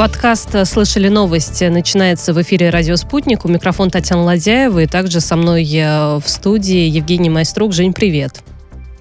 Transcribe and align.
Подкаст 0.00 0.56
«Слышали 0.66 1.08
новости» 1.08 1.64
начинается 1.64 2.32
в 2.32 2.40
эфире 2.40 2.70
«Радио 2.70 2.96
Спутник». 2.96 3.44
У 3.44 3.48
микрофона 3.48 3.90
Татьяна 3.90 4.22
Ладяева 4.22 4.78
и 4.78 4.86
также 4.86 5.20
со 5.20 5.36
мной 5.36 5.62
в 5.62 6.22
студии 6.24 6.88
Евгений 6.88 7.28
Майструк. 7.28 7.74
Жень, 7.74 7.92
привет. 7.92 8.42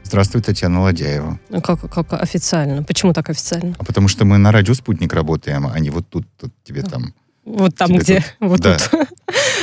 Здравствуй, 0.03 0.41
Татьяна 0.41 0.81
Ладяева. 0.81 1.39
Ну, 1.47 1.61
как, 1.61 1.89
как 1.89 2.11
официально? 2.21 2.83
Почему 2.83 3.13
так 3.13 3.29
официально? 3.29 3.75
А 3.79 3.85
потому 3.85 4.09
что 4.09 4.25
мы 4.25 4.37
на 4.37 4.51
радио 4.51 4.73
«Спутник» 4.73 5.13
работаем, 5.13 5.71
а 5.73 5.79
не 5.79 5.89
вот 5.89 6.05
тут, 6.09 6.25
тут 6.37 6.51
тебе 6.65 6.81
там. 6.81 7.13
Вот 7.45 7.77
там, 7.77 7.95
где, 7.95 8.17
тут. 8.17 8.25
вот 8.49 8.59
да. 8.59 8.77
тут. 8.77 9.07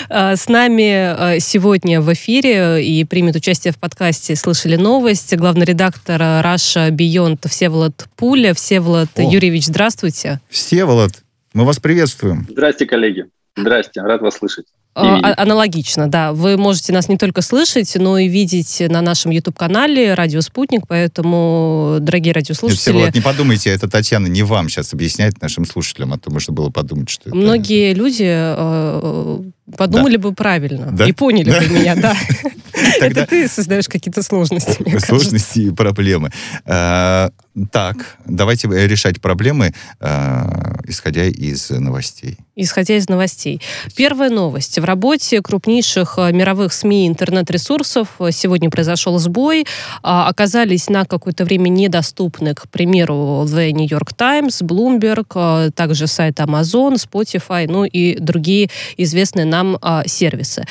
А, 0.08 0.36
с 0.36 0.48
нами 0.48 0.90
а, 0.90 1.38
сегодня 1.38 2.00
в 2.00 2.10
эфире 2.14 2.82
и 2.82 3.04
примет 3.04 3.36
участие 3.36 3.74
в 3.74 3.76
подкасте 3.76 4.36
«Слышали 4.36 4.76
новость» 4.76 5.36
главный 5.36 5.66
редактор 5.66 6.18
Раша 6.18 6.90
Бионд 6.90 7.44
Всеволод 7.46 8.08
Пуля. 8.16 8.54
Всеволод 8.54 9.10
О. 9.16 9.22
Юрьевич, 9.22 9.66
здравствуйте. 9.66 10.40
Всеволод, 10.48 11.24
мы 11.56 11.64
вас 11.64 11.78
приветствуем. 11.80 12.46
Здрасте, 12.50 12.84
коллеги. 12.84 13.24
Здрасте, 13.56 14.02
рад 14.02 14.20
вас 14.20 14.36
слышать. 14.36 14.66
А, 14.94 15.34
аналогично, 15.42 16.06
да. 16.06 16.34
Вы 16.34 16.58
можете 16.58 16.92
нас 16.92 17.08
не 17.08 17.16
только 17.16 17.40
слышать, 17.40 17.94
но 17.96 18.18
и 18.18 18.28
видеть 18.28 18.82
на 18.86 19.00
нашем 19.00 19.30
YouTube-канале 19.30 20.12
«Радио 20.12 20.42
Спутник», 20.42 20.86
поэтому, 20.86 21.96
дорогие 22.00 22.34
радиослушатели... 22.34 22.98
Нет, 22.98 23.14
не 23.14 23.22
подумайте, 23.22 23.70
это 23.70 23.88
Татьяна 23.88 24.26
не 24.26 24.42
вам 24.42 24.68
сейчас 24.68 24.92
объяснять 24.92 25.40
нашим 25.40 25.64
слушателям, 25.64 26.12
а 26.12 26.18
то 26.18 26.30
можно 26.30 26.52
было 26.52 26.68
подумать, 26.68 27.08
что 27.08 27.30
это... 27.30 27.36
Многие 27.36 27.94
люди 27.94 28.26
э, 28.26 29.38
подумали 29.76 30.16
да. 30.16 30.22
бы 30.22 30.34
правильно 30.34 30.92
да? 30.92 31.06
и 31.06 31.12
поняли 31.12 31.50
да? 31.50 31.60
бы 31.60 31.68
меня, 31.68 31.96
да. 31.96 32.14
Это 33.00 33.26
ты 33.26 33.48
создаешь 33.48 33.88
какие-то 33.88 34.22
сложности, 34.22 34.98
Сложности 34.98 35.60
и 35.60 35.70
проблемы. 35.70 36.30
А, 36.66 37.30
так, 37.72 38.18
давайте 38.26 38.68
решать 38.68 39.22
проблемы, 39.22 39.72
а, 39.98 40.78
исходя 40.84 41.24
из 41.24 41.70
новостей. 41.70 42.36
Исходя 42.54 42.96
из 42.96 43.08
новостей. 43.08 43.62
Первая 43.96 44.28
новость. 44.28 44.78
В 44.78 44.84
работе 44.84 45.40
крупнейших 45.40 46.18
а, 46.18 46.32
мировых 46.32 46.74
СМИ 46.74 47.08
интернет-ресурсов 47.08 48.08
сегодня 48.30 48.68
произошел 48.68 49.18
сбой. 49.18 49.66
Оказались 50.02 50.90
на 50.90 51.06
какое-то 51.06 51.46
время 51.46 51.70
недоступны, 51.70 52.54
к 52.54 52.68
примеру, 52.68 53.46
The 53.46 53.72
New 53.72 53.88
York 53.88 54.12
Times, 54.14 54.60
Bloomberg, 54.60 55.70
также 55.72 56.06
сайт 56.06 56.38
Amazon, 56.40 56.96
Spotify, 56.96 57.66
ну 57.66 57.84
и 57.84 58.18
другие 58.18 58.68
известные 58.98 59.46
нам 59.46 59.78
сервисы. 60.06 60.66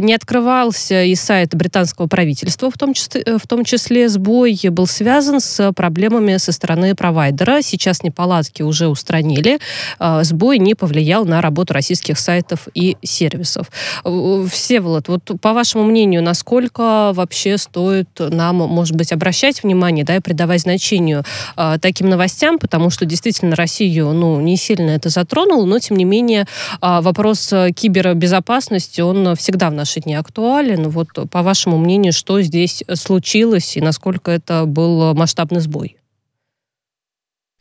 Не 0.00 0.14
открывался 0.14 1.02
и 1.02 1.16
сайт 1.16 1.56
британского 1.56 2.06
правительства, 2.06 2.70
в 2.70 2.78
том 2.78 2.94
числе, 2.94 3.38
в 3.38 3.46
том 3.48 3.64
числе 3.64 4.08
сбой 4.08 4.60
был 4.70 4.86
связан 4.86 5.40
с 5.40 5.72
проблемами 5.72 6.19
со 6.38 6.52
стороны 6.52 6.94
провайдера. 6.94 7.62
Сейчас 7.62 8.02
неполадки 8.02 8.62
уже 8.62 8.88
устранили. 8.88 9.58
А, 9.98 10.22
сбой 10.24 10.58
не 10.58 10.74
повлиял 10.74 11.24
на 11.24 11.40
работу 11.40 11.74
российских 11.74 12.18
сайтов 12.18 12.68
и 12.74 12.96
сервисов. 13.02 13.70
Всеволод, 14.04 15.08
вот 15.08 15.30
по 15.40 15.52
вашему 15.52 15.84
мнению, 15.84 16.22
насколько 16.22 17.12
вообще 17.14 17.58
стоит 17.58 18.08
нам, 18.18 18.56
может 18.56 18.96
быть, 18.96 19.12
обращать 19.12 19.62
внимание, 19.62 20.04
да, 20.04 20.16
и 20.16 20.20
придавать 20.20 20.62
значению 20.62 21.24
э, 21.56 21.78
таким 21.80 22.08
новостям, 22.08 22.58
потому 22.58 22.90
что 22.90 23.06
действительно 23.06 23.56
Россию, 23.56 24.12
ну, 24.12 24.40
не 24.40 24.56
сильно 24.56 24.90
это 24.90 25.08
затронуло, 25.08 25.64
но, 25.66 25.78
тем 25.78 25.96
не 25.96 26.04
менее, 26.04 26.46
э, 26.80 27.00
вопрос 27.00 27.52
кибербезопасности, 27.74 29.00
он 29.00 29.36
всегда 29.36 29.70
в 29.70 29.74
наши 29.74 30.00
дни 30.00 30.14
актуален. 30.14 30.88
Вот 30.88 31.08
по 31.30 31.42
вашему 31.42 31.78
мнению, 31.78 32.12
что 32.12 32.40
здесь 32.42 32.84
случилось 32.94 33.76
и 33.76 33.80
насколько 33.80 34.30
это 34.30 34.64
был 34.66 35.14
масштабный 35.14 35.60
сбой? 35.60 35.96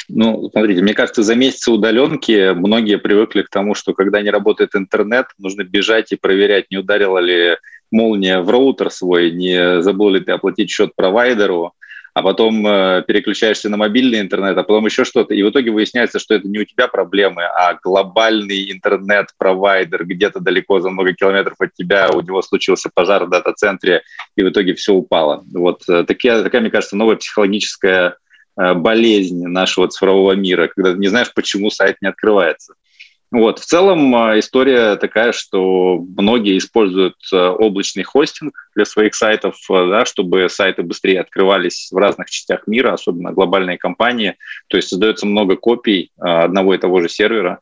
Ну, 0.10 0.50
смотрите, 0.52 0.82
мне 0.82 0.94
кажется, 0.94 1.24
за 1.24 1.36
месяцы 1.36 1.72
удаленки 1.72 2.54
многие 2.54 2.98
привыкли 2.98 3.44
к 3.44 3.50
тому, 3.50 3.76
что 3.76 3.94
когда 3.94 4.22
не 4.22 4.32
работает 4.32 4.76
интернет, 4.76 5.28
нужно 5.38 5.64
бежать 5.64 6.12
и 6.12 6.16
проверять, 6.16 6.66
не 6.72 6.78
ударила 6.78 7.20
ли 7.20 7.58
молния 7.92 8.40
в 8.42 8.50
роутер 8.50 8.90
свой, 8.90 9.32
не 9.32 9.82
забыл 9.82 10.10
ли 10.10 10.20
ты 10.20 10.32
оплатить 10.32 10.72
счет 10.72 10.96
провайдеру, 10.96 11.74
а 12.14 12.24
потом 12.24 12.66
э, 12.66 13.04
переключаешься 13.08 13.70
на 13.70 13.78
мобильный 13.78 14.20
интернет, 14.20 14.58
а 14.58 14.64
потом 14.64 14.86
еще 14.86 15.06
что-то. 15.06 15.34
И 15.34 15.44
в 15.44 15.50
итоге 15.52 15.72
выясняется, 15.72 16.20
что 16.20 16.34
это 16.34 16.48
не 16.48 16.60
у 16.60 16.66
тебя 16.66 16.88
проблемы, 16.88 17.44
а 17.44 17.76
глобальный 17.82 18.72
интернет-провайдер 18.72 20.06
где-то 20.06 20.40
далеко 20.40 20.80
за 20.80 20.90
много 20.90 21.14
километров 21.14 21.56
от 21.60 21.74
тебя, 21.74 22.10
у 22.12 22.22
него 22.22 22.42
случился 22.42 22.90
пожар 22.94 23.26
в 23.26 23.30
дата-центре, 23.30 24.02
и 24.36 24.44
в 24.44 24.50
итоге 24.50 24.74
все 24.74 24.94
упало. 24.94 25.44
Вот 25.54 25.84
э, 25.88 26.04
такая, 26.04 26.44
такая 26.44 26.62
мне 26.62 26.72
кажется, 26.72 26.98
новая 26.98 27.16
психологическая 27.16 28.18
э, 28.58 28.74
болезнь 28.74 29.46
нашего 29.46 29.88
цифрового 29.88 30.34
мира, 30.34 30.68
когда 30.68 30.94
ты 30.94 31.00
не 31.00 31.08
знаешь, 31.08 31.34
почему 31.34 31.70
сайт 31.70 31.98
не 32.02 32.08
открывается. 32.08 32.76
Вот. 33.32 33.60
В 33.60 33.66
целом 33.66 34.16
а, 34.16 34.40
история 34.40 34.96
такая, 34.96 35.34
что 35.34 36.04
многие 36.18 36.58
используют 36.58 37.16
а, 37.32 37.52
облачный 37.52 38.04
хостинг 38.04 38.56
для 38.76 38.86
своих 38.86 39.14
сайтов, 39.14 39.56
да, 39.70 40.04
чтобы 40.06 40.50
сайты 40.50 40.82
быстрее 40.82 41.22
открывались 41.22 41.90
в 41.92 41.98
разных 41.98 42.30
частях 42.32 42.66
мира, 42.66 42.94
особенно 42.94 43.32
глобальные 43.32 43.78
компании. 43.78 44.36
То 44.68 44.78
есть 44.78 44.90
создается 44.90 45.28
много 45.28 45.58
копий 45.58 46.12
одного 46.18 46.74
и 46.74 46.80
того 46.80 47.02
же 47.02 47.10
сервера. 47.10 47.60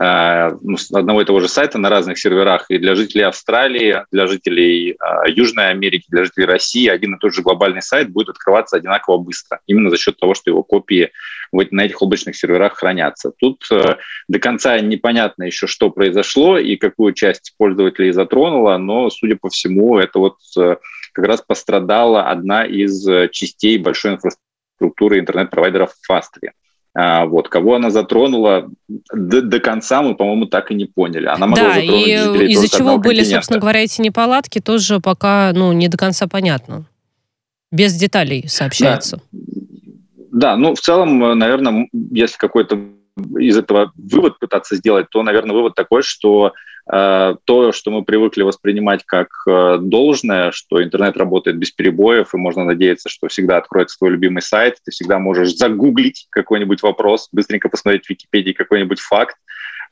Э, 0.00 0.50
ну, 0.62 0.76
одного 0.92 1.22
и 1.22 1.24
того 1.24 1.40
же 1.40 1.48
сайта 1.48 1.78
на 1.78 1.88
разных 1.88 2.18
серверах. 2.18 2.66
И 2.68 2.78
для 2.78 2.94
жителей 2.94 3.24
Австралии, 3.24 4.04
для 4.12 4.28
жителей 4.28 4.92
э, 4.92 5.30
Южной 5.30 5.70
Америки, 5.70 6.04
для 6.08 6.24
жителей 6.24 6.46
России 6.46 6.86
один 6.86 7.16
и 7.16 7.18
тот 7.18 7.34
же 7.34 7.42
глобальный 7.42 7.82
сайт 7.82 8.10
будет 8.10 8.28
открываться 8.28 8.76
одинаково 8.76 9.18
быстро. 9.18 9.58
Именно 9.66 9.90
за 9.90 9.96
счет 9.96 10.16
того, 10.16 10.34
что 10.34 10.50
его 10.50 10.62
копии 10.62 11.10
на 11.50 11.84
этих 11.84 12.00
облачных 12.00 12.36
серверах 12.36 12.76
хранятся. 12.76 13.32
Тут 13.38 13.64
э, 13.72 13.96
до 14.28 14.38
конца 14.38 14.78
непонятно 14.78 15.44
еще, 15.44 15.66
что 15.66 15.90
произошло 15.90 16.58
и 16.58 16.76
какую 16.76 17.12
часть 17.12 17.54
пользователей 17.58 18.12
затронуло, 18.12 18.76
но, 18.76 19.10
судя 19.10 19.36
по 19.36 19.48
всему, 19.48 19.98
это 19.98 20.20
вот 20.20 20.36
как 21.12 21.24
раз 21.24 21.42
пострадала 21.42 22.24
одна 22.24 22.64
из 22.64 23.04
частей 23.32 23.78
большой 23.78 24.12
инфраструктуры 24.12 25.18
интернет-провайдеров 25.18 25.92
Австрии. 26.08 26.52
А, 26.94 27.26
вот, 27.26 27.48
кого 27.48 27.76
она 27.76 27.90
затронула 27.90 28.68
до, 29.12 29.42
до 29.42 29.60
конца, 29.60 30.02
мы, 30.02 30.14
по-моему, 30.14 30.46
так 30.46 30.70
и 30.70 30.74
не 30.74 30.86
поняли. 30.86 31.26
Она 31.26 31.46
могла 31.46 31.74
да, 31.74 31.78
и 31.78 32.12
из-за 32.52 32.68
чего 32.68 32.98
были, 32.98 33.22
собственно 33.22 33.60
говоря, 33.60 33.82
эти 33.82 34.00
неполадки, 34.00 34.60
тоже 34.60 35.00
пока 35.00 35.52
ну, 35.54 35.72
не 35.72 35.88
до 35.88 35.96
конца 35.96 36.26
понятно. 36.26 36.86
Без 37.70 37.94
деталей 37.94 38.48
сообщается. 38.48 39.20
Да. 39.30 40.50
да, 40.52 40.56
ну, 40.56 40.74
в 40.74 40.80
целом, 40.80 41.18
наверное, 41.38 41.88
если 42.10 42.38
какой-то 42.38 42.80
из 43.38 43.58
этого 43.58 43.92
вывод 43.96 44.38
пытаться 44.38 44.76
сделать, 44.76 45.06
то, 45.10 45.22
наверное, 45.22 45.54
вывод 45.54 45.74
такой, 45.74 46.02
что 46.02 46.52
то, 46.90 47.72
что 47.72 47.90
мы 47.90 48.02
привыкли 48.02 48.42
воспринимать 48.42 49.04
как 49.04 49.28
э, 49.46 49.76
должное, 49.78 50.52
что 50.52 50.82
интернет 50.82 51.18
работает 51.18 51.58
без 51.58 51.70
перебоев, 51.70 52.32
и 52.32 52.38
можно 52.38 52.64
надеяться, 52.64 53.10
что 53.10 53.28
всегда 53.28 53.58
откроется 53.58 53.98
твой 53.98 54.12
любимый 54.12 54.40
сайт, 54.40 54.76
ты 54.82 54.90
всегда 54.90 55.18
можешь 55.18 55.54
загуглить 55.54 56.26
какой-нибудь 56.30 56.82
вопрос, 56.82 57.28
быстренько 57.30 57.68
посмотреть 57.68 58.06
в 58.06 58.10
Википедии 58.10 58.52
какой-нибудь 58.52 59.00
факт, 59.00 59.36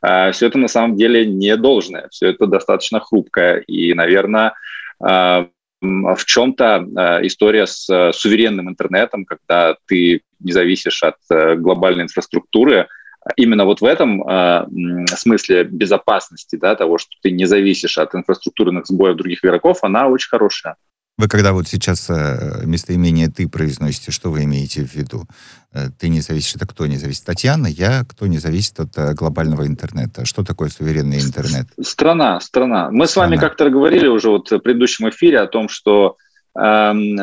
э, 0.03 0.33
все 0.33 0.47
это 0.47 0.57
на 0.57 0.69
самом 0.69 0.97
деле 0.97 1.27
не 1.27 1.57
должное, 1.57 2.09
все 2.11 2.29
это 2.29 2.47
достаточно 2.47 2.99
хрупкое. 3.01 3.59
И, 3.67 3.93
наверное, 3.93 4.55
в 4.99 6.25
чем-то 6.25 7.21
история 7.25 7.67
с 7.67 8.13
суверенным 8.15 8.71
интернетом, 8.71 9.27
когда 9.27 9.77
ты 9.87 10.23
не 10.41 10.53
зависишь 10.53 11.03
от 11.03 11.17
глобальной 11.61 12.05
инфраструктуры, 12.05 12.89
именно 13.37 13.65
вот 13.65 13.81
в 13.81 13.85
этом 13.85 14.23
э, 14.23 14.67
смысле 15.09 15.65
безопасности, 15.65 16.57
да, 16.57 16.75
того, 16.77 16.99
что 16.99 17.11
ты 17.23 17.31
не 17.31 17.47
зависишь 17.47 17.99
от 17.99 18.15
инфраструктурных 18.15 18.87
сбоев 18.87 19.17
других 19.17 19.45
игроков, 19.45 19.79
она 19.83 20.07
очень 20.07 20.29
хорошая. 20.29 20.77
Вы 21.19 21.29
когда 21.29 21.55
вот 21.55 21.67
сейчас 21.67 22.11
э, 22.11 22.61
местоимение 22.67 23.29
«ты» 23.29 23.49
произносите, 23.49 24.11
что 24.11 24.31
вы 24.31 24.45
имеете 24.45 24.85
в 24.85 24.95
виду? 24.95 25.25
Э, 25.73 25.89
ты 25.99 26.11
не 26.11 26.21
зависишь, 26.21 26.57
это 26.57 26.67
кто 26.67 26.87
не 26.87 26.99
зависит? 26.99 27.25
Татьяна, 27.25 27.67
я, 27.67 28.05
кто 28.05 28.27
не 28.27 28.37
зависит 28.37 28.79
от 28.81 28.99
э, 28.99 29.15
глобального 29.15 29.67
интернета? 29.67 30.27
Что 30.27 30.45
такое 30.45 30.69
суверенный 30.69 31.19
интернет? 31.19 31.69
Страна, 31.83 32.39
страна. 32.41 32.91
Мы 32.91 33.07
страна. 33.07 33.29
с 33.29 33.31
вами 33.31 33.41
как-то 33.41 33.71
говорили 33.71 34.07
уже 34.07 34.29
вот 34.29 34.51
в 34.51 34.59
предыдущем 34.59 35.09
эфире 35.09 35.41
о 35.41 35.47
том, 35.47 35.71
что 35.71 36.19
эм, 36.55 37.17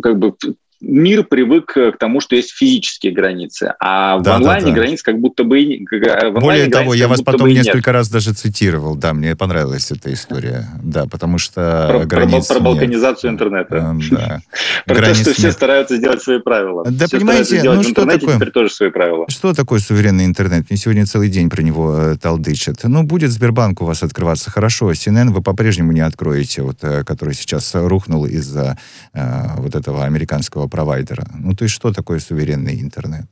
как 0.00 0.18
бы 0.18 0.34
мир 0.86 1.24
привык 1.24 1.72
к 1.72 1.96
тому, 1.98 2.20
что 2.20 2.36
есть 2.36 2.52
физические 2.52 3.12
границы, 3.12 3.74
а 3.80 4.18
да, 4.20 4.32
в 4.32 4.36
онлайне 4.36 4.66
да, 4.66 4.72
да. 4.72 4.80
границ 4.80 5.02
как 5.02 5.18
будто 5.18 5.44
бы 5.44 5.60
и 5.60 5.84
Более 6.30 6.68
того, 6.68 6.94
я 6.94 7.08
вас 7.08 7.22
потом 7.22 7.48
несколько 7.48 7.92
раз 7.92 8.08
даже 8.08 8.32
цитировал, 8.32 8.94
да, 8.94 9.12
мне 9.14 9.36
понравилась 9.36 9.90
эта 9.90 10.12
история, 10.12 10.68
да, 10.82 11.06
потому 11.06 11.38
что 11.38 11.88
про, 11.90 12.04
границ 12.04 12.46
про, 12.46 12.54
про 12.54 12.64
балканизацию 12.64 13.30
нет. 13.30 13.40
интернета, 13.40 13.96
да. 14.10 14.40
про 14.86 14.94
то, 14.94 15.14
что 15.14 15.32
все 15.32 15.52
стараются 15.52 15.96
сделать 15.96 16.22
свои 16.22 16.38
правила. 16.38 16.84
Да, 16.88 17.06
понимаете, 17.10 17.62
ну 17.62 17.82
что 17.82 18.06
такое? 18.06 18.36
Теперь 18.36 18.50
тоже 18.50 18.72
свои 18.72 18.90
правила. 18.90 19.26
Что 19.28 19.52
такое 19.52 19.80
суверенный 19.80 20.24
интернет? 20.24 20.68
Мне 20.70 20.78
сегодня 20.78 21.06
целый 21.06 21.28
день 21.28 21.50
про 21.50 21.62
него 21.62 21.96
э, 21.96 22.16
талдычат. 22.16 22.84
Ну, 22.84 23.02
будет 23.02 23.30
Сбербанк 23.30 23.82
у 23.82 23.84
вас 23.84 24.02
открываться, 24.02 24.50
хорошо, 24.50 24.90
CNN 24.92 25.30
вы 25.30 25.42
по-прежнему 25.42 25.92
не 25.92 26.00
откроете, 26.00 26.62
вот, 26.62 26.78
э, 26.82 27.04
который 27.04 27.34
сейчас 27.34 27.74
рухнул 27.74 28.26
из-за 28.26 28.78
э, 29.12 29.20
вот 29.56 29.74
этого 29.74 30.04
американского 30.04 30.68
провайдера. 30.74 31.24
Ну, 31.38 31.54
то 31.54 31.64
есть 31.64 31.74
что 31.74 31.92
такое 31.92 32.18
суверенный 32.18 32.80
интернет? 32.80 33.26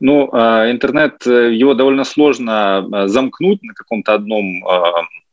Ну, 0.00 0.26
интернет, 0.72 1.24
его 1.26 1.74
довольно 1.74 2.04
сложно 2.04 3.06
замкнуть 3.06 3.62
на 3.62 3.72
каком-то 3.74 4.14
одном, 4.14 4.64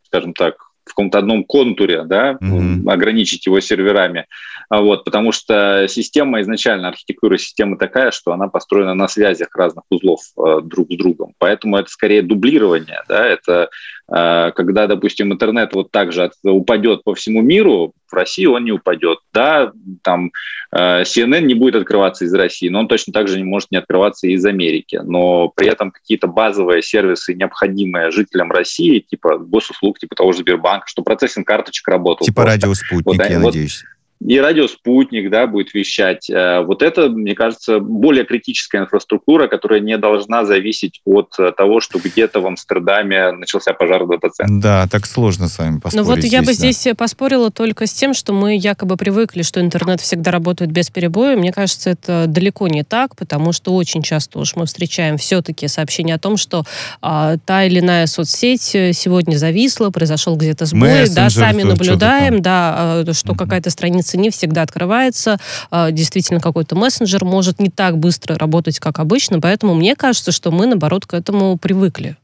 скажем 0.03 0.33
так, 0.33 0.53
в 0.85 0.89
каком-то 0.89 1.17
одном 1.17 1.43
контуре, 1.43 2.03
да, 2.03 2.33
mm-hmm. 2.33 2.93
ограничить 2.93 3.47
его 3.47 3.59
серверами, 3.61 4.19
а 4.19 4.25
вот, 4.69 5.05
потому 5.05 5.31
что 5.31 5.87
система 5.87 6.41
изначально, 6.41 6.89
архитектура 6.89 7.37
системы 7.37 7.77
такая, 7.77 8.11
что 8.11 8.33
она 8.33 8.49
построена 8.49 8.93
на 8.93 9.07
связях 9.07 9.55
разных 9.55 9.85
узлов 9.89 10.19
э, 10.37 10.61
друг 10.61 10.91
с 10.91 10.97
другом, 10.97 11.33
поэтому 11.37 11.77
это 11.77 11.89
скорее 11.89 12.21
дублирование, 12.21 13.01
да, 13.07 13.25
это 13.25 13.69
э, 14.09 14.51
когда, 14.53 14.87
допустим, 14.87 15.31
интернет 15.31 15.73
вот 15.73 15.91
так 15.91 16.11
же 16.11 16.31
упадет 16.43 17.03
по 17.05 17.15
всему 17.15 17.41
миру, 17.41 17.93
в 18.09 18.13
России 18.13 18.45
он 18.45 18.65
не 18.65 18.71
упадет, 18.71 19.19
да, 19.33 19.71
там 20.01 20.31
э, 20.73 21.03
CNN 21.03 21.41
не 21.41 21.53
будет 21.53 21.75
открываться 21.75 22.25
из 22.25 22.33
России, 22.33 22.67
но 22.67 22.79
он 22.79 22.89
точно 22.89 23.13
так 23.13 23.29
же 23.29 23.37
не 23.37 23.45
может 23.45 23.71
не 23.71 23.77
открываться 23.77 24.27
из 24.27 24.45
Америки, 24.45 24.99
но 25.01 25.47
при 25.47 25.69
этом 25.69 25.91
какие-то 25.91 26.27
базовые 26.27 26.81
сервисы, 26.81 27.33
необходимые 27.33 28.11
жителям 28.11 28.51
России, 28.51 28.99
типа 28.99 29.37
госуслуг, 29.37 29.97
типа 29.99 30.15
того 30.15 30.33
же 30.33 30.39
Сбербанка, 30.39 30.87
что 30.87 31.03
процессинг 31.03 31.47
карточек 31.47 31.87
работал. 31.87 32.25
Типа 32.25 32.41
просто. 32.41 32.51
радиоспутник, 32.51 33.05
вот, 33.05 33.29
я 33.29 33.39
вот, 33.39 33.45
надеюсь 33.45 33.83
и 34.25 34.39
радиоспутник 34.39 35.29
да, 35.29 35.47
будет 35.47 35.73
вещать. 35.73 36.29
Э, 36.29 36.61
вот 36.61 36.81
это, 36.81 37.09
мне 37.09 37.35
кажется, 37.35 37.79
более 37.79 38.25
критическая 38.25 38.79
инфраструктура, 38.79 39.47
которая 39.47 39.79
не 39.79 39.97
должна 39.97 40.45
зависеть 40.45 41.01
от 41.05 41.35
э, 41.39 41.51
того, 41.55 41.79
что 41.79 41.99
где-то 41.99 42.41
в 42.41 42.47
Амстердаме 42.47 43.31
начался 43.31 43.73
пожар 43.73 44.03
в 44.03 44.09
дата-центре. 44.09 44.59
Да, 44.59 44.87
так 44.91 45.05
сложно 45.05 45.47
с 45.47 45.57
вами 45.59 45.79
поспорить. 45.79 45.95
Ну 45.95 46.03
вот 46.03 46.19
здесь, 46.19 46.33
я 46.33 46.41
бы 46.41 46.47
да. 46.47 46.53
здесь 46.53 46.87
поспорила 46.97 47.51
только 47.51 47.85
с 47.85 47.93
тем, 47.93 48.13
что 48.13 48.33
мы 48.33 48.57
якобы 48.57 48.97
привыкли, 48.97 49.43
что 49.43 49.61
интернет 49.61 50.01
всегда 50.01 50.31
работает 50.31 50.71
без 50.71 50.89
перебоя. 50.89 51.37
Мне 51.37 51.53
кажется, 51.53 51.91
это 51.91 52.25
далеко 52.27 52.67
не 52.67 52.83
так, 52.83 53.15
потому 53.15 53.53
что 53.53 53.75
очень 53.75 54.01
часто 54.01 54.39
уж 54.39 54.55
мы 54.55 54.65
встречаем 54.65 55.17
все-таки 55.17 55.67
сообщения 55.67 56.15
о 56.15 56.19
том, 56.19 56.37
что 56.37 56.63
а, 57.01 57.37
та 57.45 57.63
или 57.65 57.79
иная 57.79 58.07
соцсеть 58.07 58.61
сегодня 58.61 59.37
зависла, 59.37 59.89
произошел 59.89 60.35
где-то 60.35 60.65
сбой, 60.65 61.01
Мессенджер, 61.01 61.15
да, 61.15 61.29
сами 61.29 61.63
наблюдаем, 61.63 62.41
да, 62.41 63.03
что 63.13 63.33
mm-hmm. 63.33 63.37
какая-то 63.37 63.69
страница 63.69 64.16
страница 64.17 64.27
не 64.27 64.29
всегда 64.29 64.61
открывается. 64.63 65.37
А, 65.71 65.91
действительно, 65.91 66.39
какой-то 66.39 66.75
мессенджер 66.75 67.23
может 67.23 67.59
не 67.59 67.69
так 67.69 67.97
быстро 67.97 68.35
работать, 68.37 68.79
как 68.79 68.99
обычно. 68.99 69.39
Поэтому 69.39 69.73
мне 69.73 69.95
кажется, 69.95 70.31
что 70.31 70.51
мы, 70.51 70.65
наоборот, 70.65 71.05
к 71.05 71.13
этому 71.13 71.57
привыкли. 71.57 72.15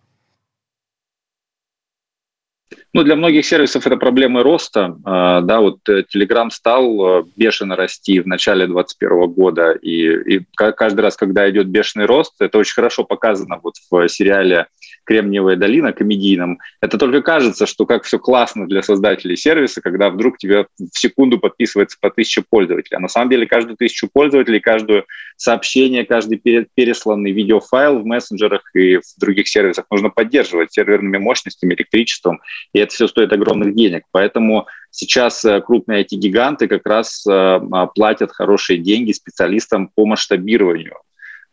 Ну, 2.95 3.03
для 3.03 3.15
многих 3.15 3.45
сервисов 3.45 3.87
это 3.87 3.97
проблемы 3.97 4.43
роста. 4.43 4.95
А, 5.03 5.41
да, 5.41 5.61
вот 5.61 5.77
э, 5.89 6.03
Telegram 6.15 6.49
стал 6.51 6.83
э, 6.85 7.23
бешено 7.35 7.75
расти 7.75 8.19
в 8.19 8.27
начале 8.27 8.67
2021 8.67 9.33
года, 9.33 9.71
и, 9.71 10.35
и 10.35 10.45
каждый 10.55 11.01
раз, 11.01 11.15
когда 11.15 11.49
идет 11.49 11.67
бешеный 11.67 12.05
рост, 12.05 12.33
это 12.39 12.59
очень 12.59 12.75
хорошо 12.75 13.03
показано 13.03 13.59
вот 13.63 13.75
в 13.89 14.07
сериале 14.09 14.67
Кремниевая 15.05 15.55
долина 15.55 15.93
комедийном, 15.93 16.59
это 16.81 16.97
только 16.97 17.21
кажется, 17.21 17.65
что 17.65 17.85
как 17.85 18.03
все 18.03 18.19
классно 18.19 18.67
для 18.67 18.81
создателей 18.81 19.35
сервиса, 19.35 19.81
когда 19.81 20.09
вдруг 20.09 20.37
тебе 20.37 20.67
в 20.77 20.97
секунду 20.97 21.39
подписывается 21.39 21.97
по 21.99 22.09
тысяче 22.09 22.43
пользователей. 22.47 22.97
А 22.97 22.99
на 22.99 23.07
самом 23.07 23.29
деле 23.29 23.45
каждую 23.45 23.77
тысячу 23.77 24.09
пользователей, 24.11 24.59
каждое 24.59 25.05
сообщение, 25.37 26.05
каждый 26.05 26.37
пересланный 26.37 27.31
видеофайл 27.31 27.99
в 27.99 28.05
мессенджерах 28.05 28.63
и 28.75 28.97
в 28.97 29.19
других 29.19 29.47
сервисах 29.47 29.85
нужно 29.91 30.09
поддерживать 30.09 30.73
серверными 30.73 31.17
мощностями, 31.17 31.73
электричеством, 31.73 32.41
и 32.73 32.79
это 32.79 32.93
все 32.93 33.07
стоит 33.07 33.33
огромных 33.33 33.75
денег. 33.75 34.03
Поэтому 34.11 34.67
сейчас 34.91 35.43
э, 35.45 35.61
крупные 35.61 36.01
эти 36.01 36.15
гиганты 36.15 36.67
как 36.67 36.85
раз 36.85 37.25
э, 37.27 37.59
платят 37.95 38.31
хорошие 38.31 38.79
деньги 38.79 39.11
специалистам 39.11 39.89
по 39.93 40.05
масштабированию 40.05 40.97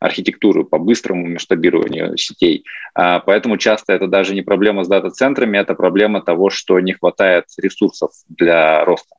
архитектуру 0.01 0.65
по 0.65 0.79
быстрому 0.79 1.29
масштабированию 1.29 2.17
сетей. 2.17 2.65
А, 2.95 3.21
поэтому 3.21 3.59
часто 3.59 3.93
это 3.93 4.09
даже 4.09 4.35
не 4.35 4.43
проблема 4.43 4.83
с 4.83 4.89
дата-центрами, 4.89 5.59
это 5.59 5.75
проблема 5.75 6.23
того, 6.23 6.51
что 6.51 6.81
не 6.81 6.95
хватает 6.95 7.45
ресурсов 7.59 8.11
для 8.29 8.85
роста. 8.85 9.15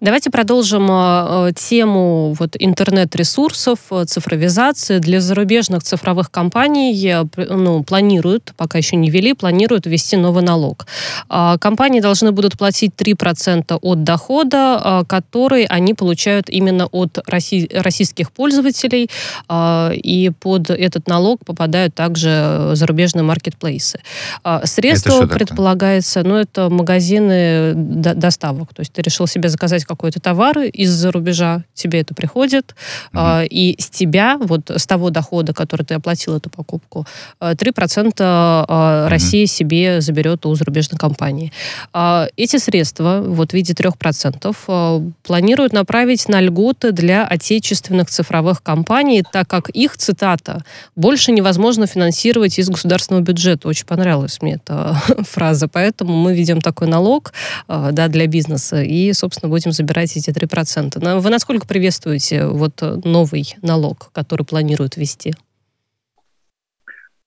Давайте 0.00 0.30
продолжим 0.30 0.88
э, 0.90 1.52
тему 1.54 2.34
вот, 2.38 2.56
интернет-ресурсов, 2.58 3.78
э, 3.90 4.04
цифровизации. 4.06 4.98
Для 4.98 5.20
зарубежных 5.20 5.82
цифровых 5.82 6.30
компаний 6.30 7.06
э, 7.06 7.24
ну, 7.36 7.82
планируют, 7.82 8.54
пока 8.56 8.78
еще 8.78 8.96
не 8.96 9.10
ввели, 9.10 9.34
планируют 9.34 9.86
ввести 9.86 10.16
новый 10.16 10.42
налог. 10.42 10.86
Э, 11.28 11.56
компании 11.60 12.00
должны 12.00 12.32
будут 12.32 12.56
платить 12.56 12.92
3% 12.96 13.78
от 13.80 14.04
дохода, 14.04 14.80
э, 14.82 15.04
который 15.06 15.64
они 15.64 15.92
получают 15.92 16.48
именно 16.48 16.86
от 16.86 17.18
россий, 17.26 17.68
российских 17.70 18.32
пользователей, 18.32 19.10
э, 19.50 19.94
и 19.94 20.30
под 20.30 20.70
этот 20.70 21.08
налог 21.08 21.44
попадают 21.44 21.94
также 21.94 22.70
зарубежные 22.72 23.22
маркетплейсы. 23.22 24.00
Э, 24.44 24.60
средства 24.64 25.26
предполагается, 25.26 26.22
ну, 26.22 26.36
это 26.36 26.70
магазины 26.70 27.74
доставок. 27.74 28.72
То 28.72 28.80
есть 28.80 28.94
ты 28.94 29.02
решил 29.02 29.26
себе 29.26 29.50
заказать 29.50 29.59
заказать 29.60 29.84
какой-то 29.84 30.20
товар 30.20 30.58
из-за 30.60 31.12
рубежа, 31.12 31.64
тебе 31.74 32.00
это 32.00 32.14
приходит, 32.14 32.74
mm-hmm. 33.12 33.46
и 33.48 33.76
с 33.78 33.90
тебя, 33.90 34.38
вот 34.40 34.70
с 34.70 34.86
того 34.86 35.10
дохода, 35.10 35.52
который 35.52 35.82
ты 35.82 35.94
оплатил 35.94 36.34
эту 36.34 36.48
покупку, 36.48 37.06
3% 37.40 38.14
mm-hmm. 38.14 39.08
Россия 39.08 39.46
себе 39.46 40.00
заберет 40.00 40.46
у 40.46 40.54
зарубежной 40.54 40.98
компании. 40.98 41.52
А, 41.92 42.28
эти 42.38 42.56
средства, 42.56 43.20
вот 43.20 43.50
в 43.50 43.54
виде 43.54 43.74
3%, 43.74 44.56
а, 44.66 45.02
планируют 45.22 45.74
направить 45.74 46.26
на 46.28 46.40
льготы 46.40 46.92
для 46.92 47.26
отечественных 47.26 48.08
цифровых 48.08 48.62
компаний, 48.62 49.22
так 49.30 49.46
как 49.46 49.68
их, 49.68 49.98
цитата, 49.98 50.64
больше 50.96 51.32
невозможно 51.32 51.86
финансировать 51.86 52.58
из 52.58 52.70
государственного 52.70 53.22
бюджета. 53.22 53.68
Очень 53.68 53.84
понравилась 53.86 54.40
мне 54.40 54.54
эта 54.54 54.94
фраза. 55.28 55.68
Поэтому 55.68 56.16
мы 56.16 56.34
ведем 56.34 56.62
такой 56.62 56.88
налог 56.88 57.34
да, 57.68 58.08
для 58.08 58.26
бизнеса 58.26 58.82
и, 58.82 59.12
собственно, 59.12 59.49
будем 59.50 59.72
забирать 59.72 60.16
эти 60.16 60.30
3%. 60.30 61.20
Вы 61.20 61.30
насколько 61.30 61.66
приветствуете 61.66 62.46
вот 62.46 62.80
новый 63.04 63.54
налог, 63.60 64.10
который 64.12 64.44
планируют 64.46 64.96
ввести? 64.96 65.34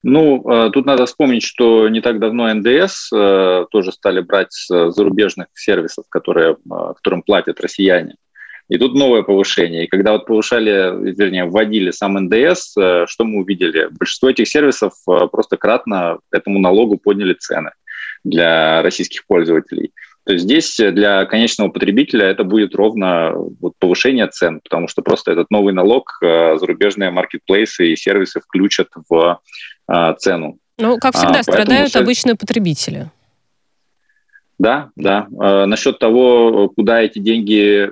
Ну, 0.03 0.43
э, 0.49 0.69
тут 0.71 0.85
надо 0.85 1.05
вспомнить, 1.05 1.43
что 1.43 1.87
не 1.87 2.01
так 2.01 2.19
давно 2.19 2.53
НДС 2.53 3.09
э, 3.13 3.65
тоже 3.71 3.93
стали 3.93 4.19
брать 4.19 4.51
с 4.51 4.91
зарубежных 4.91 5.47
сервисов, 5.53 6.05
которые, 6.09 6.53
э, 6.55 6.93
которым 6.95 7.23
платят 7.23 7.61
россияне. 7.61 8.15
И 8.67 8.77
тут 8.77 8.95
новое 8.95 9.23
повышение. 9.23 9.85
И 9.85 9.87
когда 9.87 10.11
вот 10.11 10.25
повышали, 10.25 11.13
вернее, 11.13 11.45
вводили 11.45 11.91
сам 11.91 12.15
НДС, 12.15 12.71
что 12.71 13.23
мы 13.23 13.41
увидели? 13.41 13.87
Большинство 13.91 14.29
этих 14.29 14.47
сервисов 14.47 14.93
просто 15.05 15.57
кратно 15.57 16.19
этому 16.31 16.59
налогу 16.59 16.98
подняли 16.98 17.33
цены 17.33 17.71
для 18.24 18.81
российских 18.81 19.25
пользователей. 19.27 19.91
То 20.25 20.34
есть 20.34 20.46
здесь 20.46 20.77
для 20.77 21.25
конечного 21.25 21.70
потребителя 21.70 22.27
это 22.27 22.44
будет 22.46 22.75
ровно 22.75 23.34
вот 23.36 23.74
повышение 23.77 24.27
цен, 24.27 24.62
потому 24.62 24.88
что 24.88 25.01
просто 25.01 25.34
этот 25.34 25.51
новый 25.51 25.74
налог 25.74 26.18
э, 26.22 26.58
зарубежные 26.58 27.12
маркетплейсы 27.12 27.92
и 27.92 27.96
сервисы 27.98 28.39
включат 28.39 28.88
в 29.10 29.42
э, 29.92 30.13
цену. 30.20 30.60
Ну, 30.77 30.98
как 30.98 31.15
всегда, 31.15 31.39
а, 31.39 31.44
страдают 31.44 31.92
поэтому... 31.92 32.03
обычные 32.03 32.36
потребители. 32.36 33.12
Да, 34.58 34.92
да. 34.96 35.27
Э, 35.42 35.65
насчет 35.65 36.00
того, 36.00 36.70
куда 36.70 37.01
эти 37.01 37.20
деньги 37.20 37.92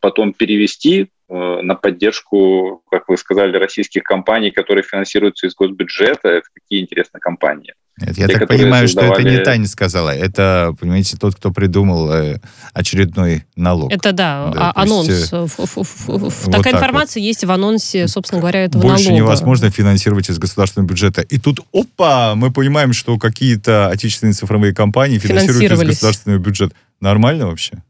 потом 0.00 0.34
перевести, 0.34 1.08
на 1.32 1.74
поддержку, 1.74 2.82
как 2.90 3.08
вы 3.08 3.16
сказали, 3.16 3.56
российских 3.56 4.02
компаний, 4.02 4.50
которые 4.50 4.84
финансируются 4.84 5.46
из 5.46 5.54
госбюджета. 5.54 6.28
Это 6.28 6.46
какие 6.54 6.82
интересные 6.82 7.20
компании. 7.20 7.74
Нет, 8.00 8.16
я 8.18 8.28
так 8.28 8.48
понимаю, 8.48 8.88
создавали... 8.88 9.12
что 9.12 9.20
это 9.20 9.30
не 9.30 9.44
Таня 9.44 9.66
сказала. 9.66 10.10
Это, 10.10 10.74
понимаете, 10.80 11.16
тот, 11.18 11.34
кто 11.36 11.50
придумал 11.50 12.10
э, 12.10 12.38
очередной 12.72 13.44
налог. 13.54 13.92
Это 13.92 14.12
да, 14.12 14.50
да 14.52 14.70
а, 14.70 14.82
анонс. 14.82 15.08
Есть, 15.08 15.32
э, 15.32 15.46
вот 15.56 16.32
Такая 16.50 16.74
информация 16.74 17.20
вот. 17.20 17.26
есть 17.26 17.44
в 17.44 17.50
анонсе, 17.50 18.08
собственно 18.08 18.40
говоря, 18.40 18.64
этого 18.64 18.82
Больше 18.82 19.04
налога. 19.04 19.24
невозможно 19.24 19.70
финансировать 19.70 20.30
из 20.30 20.38
государственного 20.38 20.88
бюджета. 20.88 21.20
И 21.22 21.38
тут, 21.38 21.60
опа, 21.72 22.34
мы 22.34 22.50
понимаем, 22.50 22.92
что 22.92 23.18
какие-то 23.18 23.88
отечественные 23.88 24.34
цифровые 24.34 24.74
компании 24.74 25.18
финансируют 25.18 25.72
из 25.72 25.88
государственного 25.88 26.40
бюджета. 26.40 26.74
Нормально 27.00 27.46
вообще? 27.46 27.82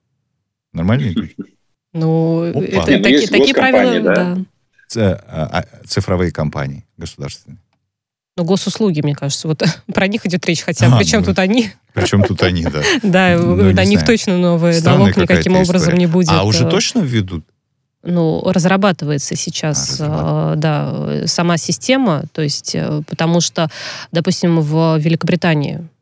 Нормально? 0.73 1.13
Ну, 1.93 2.45
это, 2.45 2.93
ну, 2.93 3.03
такие, 3.03 3.29
такие 3.29 3.55
правила, 3.55 4.01
да. 4.01 4.39
А, 4.95 5.65
а, 5.65 5.87
цифровые 5.87 6.33
компании 6.33 6.85
государственные. 6.97 7.59
Ну, 8.37 8.45
госуслуги, 8.45 9.03
мне 9.03 9.15
кажется, 9.15 9.49
вот 9.49 9.63
про 9.95 10.07
них 10.07 10.25
идет 10.27 10.45
речь, 10.47 10.63
хотя 10.63 10.87
а, 10.87 10.99
причем 10.99 11.21
ну, 11.21 11.27
тут 11.27 11.39
они? 11.39 11.71
Причем 11.93 12.23
тут 12.23 12.43
они, 12.43 12.65
да. 12.65 12.83
Да, 13.03 13.37
ну, 13.37 13.73
на 13.73 13.85
них 13.85 14.05
точно 14.05 14.39
новый 14.39 14.81
налог 14.81 15.17
никаким 15.17 15.57
образом 15.57 15.95
не 15.97 16.07
будет. 16.07 16.31
А 16.31 16.45
уже 16.45 16.67
э, 16.67 16.71
точно 16.71 17.01
введут? 17.01 17.45
ну, 18.05 18.43
разрабатывается 18.45 19.37
сейчас, 19.37 19.99
а, 20.01 20.57
да, 20.57 21.27
сама 21.27 21.57
система, 21.57 22.25
то 22.33 22.43
есть, 22.43 22.75
э, 22.75 23.03
потому 23.07 23.41
что, 23.41 23.71
допустим, 24.11 24.61
в 24.61 24.99
Великобритании 24.99 25.87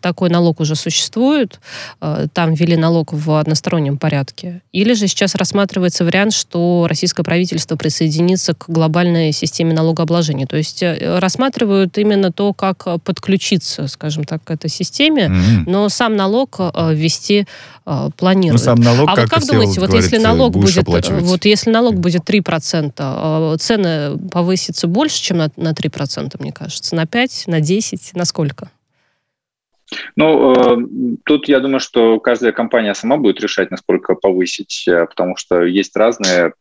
такой 0.00 0.30
налог 0.30 0.60
уже 0.60 0.74
существует, 0.74 1.60
э, 2.00 2.26
там 2.32 2.54
ввели 2.54 2.76
налог 2.76 3.12
в 3.12 3.38
одностороннем 3.38 3.98
порядке. 3.98 4.62
Или 4.72 4.94
же 4.94 5.08
сейчас 5.08 5.34
рассматривается 5.34 6.04
вариант, 6.04 6.32
что 6.32 6.86
российское 6.88 7.22
правительство 7.22 7.76
присоединится 7.76 8.54
к 8.54 8.66
глобальной 8.68 9.32
системе 9.32 9.74
налогообложения. 9.74 10.46
То 10.46 10.56
есть 10.56 10.82
э, 10.82 11.18
рассматривают 11.18 11.98
именно 11.98 12.32
то, 12.32 12.52
как 12.52 12.86
подключиться, 13.02 13.86
скажем 13.88 14.24
так, 14.24 14.44
к 14.44 14.50
этой 14.50 14.70
системе, 14.70 15.26
mm-hmm. 15.26 15.64
но 15.66 15.88
сам 15.88 16.16
налог 16.16 16.58
ввести 16.58 17.46
планируют. 18.16 18.60
Ну, 18.60 18.64
сам 18.64 18.80
налог, 18.80 19.08
а 19.08 19.14
как 19.14 19.24
вот 19.24 19.30
как 19.30 19.46
думаете, 19.46 19.80
вот 19.80 19.94
если 19.94 20.18
налог 20.18 20.52
будет, 20.52 20.86
вот 20.86 21.44
если 21.44 21.70
налог 21.70 21.94
будет 21.94 22.28
3%, 22.28 23.58
цены 23.58 24.18
повысятся 24.30 24.86
больше, 24.86 25.22
чем 25.22 25.38
на, 25.38 25.50
на 25.56 25.72
3%, 25.72 26.36
мне 26.38 26.52
кажется, 26.52 26.94
на 26.94 27.06
5, 27.06 27.44
на 27.46 27.60
10, 27.60 28.10
на 28.14 28.24
сколько? 28.24 28.70
Ну, 30.16 30.52
э, 30.52 31.18
тут 31.24 31.48
я 31.48 31.60
думаю, 31.60 31.80
что 31.80 32.20
каждая 32.20 32.52
компания 32.52 32.94
сама 32.94 33.16
будет 33.16 33.40
решать, 33.40 33.70
насколько 33.70 34.14
повысить, 34.14 34.84
э, 34.86 35.06
потому 35.06 35.36
что 35.36 35.62
есть 35.62 35.96
разные 35.96 36.52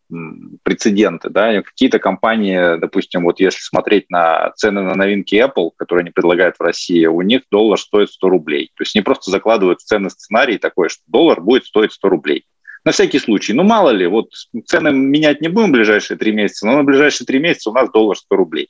прецеденты. 0.63 1.29
Да? 1.29 1.61
Какие-то 1.61 1.99
компании, 1.99 2.79
допустим, 2.79 3.23
вот 3.23 3.39
если 3.39 3.59
смотреть 3.59 4.09
на 4.09 4.51
цены 4.51 4.81
на 4.81 4.95
новинки 4.95 5.35
Apple, 5.35 5.71
которые 5.75 6.03
они 6.03 6.11
предлагают 6.11 6.55
в 6.57 6.63
России, 6.63 7.05
у 7.05 7.21
них 7.21 7.41
доллар 7.51 7.77
стоит 7.77 8.11
100 8.11 8.29
рублей. 8.29 8.71
То 8.75 8.83
есть 8.83 8.95
они 8.95 9.03
просто 9.03 9.31
закладывают 9.31 9.81
в 9.81 9.85
цены 9.85 10.09
сценарий 10.09 10.57
такой, 10.57 10.89
что 10.89 11.01
доллар 11.07 11.41
будет 11.41 11.65
стоить 11.65 11.91
100 11.91 12.09
рублей. 12.09 12.45
На 12.85 12.93
всякий 12.93 13.19
случай. 13.19 13.51
Ну, 13.51 13.63
мало 13.63 13.89
ли, 13.89 14.07
вот 14.07 14.29
цены 14.65 14.93
менять 14.93 15.41
не 15.41 15.49
будем 15.49 15.69
в 15.69 15.73
ближайшие 15.73 16.17
три 16.17 16.31
месяца, 16.31 16.65
но 16.65 16.77
на 16.77 16.83
ближайшие 16.83 17.25
три 17.25 17.39
месяца 17.39 17.69
у 17.69 17.73
нас 17.73 17.91
доллар 17.91 18.15
100 18.15 18.35
рублей 18.35 18.69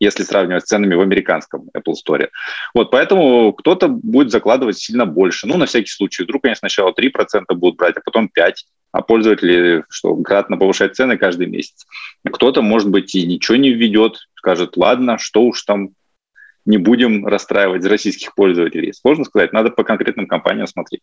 если 0.00 0.22
сравнивать 0.22 0.64
с 0.64 0.68
ценами 0.68 0.94
в 0.94 1.00
американском 1.00 1.70
Apple 1.76 1.94
Store. 1.94 2.28
Вот, 2.74 2.90
поэтому 2.90 3.52
кто-то 3.52 3.88
будет 3.88 4.30
закладывать 4.30 4.78
сильно 4.78 5.06
больше. 5.06 5.46
Ну, 5.46 5.56
на 5.56 5.66
всякий 5.66 5.90
случай. 5.90 6.22
Вдруг, 6.22 6.42
конечно, 6.42 6.68
сначала 6.68 6.92
3% 6.92 7.44
будут 7.54 7.76
брать, 7.76 7.96
а 7.96 8.00
потом 8.04 8.30
5%. 8.36 8.52
А 8.90 9.02
пользователи, 9.02 9.84
что 9.90 10.16
кратно 10.16 10.56
повышать 10.56 10.96
цены 10.96 11.18
каждый 11.18 11.46
месяц. 11.46 11.86
Кто-то, 12.24 12.62
может 12.62 12.88
быть, 12.88 13.14
и 13.14 13.26
ничего 13.26 13.56
не 13.56 13.70
введет, 13.70 14.28
скажет, 14.34 14.78
ладно, 14.78 15.18
что 15.18 15.42
уж 15.42 15.62
там, 15.62 15.90
не 16.64 16.78
будем 16.78 17.26
расстраивать 17.26 17.84
российских 17.84 18.34
пользователей. 18.34 18.94
Сложно 18.94 19.24
сказать, 19.24 19.52
надо 19.52 19.70
по 19.70 19.84
конкретным 19.84 20.26
компаниям 20.26 20.66
смотреть. 20.66 21.02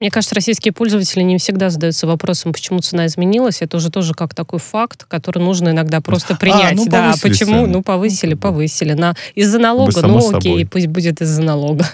Мне 0.00 0.10
кажется, 0.10 0.34
российские 0.34 0.72
пользователи 0.72 1.22
не 1.22 1.38
всегда 1.38 1.70
задаются 1.70 2.06
вопросом, 2.06 2.52
почему 2.52 2.80
цена 2.80 3.06
изменилась. 3.06 3.62
Это 3.62 3.76
уже 3.76 3.90
тоже 3.90 4.12
как 4.12 4.34
такой 4.34 4.58
факт, 4.58 5.04
который 5.04 5.38
нужно 5.42 5.70
иногда 5.70 6.00
просто 6.00 6.36
принять. 6.36 6.72
А, 6.72 6.76
ну, 6.76 6.86
да, 6.86 7.14
почему? 7.22 7.62
Цены. 7.62 7.66
Ну, 7.68 7.82
повысили, 7.82 8.34
повысили. 8.34 8.92
На... 8.92 9.14
Из-за 9.34 9.58
налога, 9.58 10.02
ну 10.02 10.18
окей, 10.18 10.50
собой. 10.50 10.66
пусть 10.66 10.88
будет 10.88 11.20
из-за 11.20 11.42
налога. 11.42 11.86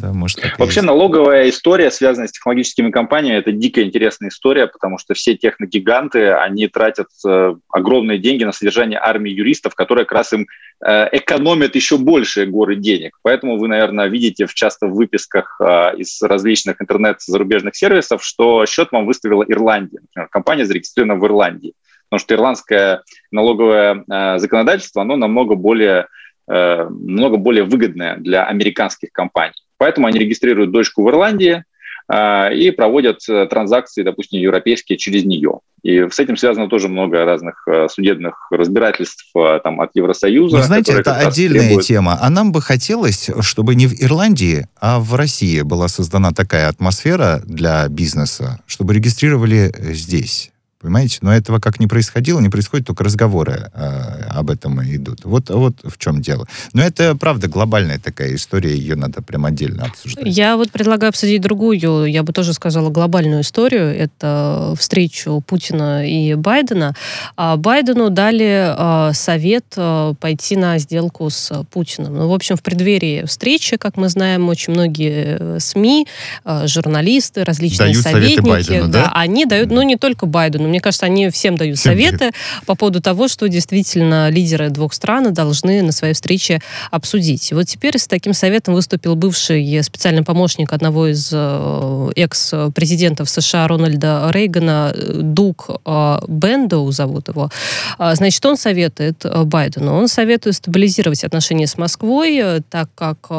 Да, 0.00 0.12
может, 0.12 0.40
Вообще 0.58 0.82
налоговая 0.82 1.48
история, 1.50 1.90
связанная 1.90 2.28
с 2.28 2.32
технологическими 2.32 2.90
компаниями, 2.90 3.36
это 3.36 3.52
дико 3.52 3.82
интересная 3.82 4.30
история, 4.30 4.66
потому 4.66 4.98
что 4.98 5.14
все 5.14 5.36
техногиганты, 5.36 6.32
они 6.32 6.68
тратят 6.68 7.08
э, 7.26 7.54
огромные 7.68 8.18
деньги 8.18 8.44
на 8.44 8.52
содержание 8.52 8.98
армии 8.98 9.30
юристов, 9.30 9.74
которые 9.74 10.06
как 10.06 10.18
раз 10.18 10.32
им 10.32 10.46
э, 10.84 11.08
экономят 11.12 11.74
еще 11.74 11.98
больше 11.98 12.46
горы 12.46 12.76
денег. 12.76 13.18
Поэтому 13.22 13.58
вы, 13.58 13.68
наверное, 13.68 14.06
видите 14.06 14.46
в 14.46 14.54
часто 14.54 14.86
в 14.86 14.94
выписках 14.94 15.60
э, 15.60 15.96
из 15.98 16.22
различных 16.22 16.80
интернет-зарубежных 16.80 17.76
сервисов, 17.76 18.24
что 18.24 18.64
счет 18.64 18.92
вам 18.92 19.04
выставила 19.04 19.44
Ирландия. 19.46 19.98
Например, 20.00 20.28
компания 20.28 20.64
зарегистрирована 20.64 21.20
в 21.20 21.26
Ирландии. 21.26 21.74
Потому 22.08 22.20
что 22.20 22.34
ирландское 22.34 23.02
налоговое 23.30 24.04
э, 24.10 24.38
законодательство, 24.38 25.02
оно 25.02 25.16
намного 25.16 25.56
более, 25.56 26.06
э, 26.48 26.84
намного 26.88 27.36
более 27.36 27.64
выгодное 27.64 28.16
для 28.16 28.44
американских 28.44 29.12
компаний. 29.12 29.54
Поэтому 29.80 30.06
они 30.06 30.18
регистрируют 30.18 30.72
дочку 30.72 31.02
в 31.02 31.08
Ирландии 31.08 31.64
э, 32.12 32.54
и 32.54 32.70
проводят 32.70 33.26
э, 33.30 33.46
транзакции, 33.46 34.02
допустим, 34.02 34.38
европейские 34.38 34.98
через 34.98 35.24
нее. 35.24 35.60
И 35.82 36.06
с 36.10 36.18
этим 36.18 36.36
связано 36.36 36.68
тоже 36.68 36.88
много 36.88 37.24
разных 37.24 37.66
э, 37.66 37.88
судебных 37.88 38.46
разбирательств 38.50 39.30
э, 39.34 39.58
там, 39.64 39.80
от 39.80 39.92
Евросоюза. 39.94 40.58
Вы 40.58 40.62
знаете, 40.64 40.92
это 40.92 41.14
отдельная 41.14 41.60
требуют... 41.60 41.86
тема. 41.86 42.18
А 42.20 42.28
нам 42.28 42.52
бы 42.52 42.60
хотелось, 42.60 43.30
чтобы 43.40 43.74
не 43.74 43.86
в 43.86 43.94
Ирландии, 44.02 44.68
а 44.78 45.00
в 45.00 45.14
России 45.14 45.62
была 45.62 45.88
создана 45.88 46.32
такая 46.32 46.68
атмосфера 46.68 47.40
для 47.46 47.88
бизнеса, 47.88 48.60
чтобы 48.66 48.92
регистрировали 48.92 49.72
здесь. 49.94 50.50
Понимаете? 50.80 51.18
Но 51.20 51.34
этого 51.34 51.58
как 51.58 51.78
не 51.78 51.86
происходило, 51.86 52.40
не 52.40 52.48
происходит, 52.48 52.86
только 52.86 53.04
разговоры 53.04 53.70
э, 53.74 54.22
об 54.30 54.48
этом 54.48 54.82
идут. 54.82 55.20
Вот, 55.24 55.50
вот 55.50 55.74
в 55.84 55.98
чем 55.98 56.22
дело. 56.22 56.46
Но 56.72 56.80
это, 56.82 57.14
правда, 57.14 57.48
глобальная 57.48 57.98
такая 57.98 58.34
история, 58.34 58.74
ее 58.74 58.96
надо 58.96 59.20
прям 59.20 59.44
отдельно 59.44 59.84
обсуждать. 59.84 60.24
Я 60.26 60.56
вот 60.56 60.70
предлагаю 60.70 61.10
обсудить 61.10 61.42
другую, 61.42 62.06
я 62.06 62.22
бы 62.22 62.32
тоже 62.32 62.54
сказала, 62.54 62.88
глобальную 62.88 63.42
историю. 63.42 63.94
Это 63.94 64.74
встречу 64.78 65.42
Путина 65.46 66.08
и 66.08 66.34
Байдена. 66.34 66.94
А 67.36 67.58
Байдену 67.58 68.08
дали 68.08 69.10
э, 69.10 69.12
совет 69.12 69.66
э, 69.76 70.14
пойти 70.18 70.56
на 70.56 70.78
сделку 70.78 71.28
с 71.28 71.62
Путиным. 71.70 72.14
Ну, 72.14 72.28
в 72.28 72.32
общем, 72.32 72.56
в 72.56 72.62
преддверии 72.62 73.26
встречи, 73.26 73.76
как 73.76 73.98
мы 73.98 74.08
знаем, 74.08 74.48
очень 74.48 74.72
многие 74.72 75.36
э, 75.38 75.58
СМИ, 75.60 76.06
э, 76.46 76.66
журналисты, 76.66 77.44
различные 77.44 77.92
дают 77.92 78.02
советники, 78.02 78.48
Байдену, 78.48 78.88
да, 78.88 79.04
да, 79.04 79.12
они 79.12 79.44
дают, 79.44 79.70
ну, 79.70 79.82
не 79.82 79.96
только 79.96 80.24
Байдену, 80.24 80.69
мне 80.70 80.80
кажется, 80.80 81.06
они 81.06 81.28
всем 81.30 81.56
дают 81.56 81.78
всем 81.78 81.92
советы 81.92 82.18
дают. 82.18 82.34
по 82.66 82.74
поводу 82.74 83.00
того, 83.00 83.28
что 83.28 83.48
действительно 83.48 84.30
лидеры 84.30 84.70
двух 84.70 84.94
стран 84.94 85.32
должны 85.32 85.82
на 85.82 85.92
своей 85.92 86.14
встрече 86.14 86.60
обсудить. 86.90 87.50
И 87.50 87.54
вот 87.54 87.64
теперь 87.64 87.98
с 87.98 88.06
таким 88.06 88.32
советом 88.32 88.74
выступил 88.74 89.16
бывший 89.16 89.82
специальный 89.82 90.22
помощник 90.22 90.72
одного 90.72 91.08
из 91.08 91.30
э, 91.32 92.10
экс-президентов 92.16 93.28
США 93.28 93.68
Рональда 93.68 94.30
Рейгана, 94.32 94.92
э, 94.94 95.20
Дук 95.22 95.68
э, 95.84 96.18
Бендоу 96.28 96.90
зовут 96.92 97.28
его. 97.28 97.50
А, 97.98 98.14
значит, 98.14 98.44
он 98.46 98.56
советует 98.56 99.24
Байдену, 99.44 99.94
он 99.94 100.08
советует 100.08 100.56
стабилизировать 100.56 101.24
отношения 101.24 101.66
с 101.66 101.76
Москвой, 101.76 102.62
так 102.70 102.88
как 102.94 103.30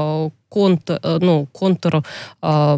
контр, 0.51 0.99
ну, 1.03 1.47
контр 1.53 2.03
э, 2.41 2.77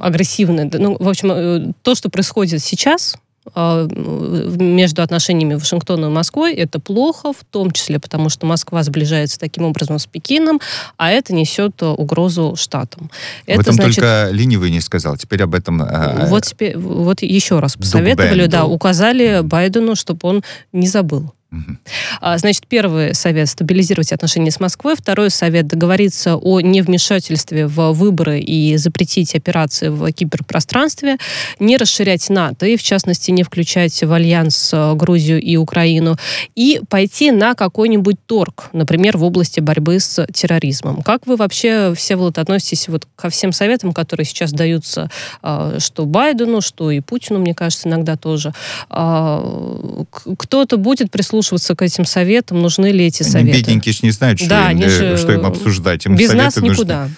агрессивный. 0.00 0.70
Ну, 0.72 0.96
в 0.98 1.08
общем, 1.08 1.30
э, 1.32 1.72
то, 1.82 1.94
что 1.94 2.08
происходит 2.08 2.62
сейчас, 2.62 3.16
а, 3.54 3.86
между 3.86 5.02
отношениями 5.02 5.54
Вашингтона 5.54 6.06
и 6.06 6.08
Москвой, 6.08 6.54
это 6.54 6.78
плохо, 6.78 7.32
в 7.32 7.44
том 7.50 7.70
числе 7.72 7.98
потому, 7.98 8.28
что 8.28 8.46
Москва 8.46 8.82
сближается 8.82 9.38
таким 9.38 9.64
образом 9.64 9.98
с 9.98 10.06
Пекином, 10.06 10.60
а 10.96 11.10
это 11.10 11.34
несет 11.34 11.82
угрозу 11.82 12.54
штатам. 12.56 13.10
Это, 13.46 13.62
этом 13.62 13.74
значит, 13.74 13.96
только 13.96 14.28
ленивый 14.30 14.70
не 14.70 14.80
сказал. 14.80 15.16
Теперь 15.16 15.42
об 15.42 15.54
этом... 15.54 15.82
Вот, 16.28 16.44
теперь, 16.44 16.76
вот 16.76 17.22
еще 17.22 17.60
раз 17.60 17.76
посоветовали, 17.76 18.46
да, 18.46 18.66
указали 18.66 19.40
Байдену, 19.42 19.96
чтобы 19.96 20.28
он 20.28 20.42
не 20.72 20.86
забыл. 20.86 21.32
Угу. 21.52 22.36
Значит, 22.36 22.66
первый 22.68 23.14
совет– 23.14 23.48
стабилизировать 23.50 24.12
отношения 24.12 24.52
с 24.52 24.60
Москвой. 24.60 24.94
Второй 24.94 25.30
совет– 25.30 25.66
договориться 25.68 26.36
о 26.36 26.60
невмешательстве 26.60 27.66
в 27.66 27.92
выборы 27.92 28.38
и 28.38 28.76
запретить 28.76 29.34
операции 29.34 29.88
в 29.88 30.12
киберпространстве, 30.12 31.16
не 31.58 31.76
расширять 31.76 32.30
НАТО 32.30 32.66
и, 32.66 32.76
в 32.76 32.82
частности, 32.82 33.32
не 33.32 33.42
включать 33.42 34.00
в 34.00 34.12
альянс 34.12 34.70
э, 34.72 34.94
Грузию 34.94 35.40
и 35.40 35.56
Украину, 35.56 36.16
и 36.54 36.80
пойти 36.88 37.32
на 37.32 37.54
какой-нибудь 37.54 38.16
торг, 38.26 38.68
например, 38.72 39.16
в 39.16 39.24
области 39.24 39.58
борьбы 39.58 39.98
с 39.98 40.24
терроризмом. 40.32 41.02
Как 41.02 41.26
вы 41.26 41.34
вообще, 41.34 41.92
все 41.96 42.14
вот 42.14 42.38
относитесь 42.38 42.88
вот 42.88 43.08
ко 43.16 43.28
всем 43.28 43.52
советам, 43.52 43.92
которые 43.92 44.24
сейчас 44.24 44.52
даются 44.52 45.10
э, 45.42 45.78
что 45.80 46.06
Байдену, 46.06 46.60
что 46.60 46.92
и 46.92 47.00
Путину, 47.00 47.40
мне 47.40 47.54
кажется, 47.54 47.88
иногда 47.88 48.16
тоже? 48.16 48.52
А, 48.88 50.04
кто-то 50.38 50.76
будет 50.76 51.10
прислушиваться 51.10 51.39
прислушиваться 51.40 51.74
к 51.74 51.82
этим 51.82 52.04
советам, 52.04 52.60
нужны 52.60 52.90
ли 52.92 53.06
эти 53.06 53.22
советы. 53.22 53.58
Бедненькие 53.58 53.92
ж 53.92 54.02
не 54.02 54.10
знают, 54.10 54.38
что, 54.38 54.48
да, 54.48 54.72
им, 54.72 54.80
же... 54.88 55.16
что 55.16 55.32
им 55.32 55.46
обсуждать. 55.46 56.06
Им 56.06 56.16
Без 56.16 56.32
нас 56.32 56.56
никуда. 56.56 57.02
Нужны. 57.02 57.16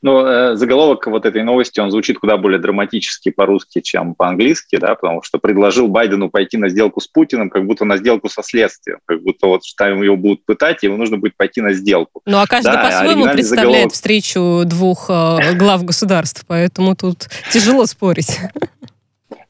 Но 0.00 0.26
э, 0.26 0.56
заголовок 0.56 1.06
вот 1.06 1.26
этой 1.26 1.42
новости, 1.42 1.80
он 1.80 1.90
звучит 1.90 2.18
куда 2.18 2.38
более 2.38 2.58
драматически 2.58 3.30
по-русски, 3.30 3.82
чем 3.82 4.14
по-английски, 4.14 4.78
да, 4.78 4.94
потому 4.94 5.22
что 5.22 5.38
предложил 5.38 5.88
Байдену 5.88 6.30
пойти 6.30 6.56
на 6.56 6.70
сделку 6.70 7.02
с 7.02 7.06
Путиным, 7.06 7.50
как 7.50 7.66
будто 7.66 7.84
на 7.84 7.98
сделку 7.98 8.30
со 8.30 8.42
следствием, 8.42 9.00
как 9.04 9.22
будто 9.22 9.46
вот 9.46 9.60
там 9.76 10.02
его 10.02 10.16
будут 10.16 10.46
пытать, 10.46 10.82
ему 10.82 10.96
нужно 10.96 11.18
будет 11.18 11.36
пойти 11.36 11.60
на 11.60 11.74
сделку. 11.74 12.22
Ну, 12.24 12.38
а 12.38 12.46
каждый 12.46 12.72
да, 12.72 12.84
по-своему 12.84 13.24
представляет 13.24 13.66
заголовок... 13.66 13.92
встречу 13.92 14.62
двух 14.64 15.10
э, 15.10 15.52
глав 15.54 15.84
государств, 15.84 16.44
поэтому 16.46 16.96
тут 16.96 17.28
тяжело 17.52 17.84
спорить. 17.84 18.38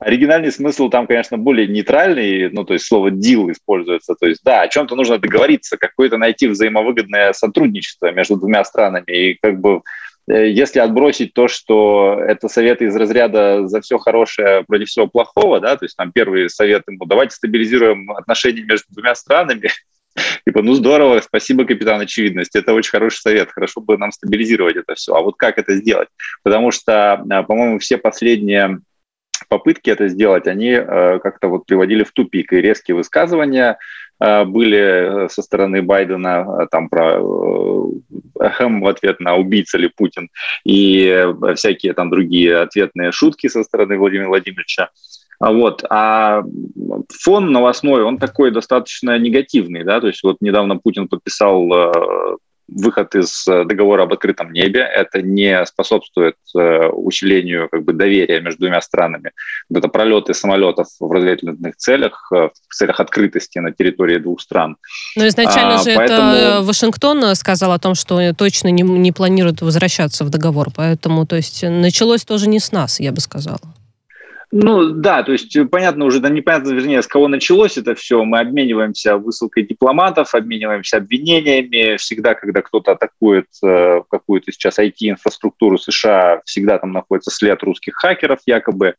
Оригинальный 0.07 0.53
смысл 0.53 0.89
там, 0.89 1.09
конечно, 1.09 1.37
более 1.37 1.67
нейтральный, 1.67 2.49
ну, 2.51 2.63
то 2.63 2.75
есть 2.75 2.87
слово 2.87 3.11
«дил» 3.11 3.51
используется. 3.51 4.15
То 4.15 4.27
есть, 4.27 4.41
да, 4.45 4.61
о 4.61 4.69
чем-то 4.69 4.95
нужно 4.95 5.19
договориться, 5.19 5.77
какое-то 5.77 6.17
найти 6.17 6.47
взаимовыгодное 6.47 7.33
сотрудничество 7.33 8.13
между 8.13 8.37
двумя 8.37 8.63
странами. 8.65 9.11
И 9.11 9.35
как 9.43 9.61
бы 9.61 9.83
э, 10.31 10.49
если 10.51 10.79
отбросить 10.79 11.35
то, 11.35 11.49
что 11.49 12.21
это 12.25 12.47
советы 12.47 12.85
из 12.85 12.95
разряда 12.95 13.67
за 13.67 13.81
все 13.81 13.99
хорошее 13.99 14.63
против 14.63 14.87
всего 14.87 15.09
плохого, 15.09 15.59
да, 15.59 15.77
то 15.77 15.85
есть 15.85 15.97
там 15.97 16.13
первый 16.13 16.49
совет 16.51 16.85
ему 16.87 17.05
давайте 17.05 17.35
стабилизируем 17.35 18.13
отношения 18.13 18.63
между 18.63 18.87
двумя 18.91 19.17
странами, 19.17 19.71
Типа, 20.47 20.63
ну 20.63 20.75
здорово, 20.75 21.21
спасибо, 21.21 21.65
капитан 21.65 22.01
Очевидность, 22.01 22.55
это 22.55 22.73
очень 22.75 22.91
хороший 22.91 23.19
совет, 23.19 23.51
хорошо 23.51 23.81
бы 23.81 23.99
нам 23.99 24.13
стабилизировать 24.13 24.77
это 24.77 24.95
все. 24.95 25.15
А 25.15 25.21
вот 25.21 25.35
как 25.37 25.59
это 25.59 25.75
сделать? 25.75 26.09
Потому 26.43 26.71
что, 26.71 27.15
а, 27.15 27.43
по-моему, 27.43 27.81
все 27.81 27.99
последние 27.99 28.79
попытки 29.49 29.91
это 29.91 30.09
сделать, 30.09 30.47
они 30.47 30.71
э, 30.71 31.19
как-то 31.21 31.49
вот 31.49 31.67
приводили 31.67 32.05
в 32.05 32.12
тупик, 32.12 32.53
и 32.53 32.61
резкие 32.61 32.95
высказывания 32.95 33.79
э, 34.21 34.45
были 34.45 35.29
со 35.29 35.43
стороны 35.43 35.83
Байдена 35.83 36.47
э, 36.62 36.67
там 36.71 36.88
про 36.88 37.21
эм, 38.61 38.81
в 38.81 38.87
ответ 38.87 39.21
на 39.21 39.37
убийца 39.37 39.79
ли 39.79 39.88
Путин 39.88 40.29
и 40.65 41.26
всякие 41.55 41.93
там 41.93 42.11
другие 42.11 42.59
ответные 42.59 43.12
шутки 43.12 43.49
со 43.49 43.62
стороны 43.62 43.99
Владимира 43.99 44.29
Владимировича. 44.29 44.91
Вот. 45.38 45.85
А 45.91 46.43
фон 47.12 47.53
новостной, 47.53 48.03
он 48.03 48.17
такой 48.17 48.50
достаточно 48.50 49.19
негативный, 49.19 49.85
да, 49.85 50.00
то 50.00 50.07
есть 50.07 50.23
вот 50.23 50.38
недавно 50.41 50.79
Путин 50.79 51.09
подписал 51.09 52.41
выход 52.68 53.14
из 53.14 53.46
э, 53.46 53.64
договора 53.64 54.02
об 54.02 54.12
открытом 54.12 54.52
небе. 54.52 54.80
Это 54.80 55.23
не 55.23 55.64
способствует 55.66 56.37
э, 56.56 56.87
усилению 56.88 57.68
как 57.68 57.85
бы, 57.85 57.92
доверия 57.92 58.40
между 58.40 58.61
двумя 58.61 58.80
странами. 58.80 59.32
Вот 59.68 59.78
это 59.78 59.88
пролеты 59.88 60.35
самолетов 60.35 60.88
в 60.99 61.11
разведывательных 61.11 61.76
целях, 61.76 62.28
э, 62.35 62.49
в 62.68 62.75
целях 62.75 63.00
открытости 63.00 63.58
на 63.58 63.73
территории 63.73 64.18
двух 64.18 64.40
стран. 64.40 64.76
Но 65.16 65.26
изначально 65.28 65.76
а, 65.76 65.78
же 65.78 65.94
поэтому... 65.94 66.32
это 66.32 66.62
Вашингтон 66.62 67.35
сказал 67.37 67.73
о 67.73 67.78
том, 67.78 67.94
что 67.94 68.35
точно 68.35 68.68
не, 68.68 68.82
не 68.82 69.12
планирует 69.12 69.62
возвращаться 69.62 70.25
в 70.25 70.30
договор. 70.30 70.68
Поэтому, 70.75 71.26
то 71.26 71.37
есть, 71.37 71.62
началось 71.62 72.25
тоже 72.25 72.49
не 72.49 72.58
с 72.58 72.73
нас, 72.73 73.00
я 73.00 73.12
бы 73.12 73.20
сказала. 73.20 73.61
Ну 74.59 74.91
да, 74.91 75.23
то 75.23 75.33
есть 75.33 75.55
понятно 75.71 76.07
уже, 76.07 76.21
да 76.21 76.31
непонятно, 76.31 76.71
вернее, 76.71 77.03
с 77.03 77.07
кого 77.07 77.29
началось 77.29 77.77
это 77.77 77.95
все. 77.95 78.25
Мы 78.25 78.41
обмениваемся 78.41 79.19
высылкой 79.19 79.67
дипломатов, 79.67 80.35
обмениваемся 80.35 80.97
обвинениями. 80.97 81.97
Всегда, 81.99 82.35
когда 82.35 82.63
кто-то 82.63 82.93
атакует 82.93 83.47
э, 83.63 84.01
какую-то 84.11 84.53
сейчас 84.53 84.79
IT-инфраструктуру 84.79 85.77
США, 85.77 86.41
всегда 86.47 86.79
там 86.79 86.93
находится 86.93 87.31
след 87.31 87.63
русских 87.63 87.97
хакеров 87.97 88.39
якобы. 88.47 88.95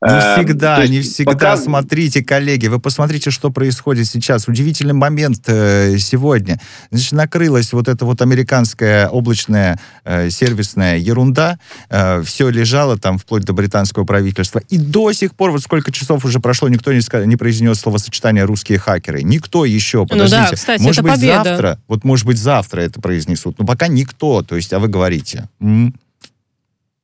Не 0.00 0.10
эм, 0.14 0.34
всегда, 0.34 0.86
не 0.86 1.00
всегда. 1.00 1.32
Пока... 1.32 1.56
Смотрите, 1.56 2.24
коллеги, 2.24 2.68
вы 2.68 2.80
посмотрите, 2.80 3.30
что 3.30 3.50
происходит 3.50 4.06
сейчас. 4.06 4.48
Удивительный 4.48 4.94
момент 4.94 5.42
э, 5.46 5.98
сегодня. 5.98 6.58
Значит, 6.90 7.12
накрылась 7.12 7.72
вот 7.74 7.86
эта 7.86 8.06
вот 8.06 8.22
американская 8.22 9.08
облачная 9.08 9.78
э, 10.04 10.30
сервисная 10.30 10.96
ерунда. 10.96 11.58
Э, 11.90 12.22
все 12.22 12.48
лежало 12.48 12.98
там 12.98 13.18
вплоть 13.18 13.44
до 13.44 13.52
британского 13.52 14.04
правительства. 14.04 14.60
И 14.70 14.78
до 14.78 15.01
сих 15.10 15.34
пор, 15.34 15.50
вот 15.50 15.62
сколько 15.62 15.90
часов 15.90 16.24
уже 16.24 16.38
прошло, 16.38 16.68
никто 16.68 16.92
не, 16.92 17.00
сказал, 17.00 17.26
не 17.26 17.36
произнес 17.36 17.80
словосочетание 17.80 18.44
«русские 18.44 18.78
хакеры». 18.78 19.22
Никто 19.22 19.64
еще, 19.64 20.06
подождите. 20.06 20.42
Ну 20.42 20.46
да, 20.50 20.54
кстати, 20.54 20.80
может 20.80 21.00
это 21.00 21.10
быть, 21.10 21.20
победа. 21.20 21.44
завтра, 21.44 21.78
вот 21.88 22.04
может 22.04 22.26
быть, 22.26 22.38
завтра 22.38 22.80
это 22.82 23.00
произнесут. 23.00 23.58
Но 23.58 23.66
пока 23.66 23.88
никто, 23.88 24.42
то 24.42 24.54
есть, 24.54 24.72
а 24.72 24.78
вы 24.78 24.88
говорите. 24.88 25.48
М-м. 25.60 25.94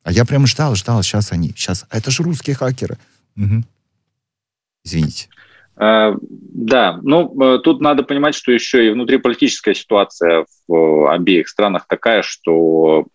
А 0.04 0.12
я 0.12 0.24
прям 0.24 0.46
ждал, 0.46 0.74
ждал, 0.76 1.02
сейчас 1.02 1.32
они, 1.32 1.50
сейчас. 1.56 1.84
А 1.90 1.98
это 1.98 2.10
же 2.10 2.22
русские 2.22 2.54
хакеры. 2.54 2.96
Угу. 3.36 3.64
Извините. 4.84 5.28
А, 5.76 6.14
да, 6.22 6.98
ну 7.02 7.40
э, 7.40 7.58
тут 7.58 7.80
надо 7.80 8.02
понимать, 8.02 8.34
что 8.34 8.50
еще 8.50 8.86
и 8.86 8.90
внутриполитическая 8.90 9.74
ситуация 9.74 10.44
в 10.66 10.74
э, 10.74 11.14
обеих 11.14 11.48
странах 11.48 11.86
такая, 11.88 12.22
что, 12.22 13.06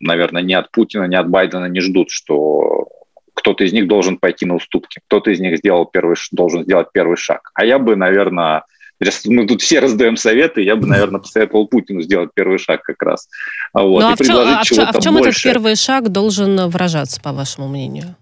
наверное, 0.00 0.42
ни 0.42 0.54
от 0.54 0.70
Путина, 0.70 1.04
ни 1.04 1.16
от 1.16 1.28
Байдена 1.28 1.66
не 1.66 1.80
ждут, 1.80 2.10
что 2.10 2.88
кто-то 3.38 3.64
из 3.64 3.72
них 3.72 3.86
должен 3.86 4.18
пойти 4.18 4.46
на 4.46 4.56
уступки, 4.56 5.00
кто-то 5.06 5.30
из 5.30 5.38
них 5.38 5.58
сделал 5.58 5.86
первый, 5.86 6.16
должен 6.32 6.64
сделать 6.64 6.88
первый 6.92 7.16
шаг. 7.16 7.50
А 7.54 7.64
я 7.64 7.78
бы, 7.78 7.94
наверное, 7.94 8.64
мы 9.26 9.46
тут 9.46 9.62
все 9.62 9.78
раздаем 9.78 10.16
советы, 10.16 10.62
я 10.62 10.74
бы, 10.74 10.86
наверное, 10.86 11.20
посоветовал 11.20 11.68
Путину 11.68 12.02
сделать 12.02 12.30
первый 12.34 12.58
шаг 12.58 12.82
как 12.82 13.00
раз. 13.00 13.28
Вот, 13.72 14.00
ну, 14.00 14.08
а, 14.08 14.16
в 14.16 14.18
чем, 14.18 14.36
а, 14.36 14.62
в, 14.64 14.78
а 14.78 14.92
в 14.92 15.02
чем 15.02 15.16
этот 15.18 15.40
первый 15.40 15.76
шаг 15.76 16.08
должен 16.08 16.68
выражаться, 16.68 17.20
по 17.20 17.32
вашему 17.32 17.68
мнению? 17.68 18.16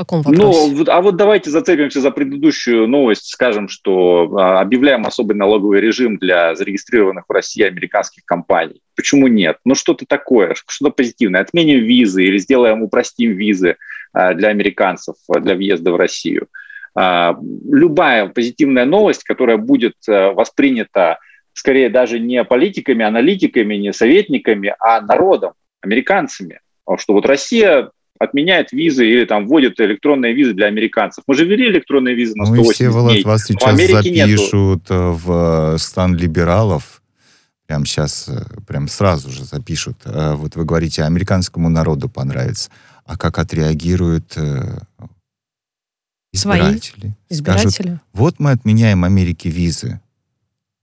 Каком 0.00 0.22
вопросе? 0.22 0.72
Ну, 0.72 0.84
а 0.86 1.02
вот 1.02 1.16
давайте 1.16 1.50
зацепимся 1.50 2.00
за 2.00 2.10
предыдущую 2.10 2.88
новость, 2.88 3.26
скажем, 3.26 3.68
что 3.68 4.34
а, 4.34 4.60
объявляем 4.62 5.04
особый 5.04 5.36
налоговый 5.36 5.82
режим 5.82 6.16
для 6.16 6.54
зарегистрированных 6.54 7.24
в 7.28 7.32
России 7.32 7.62
американских 7.64 8.24
компаний. 8.24 8.80
Почему 8.96 9.26
нет? 9.26 9.58
Ну, 9.66 9.74
что-то 9.74 10.06
такое, 10.06 10.54
что-то 10.54 10.90
позитивное. 10.90 11.42
Отменим 11.42 11.84
визы 11.84 12.24
или 12.24 12.38
сделаем, 12.38 12.82
упростим 12.82 13.32
визы 13.32 13.76
а, 14.14 14.32
для 14.32 14.48
американцев 14.48 15.16
для 15.28 15.54
въезда 15.54 15.92
в 15.92 15.96
Россию. 15.96 16.46
А, 16.94 17.36
любая 17.70 18.28
позитивная 18.28 18.86
новость, 18.86 19.24
которая 19.24 19.58
будет 19.58 19.96
воспринята 20.06 21.18
скорее 21.52 21.90
даже 21.90 22.18
не 22.18 22.42
политиками, 22.44 23.04
аналитиками, 23.04 23.74
не 23.74 23.92
советниками, 23.92 24.74
а 24.80 25.02
народом, 25.02 25.52
американцами. 25.82 26.60
Что 26.96 27.12
вот 27.12 27.26
Россия 27.26 27.90
отменяет 28.20 28.70
визы 28.70 29.06
или 29.06 29.24
там 29.24 29.46
вводит 29.46 29.80
электронные 29.80 30.34
визы 30.34 30.52
для 30.52 30.66
американцев. 30.66 31.24
Мы 31.26 31.34
же 31.34 31.46
ввели 31.46 31.68
электронные 31.68 32.14
визы 32.14 32.34
на 32.36 32.44
180 32.44 32.66
ну, 32.66 32.72
Всеволод, 32.72 33.12
дней. 33.12 33.24
вас 33.24 33.44
сейчас 33.44 33.76
запишут 33.76 34.82
нету. 34.88 34.94
Э, 34.94 35.10
в 35.12 35.78
стан 35.78 36.14
либералов. 36.16 37.02
Прям 37.66 37.86
сейчас, 37.86 38.28
э, 38.28 38.44
прям 38.66 38.88
сразу 38.88 39.30
же 39.30 39.44
запишут. 39.44 40.02
Вот 40.04 40.54
вы 40.54 40.64
говорите, 40.66 41.02
американскому 41.04 41.70
народу 41.70 42.10
понравится. 42.10 42.70
А 43.06 43.16
как 43.16 43.38
отреагируют 43.38 44.36
избиратели. 46.32 47.00
Свои 47.00 47.12
избиратели. 47.30 47.70
Скажут, 47.70 48.00
вот 48.12 48.34
мы 48.38 48.50
отменяем 48.50 49.04
Америке 49.04 49.48
визы. 49.48 50.00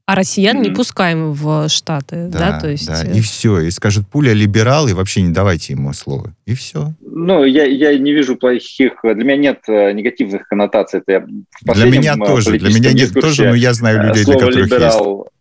А 0.08 0.16
россиян 0.16 0.56
mm-hmm. 0.56 0.62
не 0.62 0.70
пускаем 0.70 1.34
в 1.34 1.68
Штаты, 1.68 2.30
да, 2.30 2.40
да? 2.40 2.60
То 2.62 2.70
есть... 2.70 2.88
Да, 2.88 3.04
э, 3.04 3.18
и 3.18 3.20
все. 3.20 3.60
И 3.60 3.70
скажут, 3.72 4.08
пуля 4.08 4.32
либерал, 4.32 4.88
и 4.88 4.94
вообще 4.94 5.22
не 5.22 5.34
давайте 5.34 5.74
ему 5.74 5.92
слово. 5.92 6.34
И 6.46 6.56
все. 6.56 6.94
Ну, 7.02 7.44
я, 7.44 7.66
я 7.66 7.98
не 7.98 8.14
вижу 8.14 8.38
плохих... 8.38 8.94
Для 9.04 9.14
меня 9.16 9.36
нет 9.36 9.60
э, 9.68 9.92
негативных 9.92 10.48
коннотаций. 10.48 11.02
Это 11.02 11.12
я 11.12 11.74
для 11.74 11.86
меня 11.92 12.16
э, 12.18 12.26
тоже. 12.26 12.58
Для 12.58 12.70
меня 12.74 12.94
нет 12.94 13.14
тоже, 13.14 13.50
но 13.50 13.56
я 13.56 13.74
знаю 13.74 14.08
людей, 14.08 14.24
для 14.24 14.36
которых 14.36 14.56
либерал, 14.56 15.24
есть 15.26 15.37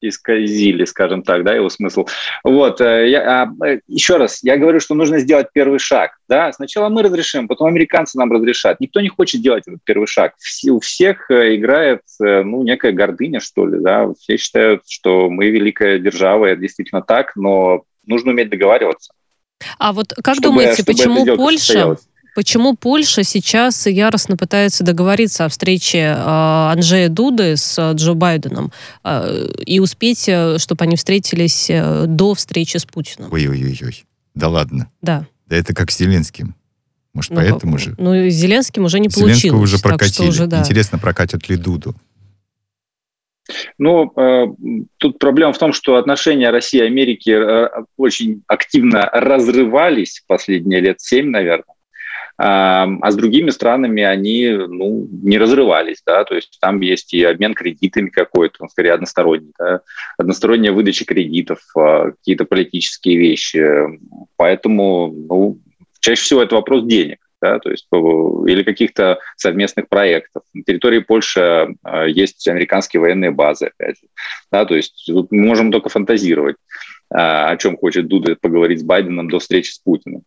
исказили, 0.00 0.84
скажем 0.84 1.22
так, 1.22 1.44
да, 1.44 1.54
его 1.54 1.68
смысл. 1.68 2.06
Вот, 2.44 2.80
э, 2.80 3.10
я, 3.10 3.42
а, 3.42 3.66
э, 3.66 3.80
еще 3.86 4.16
раз, 4.16 4.42
я 4.42 4.56
говорю, 4.56 4.80
что 4.80 4.94
нужно 4.94 5.18
сделать 5.18 5.48
первый 5.52 5.78
шаг, 5.78 6.12
да, 6.28 6.52
сначала 6.52 6.88
мы 6.88 7.02
разрешим, 7.02 7.48
потом 7.48 7.68
американцы 7.68 8.18
нам 8.18 8.32
разрешат. 8.32 8.80
Никто 8.80 9.00
не 9.00 9.08
хочет 9.08 9.42
делать 9.42 9.64
этот 9.66 9.80
первый 9.84 10.06
шаг. 10.06 10.34
Все, 10.38 10.70
у 10.70 10.80
всех 10.80 11.30
э, 11.30 11.56
играет, 11.56 12.02
ну, 12.18 12.62
некая 12.62 12.92
гордыня, 12.92 13.40
что 13.40 13.66
ли, 13.66 13.80
да, 13.80 14.08
все 14.18 14.36
считают, 14.36 14.82
что 14.88 15.30
мы 15.30 15.50
великая 15.50 15.98
держава, 15.98 16.46
и 16.46 16.52
это 16.52 16.60
действительно 16.60 17.02
так, 17.02 17.36
но 17.36 17.82
нужно 18.06 18.32
уметь 18.32 18.50
договариваться. 18.50 19.12
А 19.78 19.92
вот 19.92 20.12
как 20.22 20.36
чтобы, 20.36 20.48
думаете, 20.48 20.82
чтобы 20.82 20.86
почему 20.86 21.36
Польша? 21.36 21.96
Почему 22.34 22.76
Польша 22.76 23.22
сейчас 23.24 23.86
яростно 23.86 24.36
пытается 24.36 24.84
договориться 24.84 25.44
о 25.44 25.48
встрече 25.48 25.98
э, 25.98 26.14
Анджея 26.16 27.08
Дуды 27.08 27.56
с 27.56 27.78
э, 27.78 27.94
Джо 27.94 28.14
Байденом 28.14 28.72
э, 29.04 29.46
и 29.66 29.80
успеть, 29.80 30.22
чтобы 30.22 30.84
они 30.84 30.96
встретились 30.96 31.70
до 32.06 32.34
встречи 32.34 32.76
с 32.76 32.84
Путиным? 32.84 33.32
Ой-ой-ой. 33.32 34.04
Да 34.34 34.48
ладно? 34.48 34.90
Да. 35.02 35.26
Да 35.46 35.56
это 35.56 35.74
как 35.74 35.90
с 35.90 35.98
Зеленским. 35.98 36.54
Может, 37.12 37.32
ну, 37.32 37.36
поэтому 37.38 37.78
же? 37.78 37.94
Ну, 37.98 38.14
с 38.14 38.32
Зеленским 38.32 38.84
уже 38.84 39.00
не 39.00 39.08
получилось. 39.08 39.38
Зеленского 39.38 39.62
уже 39.62 39.78
прокатили. 39.78 40.28
Уже, 40.28 40.46
да. 40.46 40.60
Интересно, 40.60 40.98
прокатят 40.98 41.48
ли 41.48 41.56
Дуду? 41.56 41.96
Ну, 43.78 44.12
э, 44.16 44.46
тут 44.98 45.18
проблема 45.18 45.52
в 45.52 45.58
том, 45.58 45.72
что 45.72 45.96
отношения 45.96 46.50
России 46.50 46.78
и 46.78 46.84
Америки 46.84 47.30
э, 47.30 47.68
очень 47.96 48.42
активно 48.46 49.10
разрывались 49.12 50.22
последние 50.28 50.80
лет 50.80 51.00
семь, 51.00 51.30
наверное 51.30 51.74
а 52.42 53.10
с 53.10 53.16
другими 53.16 53.50
странами 53.50 54.02
они 54.02 54.48
ну, 54.48 55.06
не 55.10 55.36
разрывались, 55.36 56.02
да, 56.06 56.24
то 56.24 56.34
есть 56.34 56.56
там 56.58 56.80
есть 56.80 57.12
и 57.12 57.22
обмен 57.22 57.52
кредитами 57.52 58.08
какой-то, 58.08 58.62
он 58.62 58.70
скорее 58.70 58.94
односторонний, 58.94 59.52
да, 59.58 59.82
односторонняя 60.16 60.72
выдача 60.72 61.04
кредитов, 61.04 61.58
а, 61.76 62.12
какие-то 62.12 62.46
политические 62.46 63.18
вещи, 63.18 63.62
поэтому 64.36 65.12
ну, 65.28 65.58
чаще 66.00 66.22
всего 66.22 66.42
это 66.42 66.54
вопрос 66.54 66.84
денег, 66.84 67.18
да, 67.42 67.58
то 67.58 67.70
есть 67.70 67.86
или 67.92 68.62
каких-то 68.62 69.18
совместных 69.36 69.90
проектов. 69.90 70.42
На 70.54 70.62
территории 70.62 71.00
Польши 71.00 71.74
а, 71.82 72.06
есть 72.06 72.48
американские 72.48 73.02
военные 73.02 73.32
базы, 73.32 73.66
опять 73.66 73.98
же, 73.98 74.06
да, 74.50 74.64
то 74.64 74.74
есть 74.74 75.04
тут 75.06 75.30
мы 75.30 75.44
можем 75.44 75.70
только 75.70 75.90
фантазировать, 75.90 76.56
о 77.10 77.54
чем 77.58 77.76
хочет 77.76 78.06
Дуда 78.06 78.34
поговорить 78.40 78.80
с 78.80 78.84
Байденом 78.84 79.28
до 79.28 79.40
встречи 79.40 79.72
с 79.72 79.78
Путиным. 79.78 80.22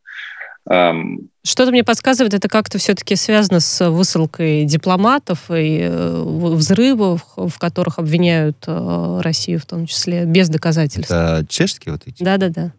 Что-то 0.66 1.72
мне 1.72 1.84
подсказывает, 1.84 2.34
это 2.34 2.48
как-то 2.48 2.78
все-таки 2.78 3.18
связано 3.18 3.60
с 3.60 3.90
высылкой 3.90 4.64
дипломатов 4.64 5.52
и 5.52 5.80
э, 5.82 6.24
взрывов, 6.26 7.22
в 7.36 7.60
которых 7.60 8.00
обвиняют 8.00 8.64
э, 8.66 9.20
Россию 9.22 9.60
в 9.60 9.66
том 9.66 9.86
числе, 9.86 10.24
без 10.24 10.48
доказательств. 10.48 11.12
Это 11.12 11.46
чешские 11.50 11.92
вот 11.92 12.04
эти? 12.06 12.24
Да-да-да. 12.24 12.72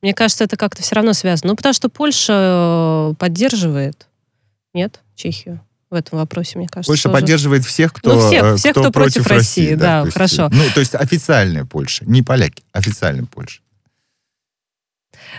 Мне 0.00 0.14
кажется, 0.14 0.44
это 0.44 0.56
как-то 0.56 0.82
все 0.82 0.94
равно 0.94 1.12
связано. 1.12 1.50
Ну, 1.50 1.56
потому 1.56 1.72
что 1.72 1.88
Польша 1.88 3.10
э, 3.10 3.14
поддерживает, 3.18 4.06
нет, 4.72 5.00
Чехию 5.16 5.60
в 5.90 5.94
этом 5.94 6.18
вопросе, 6.18 6.58
мне 6.58 6.68
кажется. 6.68 6.90
Польша 6.90 7.04
тоже. 7.04 7.20
поддерживает 7.20 7.64
всех, 7.64 7.92
кто, 7.92 8.14
ну, 8.14 8.26
всех, 8.28 8.56
всех, 8.58 8.72
кто, 8.72 8.82
кто 8.82 8.92
против, 8.92 9.22
против 9.22 9.30
России. 9.30 9.62
России 9.62 9.74
да, 9.74 10.00
да 10.00 10.00
есть, 10.02 10.12
хорошо. 10.12 10.50
Ну, 10.52 10.62
то 10.74 10.80
есть 10.80 10.94
официальная 10.94 11.64
Польша, 11.64 12.04
не 12.04 12.22
поляки, 12.22 12.62
официальная 12.72 13.24
Польша. 13.24 13.60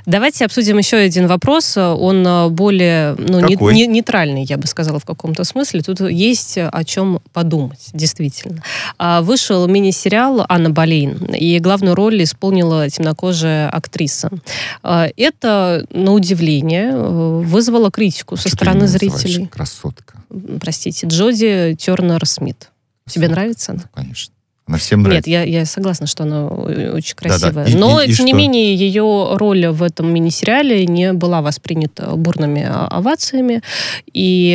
Давайте 0.06 0.46
обсудим 0.46 0.78
еще 0.78 0.98
один 0.98 1.28
вопрос. 1.28 1.78
Он 1.78 2.26
э, 2.26 2.50
более 2.50 3.16
ну, 3.18 3.40
не, 3.40 3.56
не, 3.74 3.88
нейтральный, 3.88 4.44
я 4.44 4.58
бы 4.58 4.68
сказала, 4.68 5.00
в 5.00 5.06
каком-то 5.06 5.44
смысле. 5.44 5.82
Тут 5.82 6.02
есть 6.02 6.58
о 6.58 6.84
чем 6.84 7.22
подумать, 7.34 7.90
действительно. 7.94 8.64
А, 8.98 9.22
вышел 9.22 9.68
мини-сериал 9.68 10.46
«Анна 10.48 10.70
Болейн», 10.70 11.34
и 11.34 11.60
главную 11.60 11.96
роль 11.96 12.24
исполнила 12.24 12.90
темнокожая 12.90 13.70
актриса. 13.70 14.30
А, 14.84 15.08
это, 15.18 15.86
на 15.92 16.12
удивление, 16.12 16.92
э, 16.92 17.42
вызвало 17.44 17.92
критику 17.92 18.36
со 18.36 18.50
Что 18.50 18.58
стороны 18.58 18.88
зрителей. 18.88 19.48
Красотка. 19.48 20.16
Простите, 20.60 21.08
Джоди 21.08 21.76
Тернер-Смит. 21.80 22.72
Тебе 23.08 23.30
нравится 23.30 23.74
она? 23.74 23.84
Конечно. 23.94 24.35
Она 24.68 24.78
всем 24.78 25.04
нравится. 25.04 25.30
Нет, 25.30 25.48
я, 25.48 25.60
я 25.60 25.66
согласна, 25.66 26.08
что 26.08 26.24
она 26.24 26.48
очень 26.48 27.16
красивая. 27.16 27.52
Да, 27.52 27.64
да. 27.66 27.70
И, 27.70 27.76
Но, 27.76 28.02
и, 28.02 28.06
и 28.06 28.08
тем 28.08 28.16
что? 28.16 28.24
не 28.26 28.34
менее, 28.34 28.76
ее 28.76 29.36
роль 29.36 29.68
в 29.68 29.84
этом 29.84 30.12
мини-сериале 30.12 30.86
не 30.88 31.14
была 31.14 31.42
воспринята 31.42 32.16
бурными 32.16 32.68
овациями. 32.68 33.62
И 34.12 34.54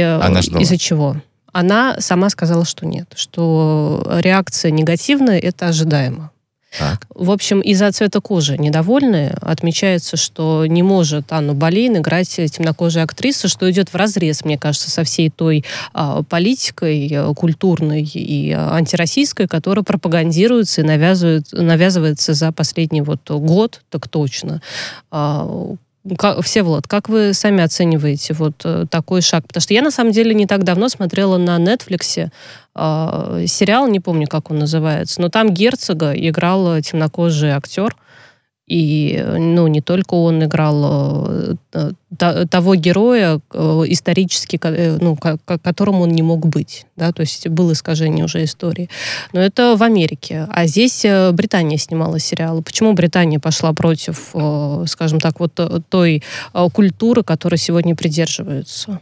из-за 0.58 0.78
чего? 0.78 1.16
Она 1.52 1.96
сама 2.00 2.30
сказала, 2.30 2.64
что 2.64 2.86
нет, 2.86 3.12
что 3.14 4.04
реакция 4.20 4.70
негативная, 4.70 5.38
это 5.38 5.68
ожидаемо. 5.68 6.30
Так. 6.78 7.06
В 7.14 7.30
общем, 7.32 7.60
из-за 7.60 7.90
цвета 7.90 8.20
кожи 8.20 8.56
недовольны. 8.56 9.34
Отмечается, 9.40 10.16
что 10.16 10.66
не 10.66 10.82
может 10.82 11.32
Анну 11.32 11.54
Болейн 11.54 11.96
играть 11.96 12.28
темнокожая 12.28 13.04
актриса, 13.04 13.48
что 13.48 13.68
идет 13.70 13.88
в 13.88 13.96
разрез, 13.96 14.44
мне 14.44 14.56
кажется, 14.56 14.90
со 14.90 15.02
всей 15.02 15.30
той 15.30 15.64
а, 15.92 16.22
политикой 16.22 17.10
а, 17.12 17.34
культурной 17.34 18.02
и 18.02 18.52
а, 18.52 18.74
антироссийской, 18.74 19.48
которая 19.48 19.84
пропагандируется 19.84 20.82
и 20.82 20.84
навязывает, 20.84 21.46
навязывается 21.52 22.34
за 22.34 22.52
последний 22.52 23.02
вот 23.02 23.28
год, 23.28 23.82
так 23.90 24.08
точно. 24.08 24.62
А, 25.10 25.74
как, 26.16 26.42
Всеволод, 26.44 26.86
как 26.86 27.08
вы 27.08 27.34
сами 27.34 27.62
оцениваете 27.62 28.34
вот 28.34 28.54
э, 28.64 28.86
такой 28.90 29.20
шаг? 29.20 29.46
Потому 29.46 29.60
что 29.60 29.74
я, 29.74 29.82
на 29.82 29.90
самом 29.90 30.12
деле, 30.12 30.34
не 30.34 30.46
так 30.46 30.64
давно 30.64 30.88
смотрела 30.88 31.36
на 31.36 31.58
Netflix 31.58 32.30
э, 32.74 33.46
сериал, 33.46 33.88
не 33.88 34.00
помню, 34.00 34.26
как 34.26 34.50
он 34.50 34.58
называется, 34.58 35.20
но 35.20 35.28
там 35.28 35.50
герцога 35.50 36.12
играл 36.12 36.80
темнокожий 36.80 37.50
актер. 37.50 37.96
И, 38.70 39.20
ну, 39.26 39.66
не 39.66 39.80
только 39.80 40.14
он 40.14 40.44
играл 40.44 41.28
э, 41.72 41.92
того 42.48 42.76
героя 42.76 43.40
э, 43.52 43.58
исторически, 43.88 44.60
э, 44.62 44.96
ну, 45.00 45.16
которым 45.16 46.02
он 46.02 46.10
не 46.10 46.22
мог 46.22 46.46
быть, 46.46 46.86
да, 46.94 47.10
то 47.10 47.22
есть 47.22 47.48
было 47.48 47.72
искажение 47.72 48.24
уже 48.24 48.44
истории. 48.44 48.88
Но 49.32 49.40
это 49.40 49.74
в 49.76 49.82
Америке. 49.82 50.46
А 50.52 50.66
здесь 50.66 51.04
Британия 51.32 51.78
снимала 51.78 52.20
сериалы. 52.20 52.62
Почему 52.62 52.92
Британия 52.92 53.40
пошла 53.40 53.72
против, 53.72 54.32
скажем 54.86 55.18
так, 55.18 55.40
вот 55.40 55.58
той 55.88 56.22
культуры, 56.72 57.24
которой 57.24 57.56
сегодня 57.56 57.96
придерживаются? 57.96 59.00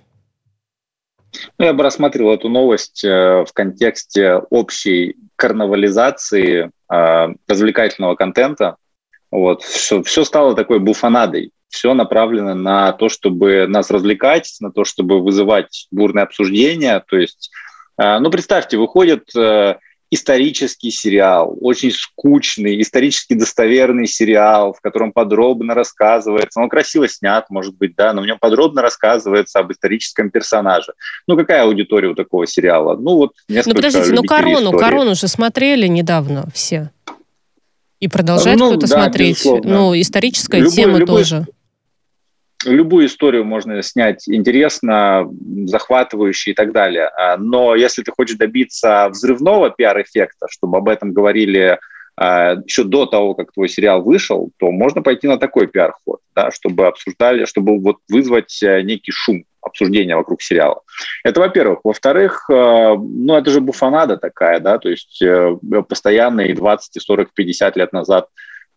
Ну, 1.59 1.65
я 1.67 1.75
бы 1.75 1.83
рассматривал 1.83 2.33
эту 2.33 2.49
новость 2.49 3.05
в 3.05 3.49
контексте 3.53 4.37
общей 4.49 5.17
карнавализации 5.37 6.71
развлекательного 6.89 8.15
контента, 8.15 8.77
вот, 9.31 9.63
все, 9.63 10.03
все 10.03 10.25
стало 10.25 10.55
такой 10.55 10.79
буфанадой. 10.79 11.53
Все 11.69 11.93
направлено 11.93 12.55
на 12.55 12.93
то, 12.93 13.09
чтобы 13.09 13.67
нас 13.69 13.91
развлекать, 13.91 14.57
на 14.61 14.73
то, 14.73 14.85
чтобы 14.85 15.21
вызывать 15.21 15.87
бурные 15.91 16.23
обсуждения. 16.23 17.05
То 17.07 17.19
есть, 17.19 17.51
э, 18.01 18.19
ну, 18.21 18.31
представьте, 18.31 18.79
выходит 18.79 19.25
э, 19.37 19.77
исторический 20.11 20.91
сериал, 20.91 21.57
очень 21.61 21.91
скучный, 21.91 22.81
исторически 22.81 23.35
достоверный 23.35 24.07
сериал, 24.07 24.73
в 24.73 24.81
котором 24.81 25.13
подробно 25.13 25.75
рассказывается, 25.75 26.61
он 26.61 26.69
красиво 26.69 27.09
снят, 27.09 27.45
может 27.51 27.77
быть, 27.77 27.95
да, 27.95 28.13
но 28.13 28.23
в 28.23 28.27
нем 28.27 28.39
подробно 28.39 28.81
рассказывается 28.81 29.59
об 29.59 29.71
историческом 29.71 30.31
персонаже. 30.31 30.93
Ну, 31.27 31.37
какая 31.37 31.65
аудитория 31.65 32.09
у 32.09 32.15
такого 32.15 32.47
сериала? 32.47 32.97
Ну, 32.97 33.17
вот 33.17 33.33
несколько 33.49 33.71
Ну, 33.71 33.77
подождите, 33.77 34.13
ну, 34.15 34.23
«Корону», 34.23 34.71
истории. 34.71 34.79
«Корону» 34.79 35.15
же 35.15 35.29
смотрели 35.29 35.87
недавно 35.87 36.47
все. 36.55 36.91
И 38.01 38.09
продолжает 38.09 38.59
ну, 38.59 38.71
кто-то 38.71 38.87
да, 38.87 39.03
смотреть. 39.03 39.39
Безусловно. 39.39 39.75
Ну, 39.75 40.01
историческая 40.01 40.59
любую, 40.59 40.73
тема 40.73 40.99
любую, 40.99 41.07
тоже. 41.07 41.47
Любую 42.65 43.07
историю 43.07 43.45
можно 43.45 43.83
снять 43.83 44.29
интересно, 44.29 45.29
захватывающе 45.65 46.53
и 46.53 46.55
так 46.55 46.73
далее. 46.73 47.09
А, 47.17 47.37
но 47.37 47.75
если 47.75 48.03
ты 48.03 48.13
хочешь 48.13 48.37
добиться 48.37 49.09
взрывного 49.11 49.71
пиар-эффекта, 49.71 50.47
чтобы 50.49 50.79
об 50.79 50.89
этом 50.89 51.13
говорили 51.13 51.79
а, 52.17 52.57
еще 52.65 52.85
до 52.85 53.07
того, 53.07 53.35
как 53.35 53.53
твой 53.53 53.69
сериал 53.69 54.03
вышел, 54.03 54.51
то 54.59 54.71
можно 54.71 55.03
пойти 55.03 55.29
на 55.29 55.39
такой 55.39 55.69
пиар-ход, 55.69 56.21
да, 56.35 56.51
чтобы 56.51 56.87
обсуждали, 56.87 57.45
чтобы 57.45 57.81
вот 57.81 57.99
вызвать 58.09 58.61
э, 58.63 58.83
некий 58.83 59.13
шум 59.13 59.45
обсуждения 59.69 60.17
вокруг 60.17 60.43
сериала. 60.43 60.83
Это, 61.25 61.41
во-первых. 61.41 61.81
Во-вторых, 61.85 62.45
э, 62.51 62.55
ну, 62.55 63.37
это 63.37 63.51
же 63.51 63.61
буфанада 63.61 64.17
такая, 64.17 64.61
да, 64.61 64.79
то 64.79 64.89
есть 64.89 65.23
постоянно 65.89 66.43
и 66.43 66.53
20, 66.53 66.97
и 66.97 67.01
40, 67.01 67.33
50 67.33 67.77
лет 67.77 67.93
назад 67.93 68.29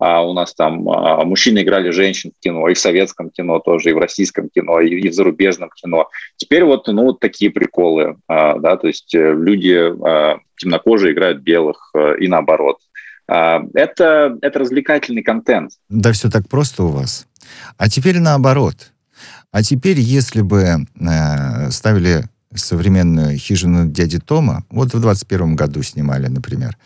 а 0.02 0.24
у 0.24 0.34
нас 0.34 0.56
там 0.56 0.90
а, 0.90 1.24
мужчины 1.24 1.62
играли 1.62 1.92
женщин 1.92 2.32
в 2.36 2.42
кино, 2.42 2.68
и 2.68 2.74
в 2.74 2.80
советском 2.80 3.30
кино 3.30 3.60
тоже, 3.60 3.92
и 3.92 3.94
в 3.94 4.00
российском 4.00 4.50
кино, 4.50 4.80
и, 4.80 5.00
и 5.00 5.10
в 5.10 5.14
зарубежном 5.14 5.70
кино. 5.76 6.10
Теперь 6.38 6.64
вот, 6.64 6.88
ну, 6.88 7.04
вот 7.04 7.20
такие 7.20 7.52
приколы, 7.52 8.18
а, 8.28 8.58
да, 8.58 8.78
то 8.78 8.88
есть 8.88 9.14
э, 9.14 9.32
люди 9.32 9.78
а, 9.78 10.40
темнокожие 10.58 11.14
играют 11.14 11.44
белых 11.44 11.92
а, 11.94 12.14
и 12.14 12.28
наоборот. 12.28 12.78
А, 13.28 13.62
это, 13.76 14.40
это 14.42 14.58
развлекательный 14.58 15.22
контент. 15.22 15.74
Да 15.88 16.12
все 16.14 16.32
так 16.32 16.50
просто 16.50 16.84
у 16.84 16.88
вас. 16.88 17.28
А 17.78 17.88
теперь 17.88 18.20
наоборот. 18.20 18.91
А 19.52 19.64
теперь, 19.64 20.00
если 20.00 20.42
бы 20.42 20.86
э, 21.00 21.72
ставили 21.72 22.26
современную 22.54 23.38
хижину 23.38 23.88
дяди 23.88 24.20
Тома, 24.20 24.66
вот 24.70 24.94
в 24.94 25.00
21 25.00 25.56
году 25.56 25.84
снимали, 25.84 26.28
например, 26.28 26.78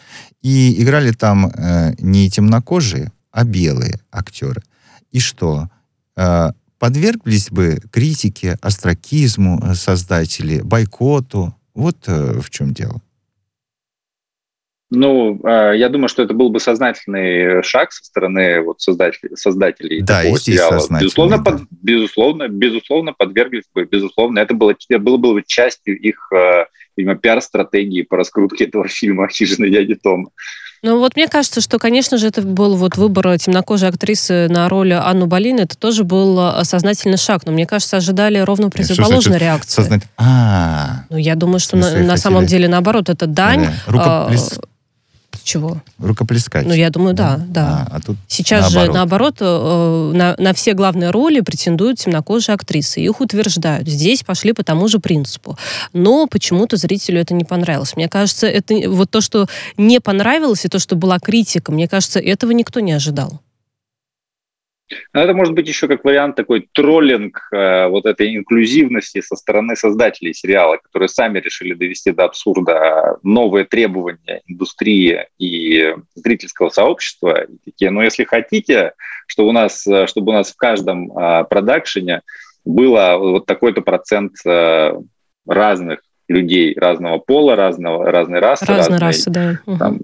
и 0.41 0.81
играли 0.81 1.11
там 1.11 1.47
э, 1.47 1.93
не 1.99 2.29
темнокожие, 2.29 3.11
а 3.31 3.43
белые 3.43 3.99
актеры. 4.11 4.61
И 5.11 5.19
что? 5.19 5.69
Э, 6.15 6.51
подверглись 6.79 7.49
бы 7.49 7.79
критике, 7.91 8.57
астракизму 8.61 9.73
создатели, 9.75 10.61
бойкоту. 10.61 11.55
Вот 11.73 11.97
э, 12.07 12.39
в 12.39 12.49
чем 12.49 12.73
дело. 12.73 13.01
Ну, 14.91 15.39
а, 15.43 15.71
я 15.71 15.89
думаю, 15.89 16.09
что 16.09 16.21
это 16.21 16.33
был 16.33 16.49
бы 16.49 16.59
сознательный 16.59 17.63
шаг 17.63 17.91
со 17.91 18.03
стороны 18.03 18.61
вот 18.61 18.81
создателей, 18.81 19.35
создателей 19.35 20.01
да, 20.01 20.21
такого 20.21 20.39
сериала. 20.39 20.79
Безусловно, 20.99 21.37
да. 21.37 21.43
под, 21.43 21.61
безусловно, 21.71 22.47
безусловно, 22.47 23.13
подверглись 23.13 23.65
бы, 23.73 23.85
безусловно, 23.85 24.39
это 24.39 24.53
было, 24.53 24.75
было 24.99 25.17
бы 25.17 25.43
частью 25.45 25.99
их, 25.99 26.31
а, 26.31 26.67
видимо, 26.95 27.15
пиар-стратегии 27.15 28.03
по 28.03 28.17
раскрутке 28.17 28.65
этого 28.65 28.87
фильма 28.87 29.27
«Хижина 29.27 29.69
дяди 29.69 29.95
Тома». 29.95 30.29
Ну 30.85 30.99
вот 30.99 31.15
мне 31.15 31.27
кажется, 31.27 31.61
что, 31.61 31.79
конечно 31.79 32.19
же, 32.19 32.27
это 32.27 32.43
был 32.43 32.75
вот 32.75 32.95
выбор 32.95 33.39
темнокожей 33.39 33.89
актрисы 33.89 34.47
на 34.49 34.69
роль 34.69 34.93
Анну 34.93 35.25
Болин. 35.25 35.59
Это 35.59 35.75
тоже 35.75 36.03
был 36.03 36.39
а, 36.39 36.63
сознательный 36.63 37.17
шаг. 37.17 37.41
Но 37.47 37.51
мне 37.51 37.65
кажется, 37.65 37.97
ожидали 37.97 38.37
ровно 38.37 38.69
противоположной 38.69 39.39
реакции. 39.39 39.81
Сознать... 39.81 40.03
А, 40.17 41.05
ну 41.09 41.17
я 41.17 41.33
думаю, 41.33 41.59
что 41.59 41.75
на, 41.75 42.03
на 42.03 42.17
самом 42.17 42.45
деле 42.45 42.67
наоборот, 42.67 43.09
это 43.09 43.25
дань. 43.25 43.73
Рукоплес... 43.87 44.59
Чего? 45.45 45.79
Рукоплескать. 45.99 46.65
Ну, 46.65 46.73
я 46.73 46.89
думаю, 46.89 47.13
да, 47.13 47.39
да. 47.47 47.87
А, 47.91 47.97
а 47.97 48.01
тут 48.01 48.17
Сейчас 48.27 48.73
наоборот. 48.73 48.87
же, 48.87 48.93
наоборот, 48.93 49.35
э, 49.41 50.11
на, 50.15 50.35
на 50.39 50.53
все 50.55 50.73
главные 50.73 51.11
роли 51.11 51.41
претендуют 51.41 51.99
темнокожие 51.99 52.55
актрисы. 52.55 52.99
Их 53.01 53.21
утверждают. 53.21 53.87
Здесь 53.87 54.23
пошли 54.23 54.53
по 54.53 54.63
тому 54.63 54.87
же 54.87 54.97
принципу. 54.97 55.55
Но 55.93 56.25
почему-то 56.25 56.77
зрителю 56.77 57.21
это 57.21 57.35
не 57.35 57.43
понравилось. 57.43 57.95
Мне 57.95 58.09
кажется, 58.09 58.47
это 58.47 58.73
вот 58.89 59.11
то, 59.11 59.21
что 59.21 59.45
не 59.77 59.99
понравилось, 59.99 60.65
и 60.65 60.67
то, 60.67 60.79
что 60.79 60.95
была 60.95 61.19
критика, 61.19 61.71
мне 61.71 61.87
кажется, 61.87 62.19
этого 62.19 62.49
никто 62.49 62.79
не 62.79 62.93
ожидал. 62.93 63.39
Но 65.13 65.21
это 65.21 65.33
может 65.33 65.53
быть 65.53 65.67
еще 65.67 65.87
как 65.87 66.03
вариант 66.03 66.35
такой 66.35 66.69
троллинг 66.71 67.47
э, 67.51 67.87
вот 67.87 68.05
этой 68.05 68.35
инклюзивности 68.35 69.21
со 69.21 69.35
стороны 69.35 69.75
создателей 69.75 70.33
сериала, 70.33 70.77
которые 70.77 71.09
сами 71.09 71.39
решили 71.39 71.73
довести 71.73 72.11
до 72.11 72.25
абсурда 72.25 73.17
новые 73.23 73.65
требования 73.65 74.41
индустрии 74.45 75.25
и 75.39 75.95
зрительского 76.13 76.69
сообщества. 76.69 77.45
И 77.45 77.57
такие, 77.65 77.89
ну 77.89 78.01
если 78.01 78.25
хотите, 78.25 78.93
что 79.27 79.47
у 79.47 79.51
нас, 79.51 79.87
э, 79.87 80.05
чтобы 80.07 80.31
у 80.31 80.35
нас 80.35 80.51
в 80.51 80.57
каждом 80.57 81.17
э, 81.17 81.45
продакшене 81.45 82.21
было 82.63 83.17
вот 83.17 83.45
такой-то 83.45 83.81
процент 83.81 84.33
э, 84.45 84.93
разных 85.47 86.01
людей 86.27 86.75
разного 86.77 87.19
пола, 87.19 87.55
разного, 87.55 88.11
разной 88.11 88.39
расы. 88.39 88.65
Разной 88.65 88.99
расы, 88.99 89.29
да. 89.29 89.59
Там, 89.77 89.99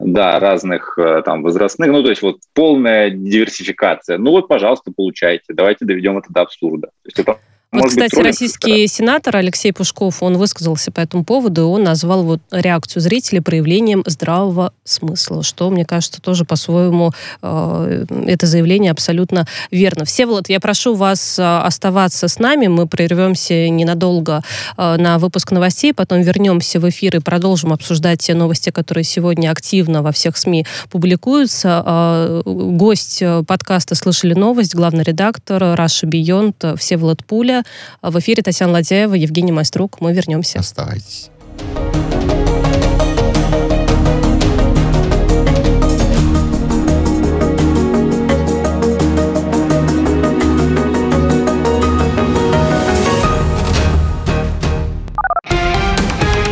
да, 0.00 0.40
разных 0.40 0.98
э, 0.98 1.22
там 1.22 1.42
возрастных, 1.42 1.90
ну, 1.90 2.02
то 2.02 2.10
есть 2.10 2.22
вот 2.22 2.38
полная 2.54 3.10
диверсификация. 3.10 4.18
Ну 4.18 4.30
вот, 4.30 4.48
пожалуйста, 4.48 4.92
получайте, 4.94 5.52
давайте 5.52 5.84
доведем 5.84 6.18
это 6.18 6.32
до 6.32 6.42
абсурда. 6.42 6.88
То 6.88 7.06
есть 7.06 7.18
это 7.18 7.38
Вот, 7.72 7.82
Может 7.82 7.98
кстати, 7.98 8.16
быть, 8.16 8.24
российский 8.24 8.86
сенатор 8.88 9.36
Алексей 9.36 9.72
Пушков, 9.72 10.24
он 10.24 10.36
высказался 10.36 10.90
по 10.90 10.98
этому 10.98 11.24
поводу, 11.24 11.68
он 11.68 11.84
назвал 11.84 12.24
вот 12.24 12.40
реакцию 12.50 13.00
зрителей 13.00 13.40
проявлением 13.40 14.02
здравого 14.06 14.72
смысла, 14.82 15.44
что, 15.44 15.70
мне 15.70 15.84
кажется, 15.84 16.20
тоже 16.20 16.44
по-своему 16.44 17.12
э, 17.42 18.06
это 18.26 18.46
заявление 18.46 18.90
абсолютно 18.90 19.46
верно. 19.70 20.04
Всеволод, 20.04 20.48
я 20.48 20.58
прошу 20.58 20.96
вас 20.96 21.38
э, 21.38 21.42
оставаться 21.42 22.26
с 22.26 22.40
нами, 22.40 22.66
мы 22.66 22.88
прервемся 22.88 23.68
ненадолго 23.68 24.42
э, 24.76 24.96
на 24.96 25.20
выпуск 25.20 25.52
новостей, 25.52 25.94
потом 25.94 26.22
вернемся 26.22 26.80
в 26.80 26.88
эфир 26.88 27.18
и 27.18 27.20
продолжим 27.20 27.72
обсуждать 27.72 28.18
те 28.18 28.34
новости, 28.34 28.70
которые 28.70 29.04
сегодня 29.04 29.48
активно 29.48 30.02
во 30.02 30.10
всех 30.10 30.36
СМИ 30.36 30.66
публикуются. 30.90 31.84
Э, 31.86 32.42
гость 32.44 33.22
э, 33.22 33.44
подкаста 33.46 33.94
«Слышали 33.94 34.34
новость», 34.34 34.74
главный 34.74 35.04
редактор 35.04 35.76
Раша 35.76 36.08
Бионд 36.08 36.64
Всеволод 36.76 37.24
Пуля, 37.24 37.59
в 38.02 38.18
эфире 38.18 38.42
Татьяна 38.42 38.72
Ладяева, 38.74 39.14
Евгений 39.14 39.52
Майструк. 39.52 40.00
Мы 40.00 40.12
вернемся. 40.12 40.60
Оставайтесь. 40.60 41.30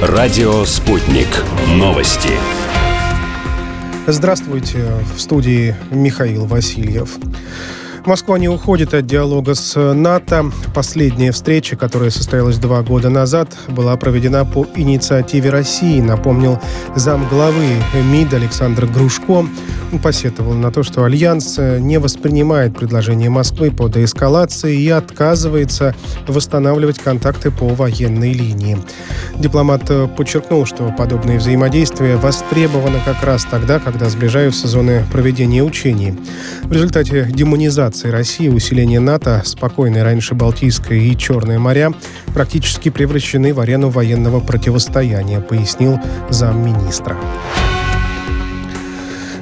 Радио 0.01 0.65
«Спутник». 0.65 1.29
Новости. 1.77 2.31
Здравствуйте. 4.07 4.85
В 5.15 5.21
студии 5.21 5.77
Михаил 5.91 6.47
Васильев. 6.47 7.19
Москва 8.09 8.39
не 8.39 8.49
уходит 8.49 8.95
от 8.95 9.05
диалога 9.05 9.55
с 9.55 9.79
НАТО. 9.79 10.51
Последняя 10.75 11.31
встреча, 11.31 11.77
которая 11.77 12.09
состоялась 12.09 12.57
два 12.57 12.81
года 12.81 13.11
назад, 13.11 13.55
была 13.69 13.95
проведена 13.99 14.47
по 14.47 14.67
инициативе 14.77 15.51
России, 15.51 16.01
напомнил 16.01 16.59
замглавы 16.97 17.67
МИД 18.11 18.33
Александр 18.33 18.87
Грушко. 18.87 19.47
Он 19.93 19.99
посетовал 20.03 20.55
на 20.55 20.71
то, 20.71 20.83
что 20.83 21.05
Альянс 21.05 21.59
не 21.59 21.99
воспринимает 21.99 22.75
предложение 22.75 23.29
Москвы 23.29 23.71
по 23.71 23.89
деэскалации 23.89 24.81
и 24.81 24.89
отказывается 24.89 25.95
восстанавливать 26.27 26.99
контакты 26.99 27.51
по 27.51 27.69
военной 27.69 28.33
линии. 28.33 28.79
Дипломат 29.37 29.83
подчеркнул, 30.17 30.65
что 30.65 30.95
подобные 30.97 31.39
взаимодействия 31.39 32.17
востребованы 32.17 33.01
как 33.05 33.23
раз 33.23 33.47
тогда, 33.51 33.79
когда 33.79 34.09
сближаются 34.09 34.67
зоны 34.67 35.05
проведения 35.13 35.63
учений. 35.63 36.19
В 36.63 36.73
результате 36.73 37.29
демонизации 37.31 37.98
операции 37.99 38.11
России 38.11 38.49
усиление 38.49 39.01
НАТО, 39.01 39.43
спокойные 39.45 40.03
раньше 40.05 40.35
Балтийское 40.35 40.99
и 40.99 41.17
Черное 41.17 41.59
моря, 41.59 41.93
практически 42.33 42.91
превращены 42.91 43.53
в 43.53 43.61
арену 43.61 43.89
военного 43.89 44.41
противостояния, 44.41 45.41
пояснил 45.41 45.99
замминистра. 46.31 47.17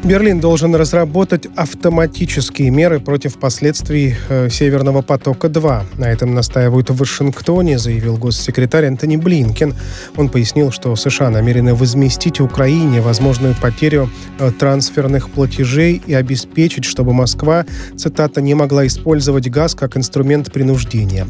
Берлин 0.07 0.39
должен 0.39 0.73
разработать 0.77 1.49
автоматические 1.57 2.71
меры 2.71 3.01
против 3.01 3.39
последствий 3.41 4.15
э, 4.29 4.49
Северного 4.49 5.03
потока-2. 5.03 5.83
На 5.99 6.05
этом 6.05 6.33
настаивают 6.33 6.91
в 6.91 6.97
Вашингтоне, 6.97 7.77
заявил 7.77 8.17
госсекретарь 8.17 8.87
Антони 8.87 9.17
Блинкен. 9.17 9.75
Он 10.17 10.29
пояснил, 10.29 10.71
что 10.71 10.95
США 10.95 11.31
намерены 11.31 11.75
возместить 11.75 12.41
Украине 12.41 13.01
возможную 13.01 13.57
потерю 13.61 14.09
э, 14.39 14.53
трансферных 14.53 15.29
платежей 15.29 16.01
и 16.07 16.15
обеспечить, 16.15 16.85
чтобы 16.85 17.13
Москва, 17.13 17.67
цитата, 17.97 18.41
не 18.41 18.55
могла 18.55 18.87
использовать 18.87 19.51
газ 19.51 19.75
как 19.75 19.97
инструмент 19.97 20.53
принуждения. 20.53 21.27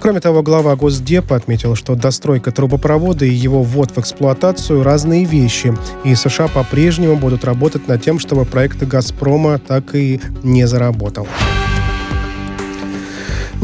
Кроме 0.00 0.18
того, 0.18 0.42
глава 0.42 0.74
Госдепа 0.74 1.36
отметил, 1.36 1.76
что 1.76 1.94
достройка 1.94 2.50
трубопровода 2.50 3.24
и 3.24 3.32
его 3.32 3.62
ввод 3.62 3.92
в 3.92 3.98
эксплуатацию– 3.98 4.82
разные 4.82 5.24
вещи, 5.24 5.72
и 6.02 6.16
США 6.16 6.48
по-прежнему 6.48 7.14
будут 7.14 7.44
работать 7.44 7.86
над 7.86 8.02
тем, 8.02 8.15
тем, 8.16 8.18
чтобы 8.18 8.44
проект 8.44 8.82
«Газпрома» 8.82 9.58
так 9.58 9.94
и 9.94 10.20
не 10.42 10.66
заработал. 10.66 11.26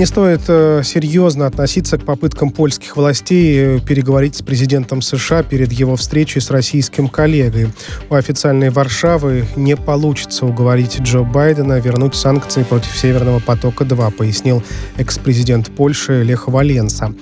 Не 0.03 0.07
стоит 0.07 0.41
э, 0.49 0.83
серьезно 0.83 1.47
относиться 1.47 1.97
к 1.97 2.05
попыткам 2.05 2.51
польских 2.51 2.97
властей 2.97 3.77
э, 3.77 3.79
переговорить 3.79 4.35
с 4.35 4.43
президентом 4.43 5.01
США 5.01 5.45
перед 5.45 5.71
его 5.71 5.95
встречей 5.95 6.41
с 6.41 6.51
российским 6.51 7.07
коллегой. 7.07 7.69
У 8.11 8.17
официальной 8.17 8.71
Варшавы 8.71 9.45
не 9.55 9.77
получится 9.77 10.45
уговорить 10.45 10.99
Джо 10.99 11.23
Байдена 11.23 11.79
вернуть 11.79 12.17
санкции 12.17 12.65
против 12.65 12.97
Северного 12.97 13.38
потока-2, 13.38 14.11
пояснил 14.11 14.65
экс-президент 14.97 15.71
Польши 15.71 16.25
Лех 16.25 16.49
Валенса. 16.49 17.15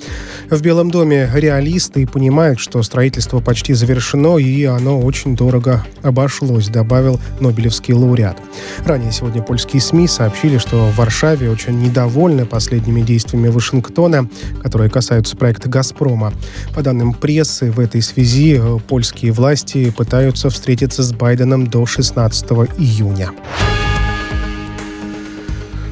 В 0.49 0.63
Белом 0.63 0.91
доме 0.91 1.31
реалисты 1.35 2.07
понимают, 2.07 2.61
что 2.61 2.83
строительство 2.83 3.41
почти 3.41 3.75
завершено 3.75 4.39
и 4.39 4.65
оно 4.65 4.99
очень 5.01 5.37
дорого 5.37 5.85
обошлось, 6.01 6.69
добавил 6.69 7.21
Нобелевский 7.41 7.93
лауреат. 7.93 8.39
Ранее 8.87 9.13
сегодня 9.13 9.43
польские 9.43 9.83
СМИ 9.83 10.09
сообщили, 10.09 10.57
что 10.57 10.87
в 10.87 10.97
Варшаве 10.97 11.51
очень 11.51 11.79
недовольны 11.79 12.47
по 12.47 12.59
последними 12.71 13.01
действиями 13.01 13.49
Вашингтона, 13.49 14.29
которые 14.63 14.89
касаются 14.91 15.37
проекта 15.37 15.69
«Газпрома». 15.69 16.33
По 16.73 16.83
данным 16.83 17.15
прессы, 17.15 17.73
в 17.73 17.81
этой 17.81 18.01
связи 18.01 18.61
э, 18.61 18.79
польские 18.87 19.33
власти 19.33 19.91
пытаются 19.91 20.51
встретиться 20.51 21.03
с 21.03 21.13
Байденом 21.13 21.67
до 21.67 21.85
16 21.85 22.45
июня. 22.79 23.33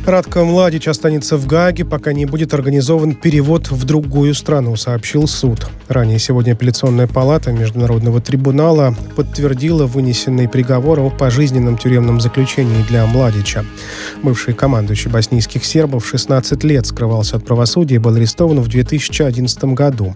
Радко 0.09 0.43
Младич 0.43 0.89
останется 0.89 1.37
в 1.37 1.47
Гааге, 1.47 1.85
пока 1.85 2.15
не 2.15 2.25
будет 2.25 2.55
организован 2.55 3.15
перевод 3.15 3.71
в 3.71 3.85
другую 3.85 4.33
страну, 4.33 4.75
сообщил 4.75 5.27
суд. 5.27 5.69
Ранее 5.87 6.19
сегодня 6.19 6.53
апелляционная 6.53 7.07
палата 7.07 7.53
Международного 7.53 8.23
трибунала 8.23 8.95
подтвердила 9.17 9.85
вынесенный 9.85 10.49
приговор 10.49 11.01
о 11.01 11.11
пожизненном 11.11 11.77
тюремном 11.77 12.23
заключении 12.23 12.83
для 12.89 13.05
Младича. 13.05 13.67
Бывший 14.23 14.55
командующий 14.55 15.11
боснийских 15.11 15.63
сербов 15.63 16.07
16 16.07 16.65
лет 16.65 16.87
скрывался 16.87 17.37
от 17.37 17.45
правосудия 17.45 17.97
и 17.97 17.99
был 17.99 18.15
арестован 18.15 18.61
в 18.61 18.69
2011 18.69 19.65
году. 19.75 20.15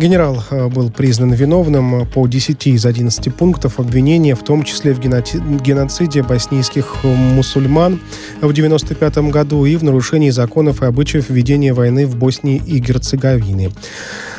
Генерал 0.00 0.42
э, 0.50 0.66
был 0.66 0.90
признан 0.90 1.32
виновным 1.32 2.08
по 2.08 2.26
10 2.26 2.66
из 2.66 2.84
11 2.84 3.32
пунктов 3.32 3.78
обвинения, 3.78 4.34
в 4.34 4.42
том 4.42 4.64
числе 4.64 4.94
в 4.94 5.00
геноциде 5.00 6.22
боснийских 6.24 7.04
мусульман 7.04 8.00
в 8.40 8.52
95 8.52 9.11
1995 9.12 9.30
году 9.30 9.64
и 9.66 9.76
в 9.76 9.84
нарушении 9.84 10.30
законов 10.30 10.82
и 10.82 10.86
обычаев 10.86 11.28
ведения 11.30 11.72
войны 11.72 12.06
в 12.06 12.16
Боснии 12.16 12.62
и 12.64 12.78
Герцеговине. 12.78 13.70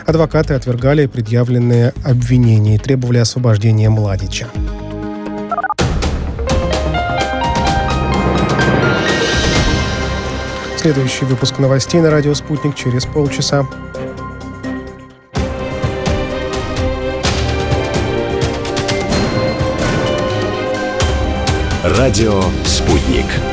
Адвокаты 0.05 0.53
отвергали 0.53 1.05
предъявленные 1.05 1.93
обвинения 2.03 2.75
и 2.75 2.79
требовали 2.79 3.19
освобождения 3.19 3.89
Младича. 3.89 4.47
Следующий 10.77 11.23
выпуск 11.23 11.59
новостей 11.59 12.01
на 12.01 12.11
радио 12.11 12.33
«Спутник» 12.33 12.75
через 12.75 13.05
полчаса. 13.05 13.65
Радио 21.85 22.41
«Спутник». 22.65 23.52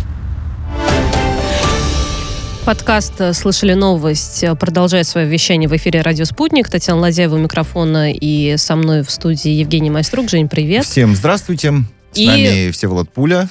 Подкаст 2.65 3.13
«Слышали 3.33 3.73
новость» 3.73 4.45
продолжает 4.59 5.07
свое 5.07 5.27
вещание 5.27 5.67
в 5.67 5.75
эфире 5.75 6.01
«Радио 6.01 6.25
Спутник». 6.25 6.69
Татьяна 6.69 7.01
Ладяева 7.01 7.35
у 7.35 7.39
микрофона 7.39 8.13
и 8.13 8.55
со 8.57 8.75
мной 8.75 9.01
в 9.01 9.09
студии 9.09 9.49
Евгений 9.49 9.89
Майструк. 9.89 10.29
Жень, 10.29 10.47
привет. 10.47 10.85
Всем 10.85 11.15
здравствуйте. 11.15 11.83
С 12.11 12.17
и... 12.17 12.27
нами 12.27 12.71
Всеволод 12.71 13.11
Пуля. 13.11 13.49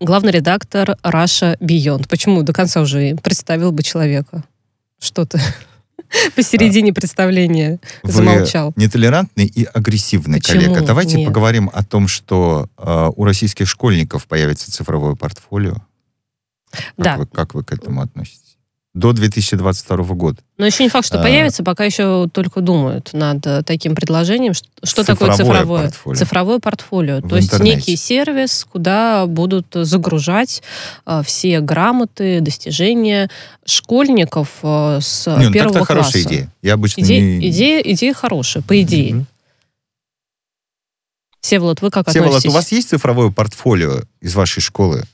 Главный 0.00 0.32
редактор 0.32 0.96
Раша 1.02 1.58
Бионд. 1.60 2.08
Почему 2.08 2.42
до 2.42 2.54
конца 2.54 2.80
уже 2.80 3.16
представил 3.16 3.70
бы 3.70 3.82
человека? 3.82 4.44
Что 4.98 5.26
ты 5.26 5.38
посередине 6.34 6.94
представления 6.94 7.80
Вы 8.02 8.12
замолчал. 8.12 8.72
нетолерантный 8.76 9.44
и 9.44 9.64
агрессивный 9.64 10.38
Почему? 10.38 10.62
коллега. 10.62 10.80
Давайте 10.80 11.18
Нет. 11.18 11.28
поговорим 11.28 11.70
о 11.72 11.84
том, 11.84 12.08
что 12.08 12.68
э, 12.78 13.10
у 13.14 13.24
российских 13.24 13.68
школьников 13.68 14.26
появится 14.26 14.72
цифровое 14.72 15.16
портфолио. 15.16 15.76
Как 16.96 17.04
да. 17.04 17.16
Вы, 17.18 17.26
как 17.26 17.54
вы 17.54 17.64
к 17.64 17.72
этому 17.72 18.02
относитесь? 18.02 18.40
до 18.94 19.12
2022 19.12 19.96
года. 20.14 20.38
Но 20.56 20.64
еще 20.64 20.82
не 20.82 20.88
факт, 20.88 21.06
что 21.06 21.20
А. 21.20 21.22
появится, 21.22 21.62
пока 21.62 21.84
еще 21.84 22.30
только 22.32 22.62
думают 22.62 23.12
над 23.12 23.46
э, 23.46 23.62
таким 23.62 23.94
предложением. 23.94 24.54
Что, 24.54 24.66
что 24.84 25.04
такое 25.04 25.32
Цифровое 25.32 25.58
цифровое? 25.58 25.82
портфолио. 25.82 26.18
Цифровое 26.18 26.58
портфолио. 26.60 27.18
В 27.20 27.28
То 27.28 27.36
есть 27.36 27.48
интернете. 27.52 27.76
некий 27.76 27.96
сервис, 27.96 28.66
куда 28.72 29.26
будут 29.26 29.66
загружать 29.74 30.62
э, 31.04 31.20
все 31.26 31.60
грамоты, 31.60 32.40
достижения 32.40 33.28
школьников 33.66 34.48
э, 34.62 35.00
с 35.02 35.26
Не, 35.26 35.48
ну 35.48 35.52
первого 35.52 35.74
так-то 35.74 35.92
класса. 35.94 36.02
хорошая 36.12 36.22
идея. 36.22 36.52
Я 36.62 36.72
обычно 36.72 37.02
Идея, 37.02 37.20
не... 37.20 37.50
идея, 37.50 37.80
идея 37.82 38.14
хорошая, 38.14 38.62
по 38.62 38.80
идее. 38.80 39.14
Мгм. 39.16 39.26
Всеволод, 41.42 41.82
вы 41.82 41.90
как 41.90 42.08
Всеволод, 42.08 42.30
относитесь? 42.36 42.50
у 42.50 42.54
вас 42.54 42.72
есть 42.72 42.88
цифровое 42.88 43.30
портфолио 43.30 44.04
из 44.22 44.34
вашей 44.34 44.60
школы? 44.62 45.04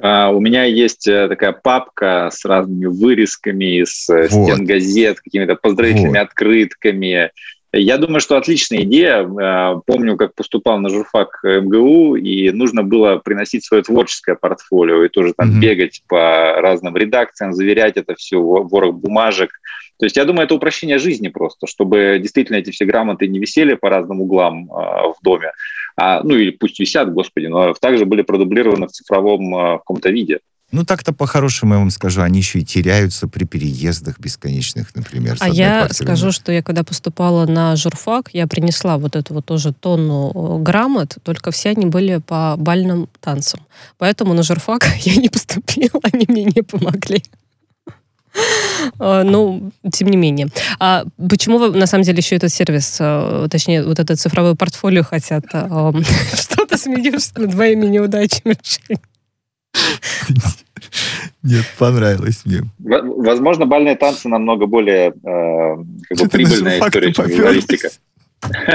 А, 0.00 0.30
У 0.30 0.40
меня 0.40 0.64
есть 0.64 1.06
э, 1.06 1.28
такая 1.28 1.52
папка 1.52 2.28
с 2.32 2.44
разными 2.44 2.86
вырезками 2.86 3.82
из 3.82 4.08
э, 4.08 4.28
Вот. 4.30 4.50
стен 4.52 4.64
газет, 4.64 5.20
какими-то 5.20 5.54
поздравительными 5.56 6.18
Вот. 6.18 6.26
открытками. 6.26 7.30
Я 7.76 7.98
думаю, 7.98 8.20
что 8.20 8.36
отличная 8.36 8.82
идея. 8.82 9.24
Э, 9.24 9.80
Помню, 9.86 10.16
как 10.16 10.34
поступал 10.34 10.78
на 10.78 10.88
журфак 10.88 11.40
МГУ, 11.42 12.16
и 12.16 12.50
нужно 12.50 12.82
было 12.82 13.16
приносить 13.16 13.64
свое 13.64 13.82
творческое 13.82 14.36
портфолио 14.36 15.04
и 15.04 15.08
тоже 15.08 15.34
там 15.36 15.50
Мгм. 15.50 15.60
бегать 15.60 16.02
по 16.08 16.54
разным 16.60 16.96
редакциям, 16.96 17.52
заверять 17.52 17.96
это 17.96 18.14
все, 18.14 18.40
в 18.40 18.68
ворох 18.68 18.94
бумажек. 18.94 19.50
То 19.98 20.06
есть 20.06 20.16
я 20.16 20.24
думаю, 20.24 20.44
это 20.44 20.54
упрощение 20.54 20.98
жизни 20.98 21.28
просто, 21.28 21.66
чтобы 21.66 22.18
действительно 22.20 22.56
эти 22.56 22.70
все 22.70 22.84
грамоты 22.84 23.26
не 23.28 23.38
висели 23.38 23.74
по 23.74 23.88
разным 23.90 24.20
углам 24.20 24.64
э, 24.64 24.74
в 24.74 25.16
доме, 25.22 25.52
а, 25.96 26.22
ну 26.22 26.34
или 26.34 26.50
пусть 26.50 26.80
висят, 26.80 27.12
господи, 27.12 27.46
но 27.46 27.72
также 27.74 28.04
были 28.04 28.22
продублированы 28.22 28.88
в 28.88 28.92
цифровом 28.92 29.54
э, 29.56 29.78
каком-то 29.78 30.10
виде. 30.10 30.40
Ну, 30.74 30.84
так-то 30.84 31.12
по-хорошему 31.12 31.74
я 31.74 31.78
вам 31.78 31.90
скажу, 31.90 32.20
они 32.22 32.40
еще 32.40 32.58
и 32.58 32.64
теряются 32.64 33.28
при 33.28 33.44
переездах 33.44 34.18
бесконечных, 34.18 34.92
например. 34.96 35.36
А 35.38 35.48
я 35.48 35.84
квартиры 35.84 36.04
скажу, 36.04 36.32
что 36.32 36.50
я 36.50 36.64
когда 36.64 36.82
поступала 36.82 37.46
на 37.46 37.76
журфак, 37.76 38.30
я 38.32 38.48
принесла 38.48 38.98
вот 38.98 39.14
эту 39.14 39.34
вот 39.34 39.46
тоже 39.46 39.72
тонну 39.72 40.32
э, 40.34 40.62
грамот, 40.64 41.18
только 41.22 41.52
все 41.52 41.70
они 41.70 41.86
были 41.86 42.16
по 42.16 42.56
бальным 42.58 43.08
танцам. 43.20 43.60
Поэтому 43.98 44.34
на 44.34 44.42
журфак 44.42 44.88
я 45.02 45.14
не 45.14 45.28
поступила, 45.28 46.00
они 46.12 46.26
мне 46.28 46.42
не 46.42 46.62
помогли. 46.62 47.22
А, 48.98 49.22
Ну, 49.22 49.70
тем 49.92 50.08
не 50.08 50.16
менее. 50.16 50.48
А 50.80 51.04
почему 51.28 51.58
вы, 51.58 51.70
на 51.70 51.86
самом 51.86 52.02
деле, 52.02 52.18
еще 52.18 52.34
этот 52.34 52.52
сервис, 52.52 52.96
э, 52.98 53.46
точнее, 53.48 53.84
вот 53.84 54.00
это 54.00 54.16
цифровое 54.16 54.56
портфолио 54.56 55.04
хотят? 55.04 55.44
э, 55.52 55.92
Что 56.34 56.66
ты 56.66 56.76
смеешься 56.76 57.30
над 57.36 57.54
моими 57.54 57.86
неудачами? 57.86 58.56
Жень? 58.64 58.98
Нет, 61.42 61.64
понравилось 61.78 62.42
мне. 62.44 62.62
Возможно, 62.78 63.66
бальные 63.66 63.96
танцы 63.96 64.28
намного 64.28 64.66
более 64.66 65.08
э, 65.08 65.12
как 66.08 66.18
бы 66.18 66.28
прибыльная 66.28 66.78
история, 66.78 67.12
чем 67.12 67.28
журналистика. 67.28 67.90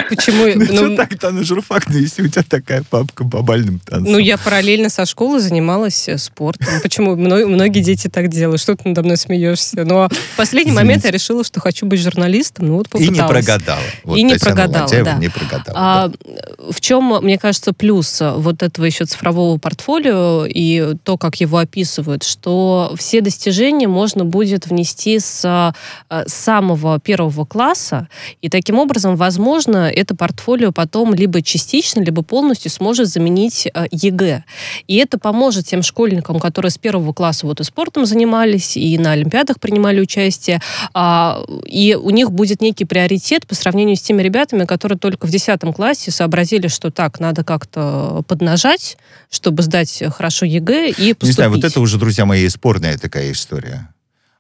Почему? 0.10 0.46
Ну, 0.56 0.90
Ну, 0.90 0.96
так-то 0.96 1.32
на 1.32 1.44
журфак, 1.44 1.88
ну, 1.90 1.98
если 1.98 2.24
у 2.24 2.28
тебя 2.28 2.44
такая 2.48 2.84
папка 2.90 3.24
по 3.26 3.42
бальным 3.42 3.80
танцам? 3.80 4.12
Ну, 4.12 4.18
я 4.20 4.38
параллельно 4.38 4.90
со 4.90 5.06
школы 5.06 5.40
занималась 5.40 6.08
э, 6.08 6.18
спортом. 6.18 6.68
Почему? 6.82 7.16
Мно- 7.16 7.46
Многие 7.48 7.82
дети 7.82 8.08
так 8.08 8.30
делают. 8.30 8.62
Что 8.62 8.76
ты 8.76 8.88
надо 8.90 9.04
мной 9.04 9.18
смеешься? 9.18 9.84
Но 9.86 10.10
в 10.10 10.38
последний 10.38 10.72
момент 10.72 11.04
я 11.06 11.12
решила, 11.12 11.44
что 11.44 11.60
хочу 11.60 11.86
быть 11.86 12.00
журналистом. 12.02 12.68
Ну, 12.68 12.76
вот 12.78 12.88
И 12.88 12.90
попыталась. 12.92 13.18
не 13.18 13.28
прогадала. 13.28 13.80
Вот 14.04 14.18
И 14.18 14.24
не 14.24 14.34
Татьяна 14.34 14.56
прогадала, 14.56 14.82
Лантяева 14.84 15.06
да. 15.06 15.14
не 15.18 15.30
прогадала. 15.30 15.78
А 15.78 16.08
да. 16.08 16.16
в 16.72 16.82
чем, 16.82 17.20
мне 17.22 17.38
кажется, 17.38 17.74
плюс 17.74 18.22
вот 18.22 18.64
этого 18.64 18.86
еще 18.86 19.06
цифрового 19.06 19.58
портфолио 19.58 20.46
и 20.48 20.96
то, 21.04 21.18
как 21.18 21.36
его 21.38 21.58
описывают, 21.58 22.24
что 22.24 22.94
все 22.98 23.22
достижения 23.22 23.88
можно 23.88 24.26
будет 24.26 24.68
внести 24.68 25.20
с 25.20 25.74
э, 26.10 26.24
самого 26.28 27.00
первого 27.00 27.46
класса, 27.46 28.08
и 28.42 28.50
таким 28.50 28.78
образом, 28.80 29.16
возможно, 29.16 29.59
это 29.68 30.16
портфолио 30.16 30.72
потом 30.72 31.14
либо 31.14 31.42
частично, 31.42 32.02
либо 32.02 32.22
полностью 32.22 32.72
сможет 32.72 33.08
заменить 33.08 33.68
ЕГЭ. 33.92 34.44
И 34.88 34.96
это 34.98 35.18
поможет 35.18 35.66
тем 35.66 35.84
школьникам, 35.84 36.40
которые 36.40 36.72
с 36.72 36.78
первого 36.78 37.14
класса 37.14 37.46
вот 37.46 37.60
и 37.60 37.64
спортом 37.64 38.06
занимались, 38.06 38.78
и 38.78 38.98
на 38.98 39.12
Олимпиадах 39.12 39.60
принимали 39.60 40.00
участие, 40.00 40.62
а, 40.94 41.44
и 41.66 41.96
у 41.96 42.10
них 42.10 42.32
будет 42.32 42.62
некий 42.62 42.86
приоритет 42.86 43.48
по 43.48 43.56
сравнению 43.56 43.96
с 43.96 44.02
теми 44.02 44.22
ребятами, 44.22 44.66
которые 44.66 44.98
только 44.98 45.28
в 45.28 45.30
10 45.30 45.60
классе 45.74 46.12
сообразили, 46.12 46.68
что 46.68 46.92
так, 46.92 47.20
надо 47.20 47.44
как-то 47.44 48.24
поднажать, 48.28 48.98
чтобы 49.30 49.64
сдать 49.64 50.04
хорошо 50.16 50.46
ЕГЭ 50.46 50.90
и 50.90 51.14
поступить. 51.14 51.24
Не 51.24 51.32
знаю, 51.32 51.52
вот 51.52 51.64
это 51.64 51.80
уже, 51.80 51.98
друзья 51.98 52.26
мои, 52.26 52.48
спорная 52.50 52.98
такая 52.98 53.32
история. 53.32 53.90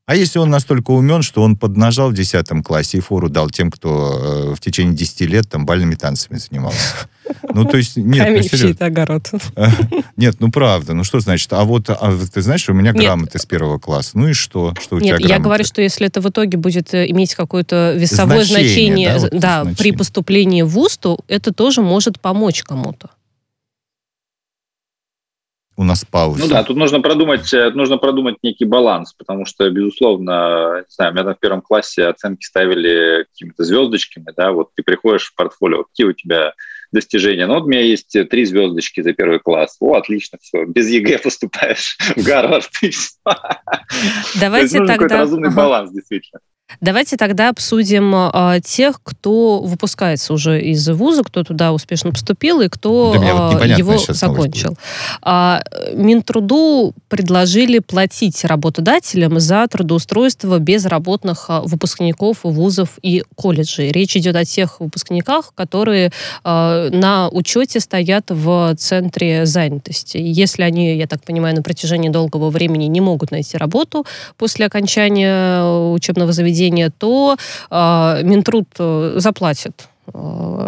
А 0.09 0.15
если 0.15 0.39
он 0.39 0.49
настолько 0.49 0.89
умен, 0.89 1.21
что 1.21 1.43
он 1.43 1.55
поднажал 1.55 2.09
в 2.09 2.15
10 2.15 2.63
классе 2.63 2.97
и 2.97 2.99
фору 2.99 3.29
дал 3.29 3.47
тем, 3.51 3.69
кто 3.69 4.49
э, 4.49 4.55
в 4.55 4.59
течение 4.59 4.95
10 4.95 5.21
лет 5.29 5.47
там 5.47 5.67
бальными 5.67 5.93
танцами 5.93 6.39
занимался? 6.39 6.79
Ну, 7.53 7.63
то 7.63 7.77
есть, 7.77 7.95
нет, 7.95 8.17
ну, 8.17 8.25
Камень 8.25 8.41
в 8.41 8.45
серьезно. 8.45 8.85
огород. 8.87 9.29
Нет, 10.17 10.37
ну 10.39 10.51
правда, 10.51 10.93
ну 10.95 11.03
что 11.03 11.19
значит? 11.19 11.53
А 11.53 11.63
вот, 11.63 11.91
а 11.91 12.17
ты 12.33 12.41
знаешь, 12.41 12.67
у 12.69 12.73
меня 12.73 12.91
Нет. 12.91 13.03
грамоты 13.03 13.37
с 13.37 13.45
первого 13.45 13.77
класса. 13.77 14.17
Ну 14.17 14.29
и 14.29 14.33
что? 14.33 14.73
Что 14.81 14.95
у 14.95 14.99
тебя 14.99 15.17
Нет, 15.17 15.29
я 15.29 15.37
говорю, 15.37 15.63
что 15.63 15.81
если 15.83 16.07
это 16.07 16.21
в 16.21 16.29
итоге 16.29 16.57
будет 16.57 16.91
э, 16.95 17.07
иметь 17.11 17.35
какое-то 17.35 17.93
весовое 17.95 18.45
Значение, 18.45 19.11
значение, 19.11 19.13
да, 19.13 19.19
вот 19.19 19.31
да, 19.31 19.63
значение. 19.63 19.77
при 19.77 19.91
поступлении 19.91 20.61
в 20.63 20.69
ВУЗ, 20.69 20.97
то 20.97 21.19
это 21.27 21.53
тоже 21.53 21.83
может 21.83 22.19
помочь 22.19 22.63
кому-то. 22.63 23.09
У 25.79 25.85
нас 25.85 26.03
пауза. 26.03 26.41
Ну 26.41 26.49
да, 26.49 26.61
тут 26.65 26.75
нужно 26.75 26.99
продумать, 26.99 27.53
э, 27.53 27.69
нужно 27.69 27.97
продумать 27.97 28.35
некий 28.43 28.65
баланс, 28.65 29.13
потому 29.13 29.45
что, 29.45 29.69
безусловно, 29.69 30.79
не 30.79 30.93
знаю, 30.93 31.11
у 31.11 31.15
меня 31.15 31.23
там 31.23 31.35
в 31.35 31.39
первом 31.39 31.61
классе 31.61 32.07
оценки 32.07 32.43
ставили 32.43 33.23
какими-то 33.31 33.63
звездочками, 33.63 34.25
да, 34.35 34.51
вот 34.51 34.71
ты 34.75 34.83
приходишь 34.83 35.27
в 35.27 35.35
портфолио, 35.35 35.85
какие 35.85 36.07
у 36.07 36.11
тебя 36.11 36.53
достижения. 36.91 37.47
Ну, 37.47 37.53
вот 37.53 37.63
у 37.63 37.67
меня 37.67 37.79
есть 37.79 38.13
три 38.29 38.43
звездочки 38.43 38.99
за 38.99 39.13
первый 39.13 39.39
класс. 39.39 39.77
О, 39.79 39.93
отлично, 39.93 40.37
все, 40.41 40.65
без 40.65 40.89
ЕГЭ 40.89 41.19
поступаешь 41.19 41.97
в 42.17 42.25
Гарвард. 42.25 42.69
Давайте 44.37 44.85
тогда... 44.85 45.19
разумный 45.19 45.55
баланс, 45.55 45.93
действительно. 45.93 46.41
Давайте 46.81 47.17
тогда 47.17 47.49
обсудим 47.49 48.13
а, 48.15 48.59
тех, 48.59 49.01
кто 49.03 49.59
выпускается 49.59 50.33
уже 50.33 50.61
из 50.61 50.87
вуза, 50.89 51.23
кто 51.23 51.43
туда 51.43 51.73
успешно 51.73 52.11
поступил 52.11 52.61
и 52.61 52.69
кто 52.69 53.11
вот 53.11 53.61
а, 53.61 53.65
его 53.65 53.97
закончил. 53.97 54.77
А, 55.21 55.61
Минтруду 55.93 56.93
предложили 57.07 57.79
платить 57.79 58.43
работодателям 58.45 59.39
за 59.39 59.67
трудоустройство 59.67 60.59
безработных 60.59 61.45
а, 61.49 61.61
выпускников 61.61 62.39
вузов 62.43 62.99
и 63.01 63.23
колледжей. 63.35 63.91
Речь 63.91 64.15
идет 64.15 64.35
о 64.35 64.45
тех 64.45 64.79
выпускниках, 64.79 65.53
которые 65.55 66.11
а, 66.43 66.89
на 66.89 67.29
учете 67.29 67.79
стоят 67.79 68.25
в 68.29 68.75
центре 68.77 69.45
занятости. 69.45 70.17
Если 70.17 70.63
они, 70.63 70.97
я 70.97 71.07
так 71.07 71.23
понимаю, 71.23 71.55
на 71.55 71.63
протяжении 71.63 72.09
долгого 72.09 72.49
времени 72.49 72.85
не 72.85 73.01
могут 73.01 73.31
найти 73.31 73.57
работу 73.57 74.05
после 74.37 74.65
окончания 74.65 75.61
э, 75.61 75.91
учебного 75.91 76.31
заведения, 76.31 76.58
то 76.97 77.37
э, 77.69 78.23
Минтруд 78.23 78.67
э, 78.77 79.13
заплатит 79.17 79.87
э, 80.07 80.11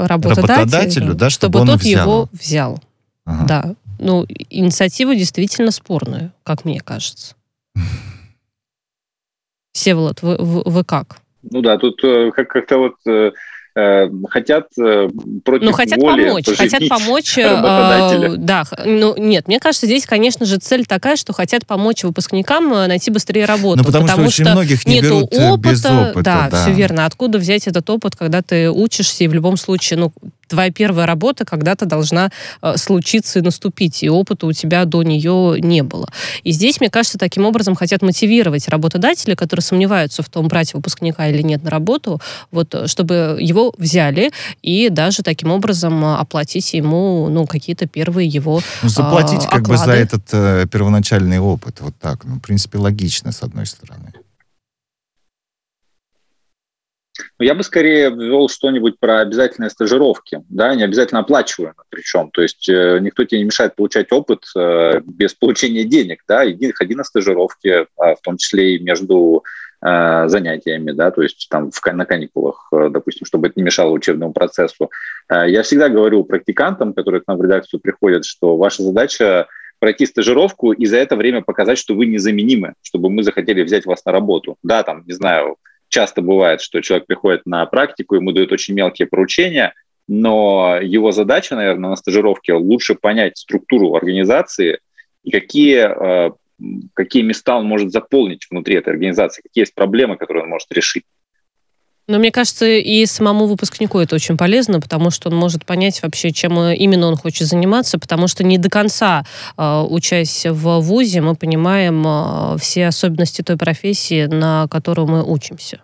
работодателю, 0.08 0.48
Работодателю, 0.48 1.14
да, 1.16 1.30
чтобы 1.30 1.60
он 1.60 1.68
тот 1.68 1.82
взял. 1.82 2.02
его 2.08 2.30
взял. 2.32 2.80
Ага. 3.26 3.46
Да. 3.48 3.76
Ну, 4.00 4.26
инициатива 4.50 5.14
действительно 5.16 5.72
спорная, 5.72 6.32
как 6.44 6.66
мне 6.66 6.80
кажется. 6.80 7.36
Всеволод, 9.74 10.22
вы, 10.22 10.38
вы, 10.38 10.62
вы 10.66 10.84
как? 10.84 11.18
Ну 11.44 11.62
да, 11.62 11.78
тут 11.78 12.04
э, 12.04 12.32
как- 12.36 12.50
как-то 12.50 12.78
вот 12.78 12.94
э, 13.08 13.32
хотят 13.74 14.68
э, 14.80 15.08
против 15.46 15.66
Ну, 15.66 15.72
хотят 15.72 16.00
воли 16.00 16.26
помочь, 16.26 16.46
хотят 16.58 16.88
помочь. 16.90 17.38
э, 17.38 18.36
да, 18.38 18.64
ну, 18.86 19.16
нет, 19.18 19.48
мне 19.48 19.60
кажется, 19.60 19.86
здесь, 19.86 20.06
конечно 20.06 20.46
же, 20.46 20.58
цель 20.58 20.86
такая, 20.86 21.16
что 21.16 21.32
хотят 21.32 21.66
помочь 21.66 22.04
выпускникам 22.04 22.74
э, 22.74 22.88
найти 22.88 23.12
быстрее 23.12 23.46
работу. 23.46 23.78
Ну, 23.80 23.84
потому, 23.86 24.08
что 24.08 24.22
очень 24.22 24.52
многих 24.52 24.86
не 24.86 24.96
нету 24.96 25.08
берут 25.08 25.34
э, 25.34 25.52
опыта, 25.52 25.70
без 25.70 25.86
опыта. 25.86 26.22
да, 26.22 26.50
да. 26.52 26.62
все 26.62 26.74
верно. 26.74 27.06
Откуда 27.06 27.38
взять 27.38 27.68
этот 27.68 27.90
опыт, 27.90 28.16
когда 28.16 28.42
ты 28.42 28.70
учишься, 28.70 29.24
и 29.24 29.28
в 29.28 29.34
любом 29.34 29.56
случае, 29.56 30.00
ну, 30.00 30.12
твоя 30.52 30.72
первая 30.72 31.06
работа 31.08 31.46
когда-то 31.46 31.86
должна 31.86 32.30
э, 32.62 32.78
случиться 32.78 33.40
и 33.40 33.42
наступить, 33.42 34.04
и 34.04 34.10
опыта 34.10 34.46
у 34.46 34.52
тебя 34.52 34.86
до 34.86 35.02
нее 35.02 35.56
не 35.60 35.82
было. 35.82 36.08
И 36.44 36.52
здесь, 36.52 36.80
мне 36.80 36.90
кажется, 36.90 37.18
таким 37.18 37.46
образом 37.46 37.76
хотят 37.76 38.02
мотивировать 38.02 38.68
работодателей, 38.68 39.36
которые 39.36 39.64
сомневаются 39.64 40.22
в 40.22 40.30
том, 40.30 40.48
брать 40.48 40.74
выпускника 40.74 41.28
или 41.28 41.42
нет 41.42 41.64
на 41.64 41.70
работу, 41.70 42.20
вот, 42.52 42.76
э, 42.76 42.88
чтобы 42.88 43.38
его 43.39 43.74
взяли 43.78 44.32
и 44.62 44.89
даже 44.89 45.24
таким 45.24 45.52
образом 45.52 46.04
э, 46.04 46.16
оплатить 46.18 46.74
ему, 46.74 47.30
ну, 47.30 47.47
какие-то 47.47 47.88
первые 47.88 48.28
его 48.28 48.62
Ну, 48.84 48.89
заплатить 48.89 49.45
а, 49.45 49.49
как 49.56 49.68
бы 49.68 49.78
за 49.78 49.84
оклады. 49.84 50.02
этот 50.02 50.24
э, 50.34 50.66
первоначальный 50.72 51.39
опыт. 51.39 51.78
Вот 51.80 51.95
так. 51.99 52.26
Ну, 52.26 52.36
в 52.36 52.39
принципе, 52.41 52.78
логично, 52.78 53.32
с 53.32 53.41
одной 53.41 53.66
стороны. 53.66 54.12
Ну, 57.39 57.45
я 57.45 57.55
бы 57.55 57.63
скорее 57.63 58.09
ввел 58.09 58.49
что-нибудь 58.49 58.99
про 58.99 59.22
обязательные 59.22 59.69
стажировки, 59.69 60.43
да, 60.49 60.76
не 60.76 60.84
обязательно 60.84 61.22
оплачиваемые 61.22 61.76
причем. 61.89 62.32
То 62.32 62.41
есть 62.41 62.67
э, 62.69 62.99
никто 63.01 63.24
тебе 63.24 63.39
не 63.39 63.45
мешает 63.45 63.76
получать 63.76 64.11
опыт 64.11 64.43
э, 64.55 65.01
без 65.03 65.34
получения 65.34 65.84
денег, 65.84 66.24
да, 66.28 66.49
иди, 66.49 66.72
ходи 66.72 66.95
на 66.95 67.03
стажировки, 67.03 67.67
э, 67.67 67.86
в 67.97 68.22
том 68.24 68.38
числе 68.38 68.76
и 68.76 68.80
между 68.80 69.43
э, 69.82 70.24
занятиями, 70.28 70.91
да, 70.91 71.11
то 71.11 71.22
есть 71.22 71.47
там 71.49 71.72
в, 71.72 71.93
на 71.93 72.05
каникулах, 72.05 72.69
допустим, 72.72 73.26
чтобы 73.26 73.47
это 73.47 73.59
не 73.59 73.63
мешало 73.63 73.91
учебному 73.91 74.34
процессу. 74.34 74.89
Я 75.30 75.63
всегда 75.63 75.89
говорю 75.89 76.24
практикантам, 76.24 76.93
которые 76.93 77.22
к 77.22 77.28
нам 77.28 77.38
в 77.38 77.43
редакцию 77.43 77.80
приходят, 77.80 78.26
что 78.26 78.57
ваша 78.57 78.84
задача 78.84 79.47
пройти 79.82 80.05
стажировку 80.05 80.74
и 80.74 80.86
за 80.86 80.97
это 80.97 81.15
время 81.15 81.41
показать, 81.41 81.80
что 81.80 81.95
вы 81.95 82.05
незаменимы, 82.05 82.76
чтобы 82.84 83.09
мы 83.09 83.24
захотели 83.24 83.63
взять 83.63 83.86
вас 83.86 84.05
на 84.05 84.11
работу. 84.11 84.55
Да, 84.61 84.84
там, 84.84 85.03
не 85.07 85.13
знаю, 85.13 85.57
часто 85.92 86.22
бывает, 86.22 86.62
что 86.62 86.82
человек 86.82 87.06
приходит 87.06 87.46
на 87.46 87.66
практику, 87.68 88.16
ему 88.16 88.32
дают 88.32 88.52
очень 88.52 88.74
мелкие 88.74 89.08
поручения, 89.08 89.74
но 90.08 90.80
его 90.82 91.12
задача, 91.12 91.56
наверное, 91.56 91.92
на 91.92 91.96
стажировке 91.96 92.54
лучше 92.54 92.96
понять 92.96 93.38
структуру 93.38 93.96
организации 93.96 94.80
и 95.24 95.32
какие, 95.32 96.28
э, 96.28 96.32
какие 96.94 97.22
места 97.22 97.58
он 97.58 97.66
может 97.66 97.92
заполнить 97.92 98.48
внутри 98.50 98.76
этой 98.76 98.89
организации, 98.89 99.42
какие 99.42 99.64
есть 99.64 99.76
проблемы, 99.76 100.18
которые 100.18 100.44
он 100.44 100.50
может 100.50 100.72
решить. 100.72 101.04
Но 102.12 102.20
мне 102.20 102.30
кажется, 102.30 102.66
и 102.66 103.05
самому 103.05 103.45
выпускнику 103.45 103.97
это 103.97 104.16
очень 104.16 104.36
полезно, 104.36 104.82
потому 104.82 105.12
что 105.12 105.30
он 105.30 105.36
может 105.38 105.66
понять 105.66 106.03
вообще, 106.03 106.32
чем 106.32 106.59
именно 106.59 107.07
он 107.07 107.16
хочет 107.16 107.47
заниматься, 107.47 107.97
потому 107.97 108.28
что 108.28 108.43
не 108.43 108.57
до 108.57 108.70
конца, 108.70 109.24
э, 109.57 109.86
учась 109.89 110.45
в 110.45 110.82
ВУЗе, 110.82 111.22
мы 111.22 111.36
понимаем 111.36 112.03
э, 112.05 112.57
все 112.59 112.88
особенности 112.88 113.43
той 113.43 113.55
профессии, 113.55 114.26
на 114.26 114.68
которую 114.68 115.07
мы 115.07 115.24
учимся. 115.24 115.80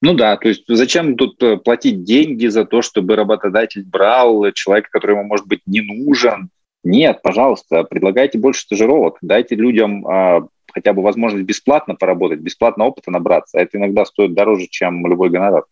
Ну 0.00 0.14
да, 0.14 0.36
то 0.36 0.48
есть 0.48 0.62
зачем 0.68 1.16
тут 1.16 1.42
э, 1.42 1.56
платить 1.56 2.04
деньги 2.04 2.46
за 2.46 2.64
то, 2.64 2.82
чтобы 2.82 3.16
работодатель 3.16 3.84
брал 3.84 4.52
человека, 4.52 4.90
который 4.92 5.16
ему, 5.16 5.24
может 5.24 5.48
быть, 5.48 5.62
не 5.66 5.80
нужен? 5.80 6.50
Нет, 6.84 7.20
пожалуйста, 7.20 7.82
предлагайте 7.82 8.38
больше 8.38 8.60
стажировок, 8.60 9.18
дайте 9.22 9.56
людям 9.56 10.06
хотя 10.72 10.92
бы 10.92 11.02
возможность 11.02 11.44
бесплатно 11.44 11.94
поработать, 11.94 12.40
бесплатно 12.40 12.84
опыта 12.84 13.10
набраться. 13.10 13.58
Это 13.58 13.78
иногда 13.78 14.04
стоит 14.04 14.34
дороже, 14.34 14.66
чем 14.68 15.06
любой 15.06 15.30
гонорар. 15.30 15.64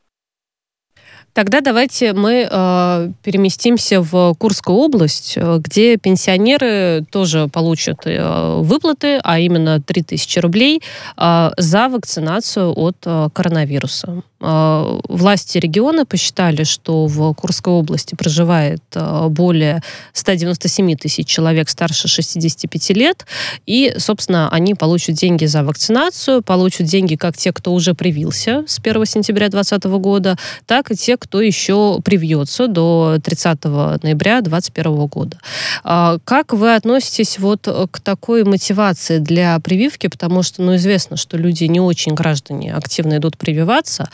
Тогда 1.39 1.61
давайте 1.61 2.15
мы 2.15 2.49
э, 2.51 3.13
переместимся 3.23 4.01
в 4.01 4.35
Курскую 4.35 4.77
область, 4.77 5.35
э, 5.37 5.61
где 5.63 5.97
пенсионеры 5.97 7.07
тоже 7.13 7.47
получат 7.47 7.99
э, 8.07 8.61
выплаты, 8.61 9.21
а 9.23 9.39
именно 9.39 9.81
3000 9.81 10.41
рублей 10.41 10.83
э, 11.17 11.51
за 11.57 11.89
вакцинацию 11.89 12.73
от 12.77 12.97
э, 13.07 13.29
коронавируса. 13.33 14.25
Э, 14.41 15.01
власти 15.09 15.59
региона 15.59 16.05
посчитали, 16.07 16.65
что 16.65 17.07
в 17.07 17.35
Курской 17.35 17.73
области 17.73 18.15
проживает 18.15 18.83
э, 18.95 19.27
более 19.29 19.83
197 20.13 20.97
тысяч 20.97 21.27
человек 21.27 21.69
старше 21.69 22.09
65 22.09 22.91
лет, 22.91 23.27
и, 23.67 23.95
собственно, 23.99 24.49
они 24.51 24.75
получат 24.75 25.15
деньги 25.15 25.45
за 25.45 25.63
вакцинацию, 25.63 26.43
получат 26.43 26.87
деньги 26.87 27.17
как 27.17 27.37
те, 27.37 27.53
кто 27.53 27.73
уже 27.73 27.95
привился 27.95 28.65
с 28.67 28.79
1 28.79 29.07
сентября 29.07 29.49
2020 29.49 29.85
года, 30.01 30.37
так 30.67 30.91
и 30.91 30.97
те, 30.97 31.17
кто 31.17 31.28
еще 31.35 32.01
привьется 32.05 32.69
до 32.69 33.19
30 33.23 33.65
ноября 33.65 34.41
2021 34.41 35.07
года. 35.07 35.39
А 35.85 36.19
как 36.25 36.53
вы 36.53 36.75
относитесь 36.75 37.39
вот 37.39 37.69
к 37.91 38.01
такой 38.01 38.45
мотивации 38.45 39.19
для 39.19 39.59
прививки, 39.61 40.09
потому 40.09 40.43
что, 40.43 40.63
ну, 40.63 40.77
известно, 40.77 41.17
что 41.17 41.37
люди 41.37 41.65
не 41.65 41.81
очень 41.81 42.15
граждане 42.15 42.75
активно 42.75 43.19
идут 43.19 43.37
прививаться, 43.37 44.09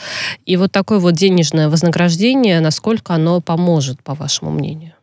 и 0.45 0.57
вот 0.57 0.73
такое 0.73 0.99
вот 0.99 1.15
денежное 1.15 1.69
вознаграждение, 1.69 2.61
насколько 2.61 3.15
оно 3.15 3.41
поможет, 3.41 4.03
по 4.03 4.15
вашему 4.15 4.51
мнению? 4.51 4.95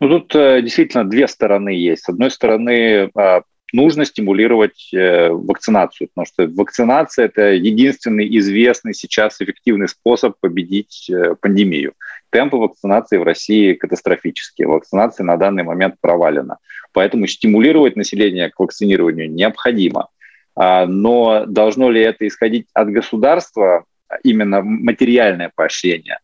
Ну, 0.00 0.08
тут 0.08 0.34
э, 0.34 0.62
действительно 0.62 1.08
две 1.08 1.28
стороны 1.28 1.70
есть. 1.70 2.04
С 2.04 2.08
одной 2.08 2.30
стороны, 2.30 3.10
э, 3.14 3.40
нужно 3.72 4.04
стимулировать 4.04 4.90
э, 4.92 5.28
вакцинацию, 5.30 6.08
потому 6.08 6.26
что 6.26 6.46
вакцинация– 6.46 7.24
это 7.26 7.52
единственный 7.52 8.26
известный 8.38 8.94
сейчас 8.94 9.40
эффективный 9.40 9.88
способ 9.88 10.34
победить 10.40 11.08
э, 11.10 11.34
пандемию. 11.40 11.94
Темпы 12.30 12.56
вакцинации 12.56 13.16
в 13.18 13.22
России 13.22 13.74
катастрофические. 13.74 14.68
Вакцинация 14.68 15.24
на 15.24 15.36
данный 15.36 15.62
момент 15.62 15.96
провалена. 16.00 16.58
Поэтому 16.92 17.26
стимулировать 17.26 17.96
население 17.96 18.50
к 18.50 18.58
вакцинированию 18.58 19.30
необходимо. 19.30 20.08
А, 20.56 20.86
но 20.86 21.44
должно 21.46 21.90
ли 21.90 22.00
это 22.02 22.26
исходить 22.26 22.66
от 22.74 22.90
государства, 22.90 23.84
именно 24.22 24.62
материальное 24.62 25.50
поощрение? 25.54 26.18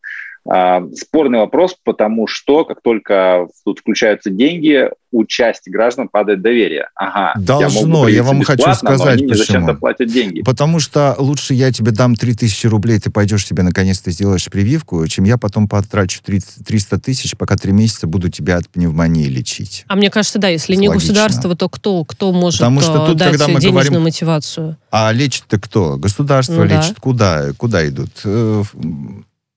А, 0.49 0.83
спорный 0.95 1.39
вопрос, 1.39 1.77
потому 1.83 2.27
что 2.27 2.65
как 2.65 2.81
только 2.83 3.49
тут 3.65 3.81
включаются 3.81 4.31
деньги, 4.31 4.91
у 5.11 5.25
части 5.25 5.71
граждан 5.71 6.09
падает 6.09 6.43
доверие. 6.43 6.89
Ага, 6.95 7.33
Должно, 7.41 8.07
я, 8.07 8.17
я 8.17 8.23
вам 8.23 8.43
хочу 8.43 8.73
сказать, 8.75 9.21
но 9.23 9.29
почему. 9.29 9.75
платят 9.77 10.09
деньги. 10.09 10.43
Потому 10.43 10.79
что 10.79 11.15
лучше 11.19 11.55
я 11.55 11.73
тебе 11.73 11.91
дам 11.91 12.15
3000 12.15 12.67
рублей, 12.67 12.99
ты 13.01 13.11
пойдешь 13.11 13.47
себе 13.47 13.63
наконец-то 13.63 14.11
сделаешь 14.11 14.45
прививку, 14.51 15.07
чем 15.07 15.25
я 15.25 15.39
потом 15.39 15.69
потрачу 15.69 16.21
300 16.23 17.01
тысяч, 17.01 17.37
пока 17.37 17.57
три 17.57 17.73
месяца 17.73 18.07
буду 18.07 18.29
тебя 18.29 18.57
от 18.57 18.69
пневмонии 18.69 19.27
лечить. 19.27 19.85
А 19.89 19.97
мне 19.97 20.11
кажется, 20.11 20.39
да, 20.39 20.49
если 20.49 20.75
не 20.75 20.89
Логично. 20.89 21.15
государство, 21.15 21.57
то 21.57 21.69
кто, 21.69 22.05
кто 22.05 22.33
может 22.33 22.61
Потому 22.61 22.81
что 22.81 23.05
э, 23.05 23.07
тут, 23.07 23.17
дать 23.17 23.31
когда 23.31 23.49
мы 23.49 23.61
денежную 23.61 23.73
говорим, 23.85 24.03
мотивацию? 24.03 24.77
А 24.91 25.13
лечит-то 25.13 25.59
кто? 25.59 25.97
Государство 25.97 26.55
ну, 26.55 26.65
лечит. 26.65 26.95
Да. 26.95 27.01
Куда? 27.01 27.53
Куда 27.57 27.89
идут? 27.89 28.11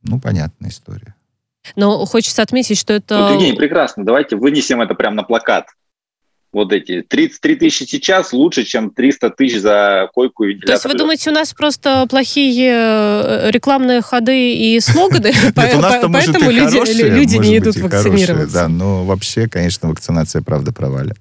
Ну, 0.04 0.20
понятная 0.20 0.70
история. 0.70 1.16
Но 1.76 2.06
хочется 2.06 2.42
отметить, 2.42 2.78
что 2.78 2.94
это... 2.94 3.18
Вот, 3.18 3.34
Евгений, 3.34 3.58
прекрасно. 3.58 4.06
Давайте 4.06 4.36
вынесем 4.36 4.82
это 4.82 4.96
прямо 4.96 5.18
на 5.18 5.24
плакат. 5.24 5.68
Вот 6.52 6.74
эти 6.74 7.04
33 7.04 7.58
тысячи 7.58 7.84
сейчас 7.84 8.34
лучше, 8.34 8.64
чем 8.64 8.90
300 8.90 9.30
тысяч 9.32 9.60
за 9.60 10.10
койку 10.14 10.46
и 10.46 10.56
То 10.56 10.72
есть 10.72 10.86
вы 10.86 10.96
думаете, 10.96 11.30
у 11.30 11.34
нас 11.34 11.54
просто 11.54 12.08
плохие 12.10 12.72
э, 12.74 13.52
рекламные 13.52 14.02
ходы 14.02 14.56
и 14.56 14.80
слоганы, 14.80 15.32
поэтому 15.56 16.50
люди 16.50 17.38
не 17.38 17.58
идут 17.60 17.78
вакцинироваться? 17.78 18.54
Да, 18.54 18.68
но 18.68 19.06
вообще, 19.06 19.48
конечно, 19.48 19.90
вакцинация, 19.90 20.42
правда, 20.42 20.74
провалена. 20.74 21.14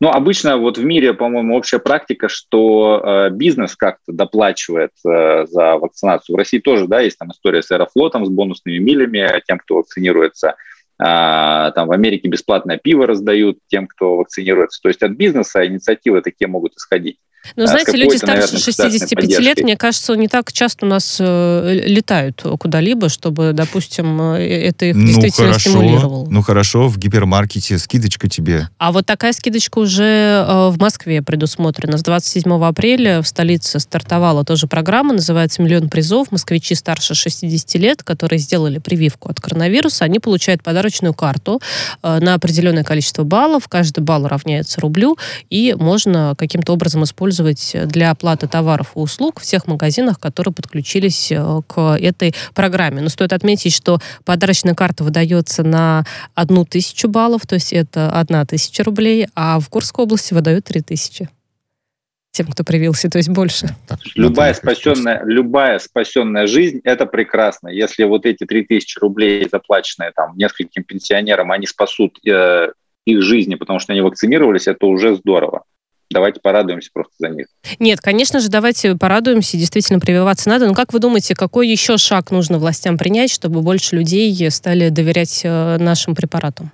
Ну, 0.00 0.08
обычно 0.08 0.56
вот 0.56 0.78
в 0.78 0.84
мире, 0.84 1.12
по-моему, 1.12 1.56
общая 1.56 1.78
практика, 1.78 2.30
что 2.30 3.02
э, 3.04 3.30
бизнес 3.30 3.76
как-то 3.76 4.12
доплачивает 4.12 4.92
э, 5.06 5.44
за 5.46 5.76
вакцинацию. 5.76 6.34
В 6.34 6.38
России 6.38 6.58
тоже, 6.58 6.86
да, 6.86 7.00
есть 7.00 7.18
там 7.18 7.30
история 7.32 7.62
с 7.62 7.70
Аэрофлотом, 7.70 8.24
с 8.24 8.30
бонусными 8.30 8.78
милями 8.78 9.42
тем, 9.46 9.58
кто 9.58 9.76
вакцинируется. 9.76 10.56
А, 11.02 11.70
там 11.72 11.88
в 11.88 11.92
Америке 11.92 12.28
бесплатное 12.28 12.78
пиво 12.78 13.06
раздают 13.06 13.58
тем, 13.68 13.86
кто 13.86 14.16
вакцинируется. 14.16 14.80
То 14.82 14.88
есть 14.88 15.02
от 15.02 15.12
бизнеса 15.12 15.66
инициативы 15.66 16.22
такие 16.22 16.48
могут 16.48 16.76
исходить. 16.76 17.18
Ну, 17.56 17.66
знаете, 17.66 17.96
люди 17.96 18.16
старше 18.16 18.58
65 18.58 19.38
лет, 19.40 19.62
мне 19.62 19.76
кажется, 19.76 20.14
не 20.14 20.28
так 20.28 20.52
часто 20.52 20.86
у 20.86 20.88
нас 20.88 21.16
э, 21.18 21.80
летают 21.86 22.42
куда-либо, 22.58 23.08
чтобы, 23.08 23.52
допустим, 23.52 24.20
э, 24.34 24.66
это 24.68 24.86
их 24.86 24.94
ну, 24.94 25.06
действительно 25.06 25.48
хорошо, 25.48 25.70
стимулировало. 25.70 26.26
Ну, 26.28 26.42
хорошо, 26.42 26.88
в 26.88 26.98
гипермаркете 26.98 27.78
скидочка 27.78 28.28
тебе. 28.28 28.68
А 28.78 28.92
вот 28.92 29.06
такая 29.06 29.32
скидочка 29.32 29.78
уже 29.78 30.44
э, 30.46 30.68
в 30.68 30.78
Москве 30.78 31.22
предусмотрена. 31.22 31.98
С 31.98 32.02
27 32.02 32.52
апреля 32.64 33.22
в 33.22 33.26
столице 33.26 33.80
стартовала 33.80 34.44
тоже 34.44 34.66
программа, 34.66 35.14
называется 35.14 35.62
«Миллион 35.62 35.88
призов». 35.88 36.30
Москвичи 36.30 36.74
старше 36.74 37.14
60 37.14 37.74
лет, 37.80 38.02
которые 38.02 38.38
сделали 38.38 38.78
прививку 38.78 39.30
от 39.30 39.40
коронавируса, 39.40 40.04
они 40.04 40.18
получают 40.18 40.62
подарочную 40.62 41.14
карту 41.14 41.60
э, 42.02 42.18
на 42.20 42.34
определенное 42.34 42.84
количество 42.84 43.24
баллов. 43.24 43.66
Каждый 43.68 44.00
балл 44.00 44.26
равняется 44.28 44.80
рублю, 44.80 45.16
и 45.48 45.74
можно 45.78 46.34
каким-то 46.38 46.74
образом 46.74 47.02
использовать 47.04 47.29
использовать 47.30 47.88
для 47.88 48.10
оплаты 48.10 48.48
товаров 48.48 48.92
и 48.94 48.98
услуг 48.98 49.40
в 49.40 49.44
тех 49.44 49.66
магазинах, 49.66 50.18
которые 50.18 50.52
подключились 50.52 51.32
э, 51.32 51.60
к 51.66 51.96
этой 52.00 52.34
программе. 52.54 53.00
Но 53.00 53.08
стоит 53.08 53.32
отметить, 53.32 53.74
что 53.74 53.98
подарочная 54.24 54.74
карта 54.74 55.04
выдается 55.04 55.62
на 55.62 56.04
одну 56.34 56.64
тысячу 56.64 57.08
баллов, 57.08 57.42
то 57.46 57.54
есть 57.54 57.72
это 57.72 58.10
одна 58.10 58.44
тысяча 58.44 58.84
рублей, 58.84 59.28
а 59.34 59.60
в 59.60 59.68
Курской 59.68 60.04
области 60.04 60.34
выдают 60.34 60.64
три 60.64 60.80
тысячи 60.80 61.28
тем, 62.32 62.46
кто 62.46 62.62
привился, 62.62 63.10
то 63.10 63.18
есть 63.18 63.28
больше. 63.28 63.66
любая 64.14 64.54
спасенная, 64.54 65.20
любая 65.24 65.80
спасенная 65.80 66.46
жизнь– 66.46 66.80
это 66.84 67.04
прекрасно. 67.04 67.68
Если 67.68 68.04
вот 68.04 68.24
эти 68.24 68.44
3000 68.46 69.00
рублей, 69.00 69.48
заплаченные 69.50 70.12
там 70.14 70.36
нескольким 70.36 70.84
пенсионерам, 70.84 71.50
они 71.50 71.66
спасут 71.66 72.18
э, 72.24 72.68
их 73.04 73.22
жизни, 73.22 73.56
потому 73.56 73.80
что 73.80 73.92
они 73.92 74.02
вакцинировались, 74.02 74.68
это 74.68 74.86
уже 74.86 75.16
здорово 75.16 75.64
давайте 76.10 76.40
порадуемся 76.40 76.90
просто 76.92 77.12
за 77.18 77.28
них. 77.28 77.46
Нет, 77.78 78.00
конечно 78.00 78.40
же, 78.40 78.48
давайте 78.48 78.96
порадуемся, 78.96 79.56
действительно 79.56 80.00
прививаться 80.00 80.48
надо. 80.48 80.66
Но 80.66 80.74
как 80.74 80.92
вы 80.92 80.98
думаете, 80.98 81.34
какой 81.34 81.68
еще 81.68 81.96
шаг 81.96 82.30
нужно 82.30 82.58
властям 82.58 82.98
принять, 82.98 83.30
чтобы 83.30 83.62
больше 83.62 83.96
людей 83.96 84.50
стали 84.50 84.88
доверять 84.88 85.42
э, 85.44 85.78
нашим 85.78 86.14
препаратам? 86.14 86.72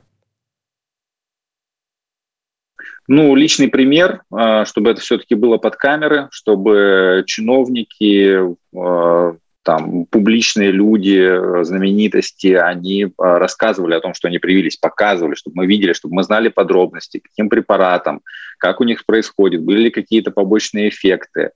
Ну, 3.08 3.34
личный 3.36 3.68
пример, 3.68 4.22
а, 4.32 4.64
чтобы 4.64 4.90
это 4.90 5.00
все-таки 5.00 5.36
было 5.36 5.58
под 5.58 5.76
камеры, 5.76 6.28
чтобы 6.32 7.22
чиновники, 7.26 8.56
а, 8.76 9.36
там, 9.66 10.06
публичные 10.06 10.70
люди, 10.70 11.28
знаменитости, 11.64 12.54
они 12.54 13.08
а, 13.18 13.40
рассказывали 13.40 13.94
о 13.94 14.00
том, 14.00 14.14
что 14.14 14.28
они 14.28 14.38
привились, 14.38 14.76
показывали, 14.76 15.34
чтобы 15.34 15.56
мы 15.56 15.66
видели, 15.66 15.92
чтобы 15.92 16.14
мы 16.14 16.22
знали 16.22 16.48
подробности, 16.48 17.18
каким 17.18 17.48
препаратом, 17.48 18.20
как 18.58 18.80
у 18.80 18.84
них 18.84 19.04
происходит, 19.04 19.64
были 19.64 19.82
ли 19.82 19.90
какие-то 19.90 20.30
побочные 20.30 20.88
эффекты. 20.88 21.50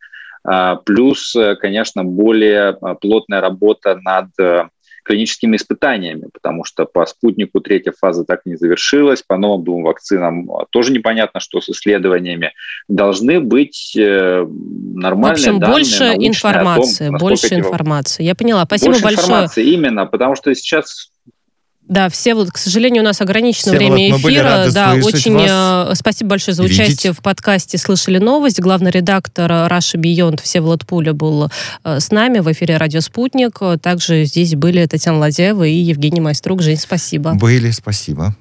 Плюс, 0.86 1.36
конечно, 1.61 2.02
более 2.02 2.76
плотная 3.02 3.42
работа 3.42 4.00
над 4.02 4.30
клиническими 5.11 5.56
испытаниями, 5.56 6.28
потому 6.32 6.64
что 6.64 6.84
по 6.84 7.04
спутнику 7.04 7.61
третья 7.61 7.92
фаза 7.98 8.24
так 8.24 8.42
и 8.44 8.50
не 8.50 8.56
завершилась, 8.56 9.22
по 9.22 9.36
новым 9.36 9.64
двум 9.64 9.82
вакцинам 9.82 10.50
а, 10.52 10.66
тоже 10.70 10.92
непонятно, 10.92 11.40
что 11.40 11.61
с 11.61 11.68
исследованиями. 11.68 12.52
Должны 12.88 13.40
быть 13.40 13.96
э, 13.96 14.46
нормальные 14.46 15.30
В 15.30 15.38
общем, 15.38 15.58
данные, 15.58 15.74
больше 15.74 16.04
информации, 16.14 17.08
том, 17.08 17.18
больше 17.18 17.54
информации. 17.54 18.22
Я 18.22 18.34
поняла. 18.34 18.64
Спасибо 18.64 18.92
больше 18.92 19.04
большое. 19.04 19.24
информации, 19.24 19.64
именно, 19.64 20.06
потому 20.06 20.36
что 20.36 20.54
сейчас 20.54 21.11
да, 21.91 22.09
все 22.09 22.36
вот, 22.36 22.53
к 22.53 22.57
сожалению, 22.57 23.03
у 23.03 23.05
нас 23.05 23.20
ограничено 23.20 23.72
Всеволод, 23.72 23.99
время 23.99 24.16
эфира. 24.16 24.68
да, 24.70 24.95
очень 25.03 25.34
вас. 25.34 25.91
Э, 25.91 25.95
спасибо 25.97 26.30
большое 26.30 26.55
за 26.55 26.62
участие 26.62 27.11
видеть. 27.11 27.18
в 27.18 27.20
подкасте 27.20 27.78
«Слышали 27.78 28.18
новость». 28.18 28.61
Главный 28.61 28.93
редактор 28.93 29.51
Раша 29.68 29.99
Бионд 29.99 30.38
Всеволод 30.38 30.86
Пуля 30.86 31.14
был 31.14 31.51
э, 31.82 31.99
с 31.99 32.12
нами 32.12 32.38
в 32.38 32.53
эфире 32.53 32.76
«Радио 32.76 33.01
Спутник». 33.01 33.59
Также 33.82 34.24
здесь 34.24 34.55
были 34.55 34.86
Татьяна 34.86 35.18
Ладеева 35.18 35.64
и 35.66 35.74
Евгений 35.74 36.20
Майструк. 36.20 36.62
Жень, 36.62 36.76
спасибо. 36.76 37.34
Были, 37.34 37.72
спасибо. 37.72 38.36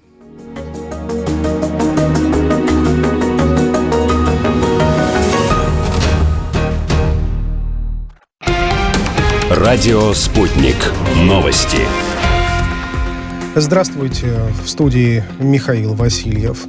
Радио 9.50 10.14
«Спутник». 10.14 10.78
Новости. 11.16 11.80
Здравствуйте, 13.56 14.28
в 14.64 14.70
студии 14.70 15.24
Михаил 15.39 15.95
Васильев. 15.95 16.66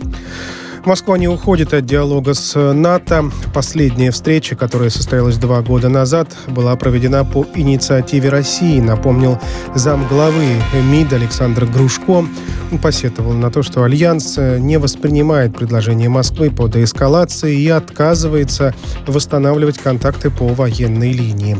Москва 0.86 1.18
не 1.18 1.28
уходит 1.28 1.74
от 1.74 1.84
диалога 1.84 2.32
с 2.32 2.58
НАТО. 2.72 3.30
Последняя 3.52 4.10
встреча, 4.10 4.56
которая 4.56 4.88
состоялась 4.88 5.36
два 5.36 5.60
года 5.60 5.90
назад, 5.90 6.34
была 6.48 6.74
проведена 6.76 7.22
по 7.24 7.46
инициативе 7.54 8.30
России, 8.30 8.80
напомнил 8.80 9.38
замглавы 9.74 10.46
МИД 10.90 11.12
Александр 11.12 11.66
Грушко. 11.66 12.24
Он 12.72 12.78
посетовал 12.78 13.32
на 13.32 13.50
то, 13.50 13.62
что 13.62 13.84
Альянс 13.84 14.38
не 14.38 14.78
воспринимает 14.78 15.54
предложение 15.54 16.08
Москвы 16.08 16.50
по 16.50 16.66
деэскалации 16.66 17.60
и 17.60 17.68
отказывается 17.68 18.74
восстанавливать 19.06 19.78
контакты 19.78 20.30
по 20.30 20.48
военной 20.48 21.12
линии. 21.12 21.58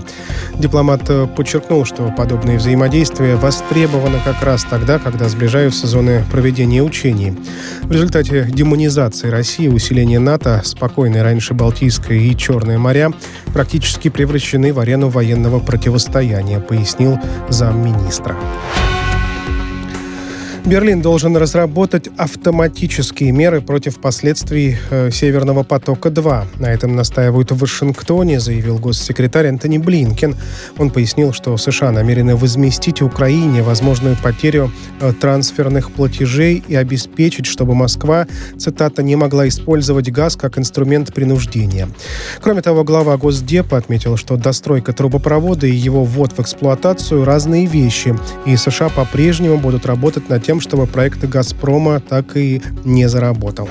Дипломат 0.59 1.03
подчеркнул, 1.37 1.85
что 1.85 2.13
подобное 2.17 2.59
взаимодействие 2.59 3.37
востребовано 3.37 4.21
как 4.25 4.43
раз 4.43 4.65
тогда, 4.69 4.99
когда 4.99 5.29
сближаются 5.29 5.87
зоны 5.87 6.25
проведения 6.31 6.83
учений. 6.83 7.37
В 7.83 7.93
результате 7.93 8.49
демонизации 8.51 9.10
мобилизации 9.11 9.29
России, 9.29 9.69
усиление 9.69 10.19
НАТО, 10.21 10.63
спокойные 10.65 11.23
раньше 11.23 11.55
Балтийское 11.55 12.19
и 12.19 12.37
Черное 12.37 12.79
моря 12.79 13.13
практически 13.53 14.09
превращены 14.09 14.73
в 14.73 14.79
арену 14.79 15.09
военного 15.09 15.59
противостояния, 15.59 16.61
пояснил 16.61 17.19
замминистра. 17.49 18.37
Берлин 20.67 21.01
должен 21.01 21.37
разработать 21.37 22.09
автоматические 22.19 23.33
меры 23.33 23.63
против 23.63 23.99
последствий 23.99 24.77
э, 24.91 25.11
Северного 25.11 25.63
потока-2. 25.63 26.45
На 26.59 26.67
этом 26.67 26.95
настаивают 26.95 27.51
в 27.51 27.59
Вашингтоне, 27.59 28.41
заявил 28.41 28.79
госсекретарь 28.79 29.49
Антони 29.49 29.79
Блинкен. 29.79 30.37
Он 30.77 30.91
пояснил, 30.91 31.33
что 31.33 31.57
США 31.57 31.93
намерены 31.93 32.37
возместить 32.37 33.01
Украине 33.01 33.63
возможную 33.63 34.17
потерю 34.23 34.71
э, 35.01 35.13
трансферных 35.19 35.91
платежей 35.93 36.63
и 36.69 36.75
обеспечить, 36.75 37.47
чтобы 37.47 37.75
Москва, 37.75 38.27
цитата, 38.59 39.03
не 39.03 39.17
могла 39.17 39.49
использовать 39.49 40.11
газ 40.11 40.37
как 40.37 40.59
инструмент 40.59 41.15
принуждения. 41.15 41.89
Кроме 42.41 42.61
того, 42.61 42.85
глава 42.85 43.17
Госдепа 43.17 43.79
отметил, 43.79 44.19
что 44.19 44.37
достройка 44.37 44.93
трубопровода 44.93 45.67
и 45.67 45.75
его 45.75 46.05
ввод 46.05 46.33
в 46.33 46.41
эксплуатацию– 46.41 47.25
разные 47.31 47.65
вещи, 47.65 48.15
и 48.45 48.57
США 48.57 48.91
по-прежнему 48.91 49.57
будут 49.57 49.87
работать 49.87 50.29
над 50.29 50.50
тем, 50.51 50.61
чтобы 50.61 50.89
проект 50.89 51.25
«Газпрома» 51.25 52.01
так 52.01 52.37
и 52.37 52.61
не 52.85 53.09
заработал. 53.09 53.69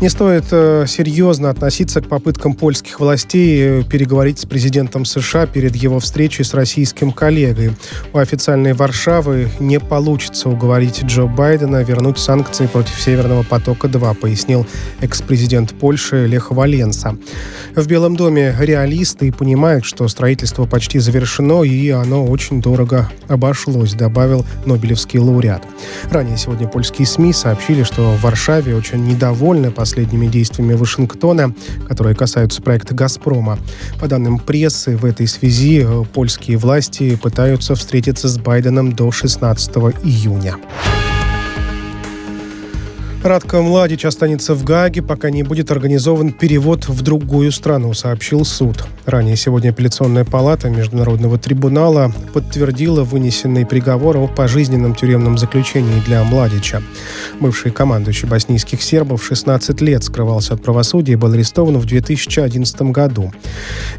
Не 0.00 0.08
стоит 0.10 0.44
э, 0.52 0.84
серьезно 0.86 1.50
относиться 1.50 2.00
к 2.00 2.06
попыткам 2.06 2.54
польских 2.54 3.00
властей 3.00 3.80
э, 3.80 3.82
переговорить 3.82 4.38
с 4.38 4.46
президентом 4.46 5.04
США 5.04 5.46
перед 5.46 5.74
его 5.74 5.98
встречей 5.98 6.44
с 6.44 6.54
российским 6.54 7.10
коллегой. 7.10 7.72
У 8.12 8.18
официальной 8.18 8.74
Варшавы 8.74 9.48
не 9.58 9.80
получится 9.80 10.50
уговорить 10.50 11.02
Джо 11.02 11.24
Байдена 11.26 11.82
вернуть 11.82 12.20
санкции 12.20 12.68
против 12.68 12.94
Северного 13.00 13.42
потока-2, 13.42 14.14
пояснил 14.14 14.68
экс-президент 15.00 15.74
Польши 15.74 16.28
Лех 16.28 16.52
Валенса. 16.52 17.18
В 17.74 17.88
Белом 17.88 18.14
доме 18.14 18.54
реалисты 18.56 19.32
понимают, 19.32 19.84
что 19.84 20.06
строительство 20.06 20.66
почти 20.66 21.00
завершено 21.00 21.64
и 21.64 21.90
оно 21.90 22.24
очень 22.24 22.62
дорого 22.62 23.10
обошлось, 23.26 23.94
добавил 23.94 24.46
Нобелевский 24.64 25.18
лауреат. 25.18 25.64
Ранее 26.12 26.36
сегодня 26.36 26.68
польские 26.68 27.06
СМИ 27.08 27.32
сообщили, 27.32 27.82
что 27.82 28.12
в 28.12 28.20
Варшаве 28.20 28.76
очень 28.76 29.04
недовольны 29.04 29.72
по 29.72 29.87
последними 29.88 30.26
действиями 30.26 30.74
Вашингтона, 30.74 31.54
которые 31.88 32.14
касаются 32.14 32.60
проекта 32.60 32.94
«Газпрома». 32.94 33.58
По 33.98 34.06
данным 34.06 34.38
прессы, 34.38 34.98
в 34.98 35.06
этой 35.06 35.26
связи 35.26 35.82
э, 35.82 36.04
польские 36.12 36.58
власти 36.58 37.16
пытаются 37.16 37.74
встретиться 37.74 38.28
с 38.28 38.36
Байденом 38.36 38.92
до 38.92 39.10
16 39.10 39.70
июня. 40.04 40.56
Радко 43.22 43.60
Младич 43.60 44.04
останется 44.04 44.54
в 44.54 44.62
Гааге, 44.62 45.02
пока 45.02 45.30
не 45.30 45.42
будет 45.42 45.72
организован 45.72 46.32
перевод 46.32 46.88
в 46.88 47.02
другую 47.02 47.50
страну, 47.50 47.92
сообщил 47.92 48.44
суд. 48.44 48.84
Ранее 49.06 49.36
сегодня 49.36 49.70
апелляционная 49.70 50.24
палата 50.24 50.68
Международного 50.68 51.36
трибунала 51.36 52.12
подтвердила 52.32 53.02
вынесенный 53.02 53.66
приговор 53.66 54.18
о 54.18 54.28
пожизненном 54.28 54.94
тюремном 54.94 55.36
заключении 55.36 56.00
для 56.06 56.22
Младича. 56.22 56.80
Бывший 57.40 57.72
командующий 57.72 58.28
боснийских 58.28 58.82
сербов 58.82 59.24
16 59.24 59.80
лет 59.80 60.04
скрывался 60.04 60.54
от 60.54 60.62
правосудия 60.62 61.14
и 61.14 61.16
был 61.16 61.32
арестован 61.32 61.78
в 61.78 61.86
2011 61.86 62.82
году. 62.82 63.32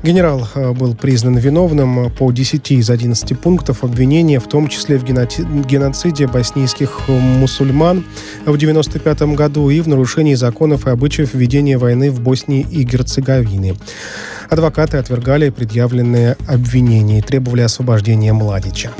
Генерал 0.01 0.47
э, 0.55 0.71
был 0.71 0.95
признан 0.95 1.37
виновным 1.37 2.09
по 2.11 2.31
10 2.31 2.71
из 2.71 2.89
11 2.89 3.37
пунктов 3.39 3.83
обвинения, 3.83 4.39
в 4.39 4.47
том 4.47 4.69
числе 4.69 4.97
в 4.97 5.03
геноциде 5.03 6.27
боснийских 6.27 7.09
мусульман 7.09 8.05
в 8.45 8.57
95 8.57 9.08
1995 9.11 9.37
году 9.37 9.69
и 9.69 9.81
в 9.81 9.87
нарушении 9.87 10.35
законов 10.35 10.87
и 10.87 10.89
обычаев 10.89 11.33
ведения 11.33 11.77
войны 11.77 12.11
в 12.11 12.21
Боснии 12.21 12.65
и 12.69 12.83
Герцеговине. 12.83 13.75
Адвокаты 14.49 14.97
отвергали 14.97 15.49
предъявленные 15.49 16.35
обвинения 16.47 17.19
и 17.19 17.21
требовали 17.21 17.61
освобождения 17.61 18.33
Младича. 18.33 18.91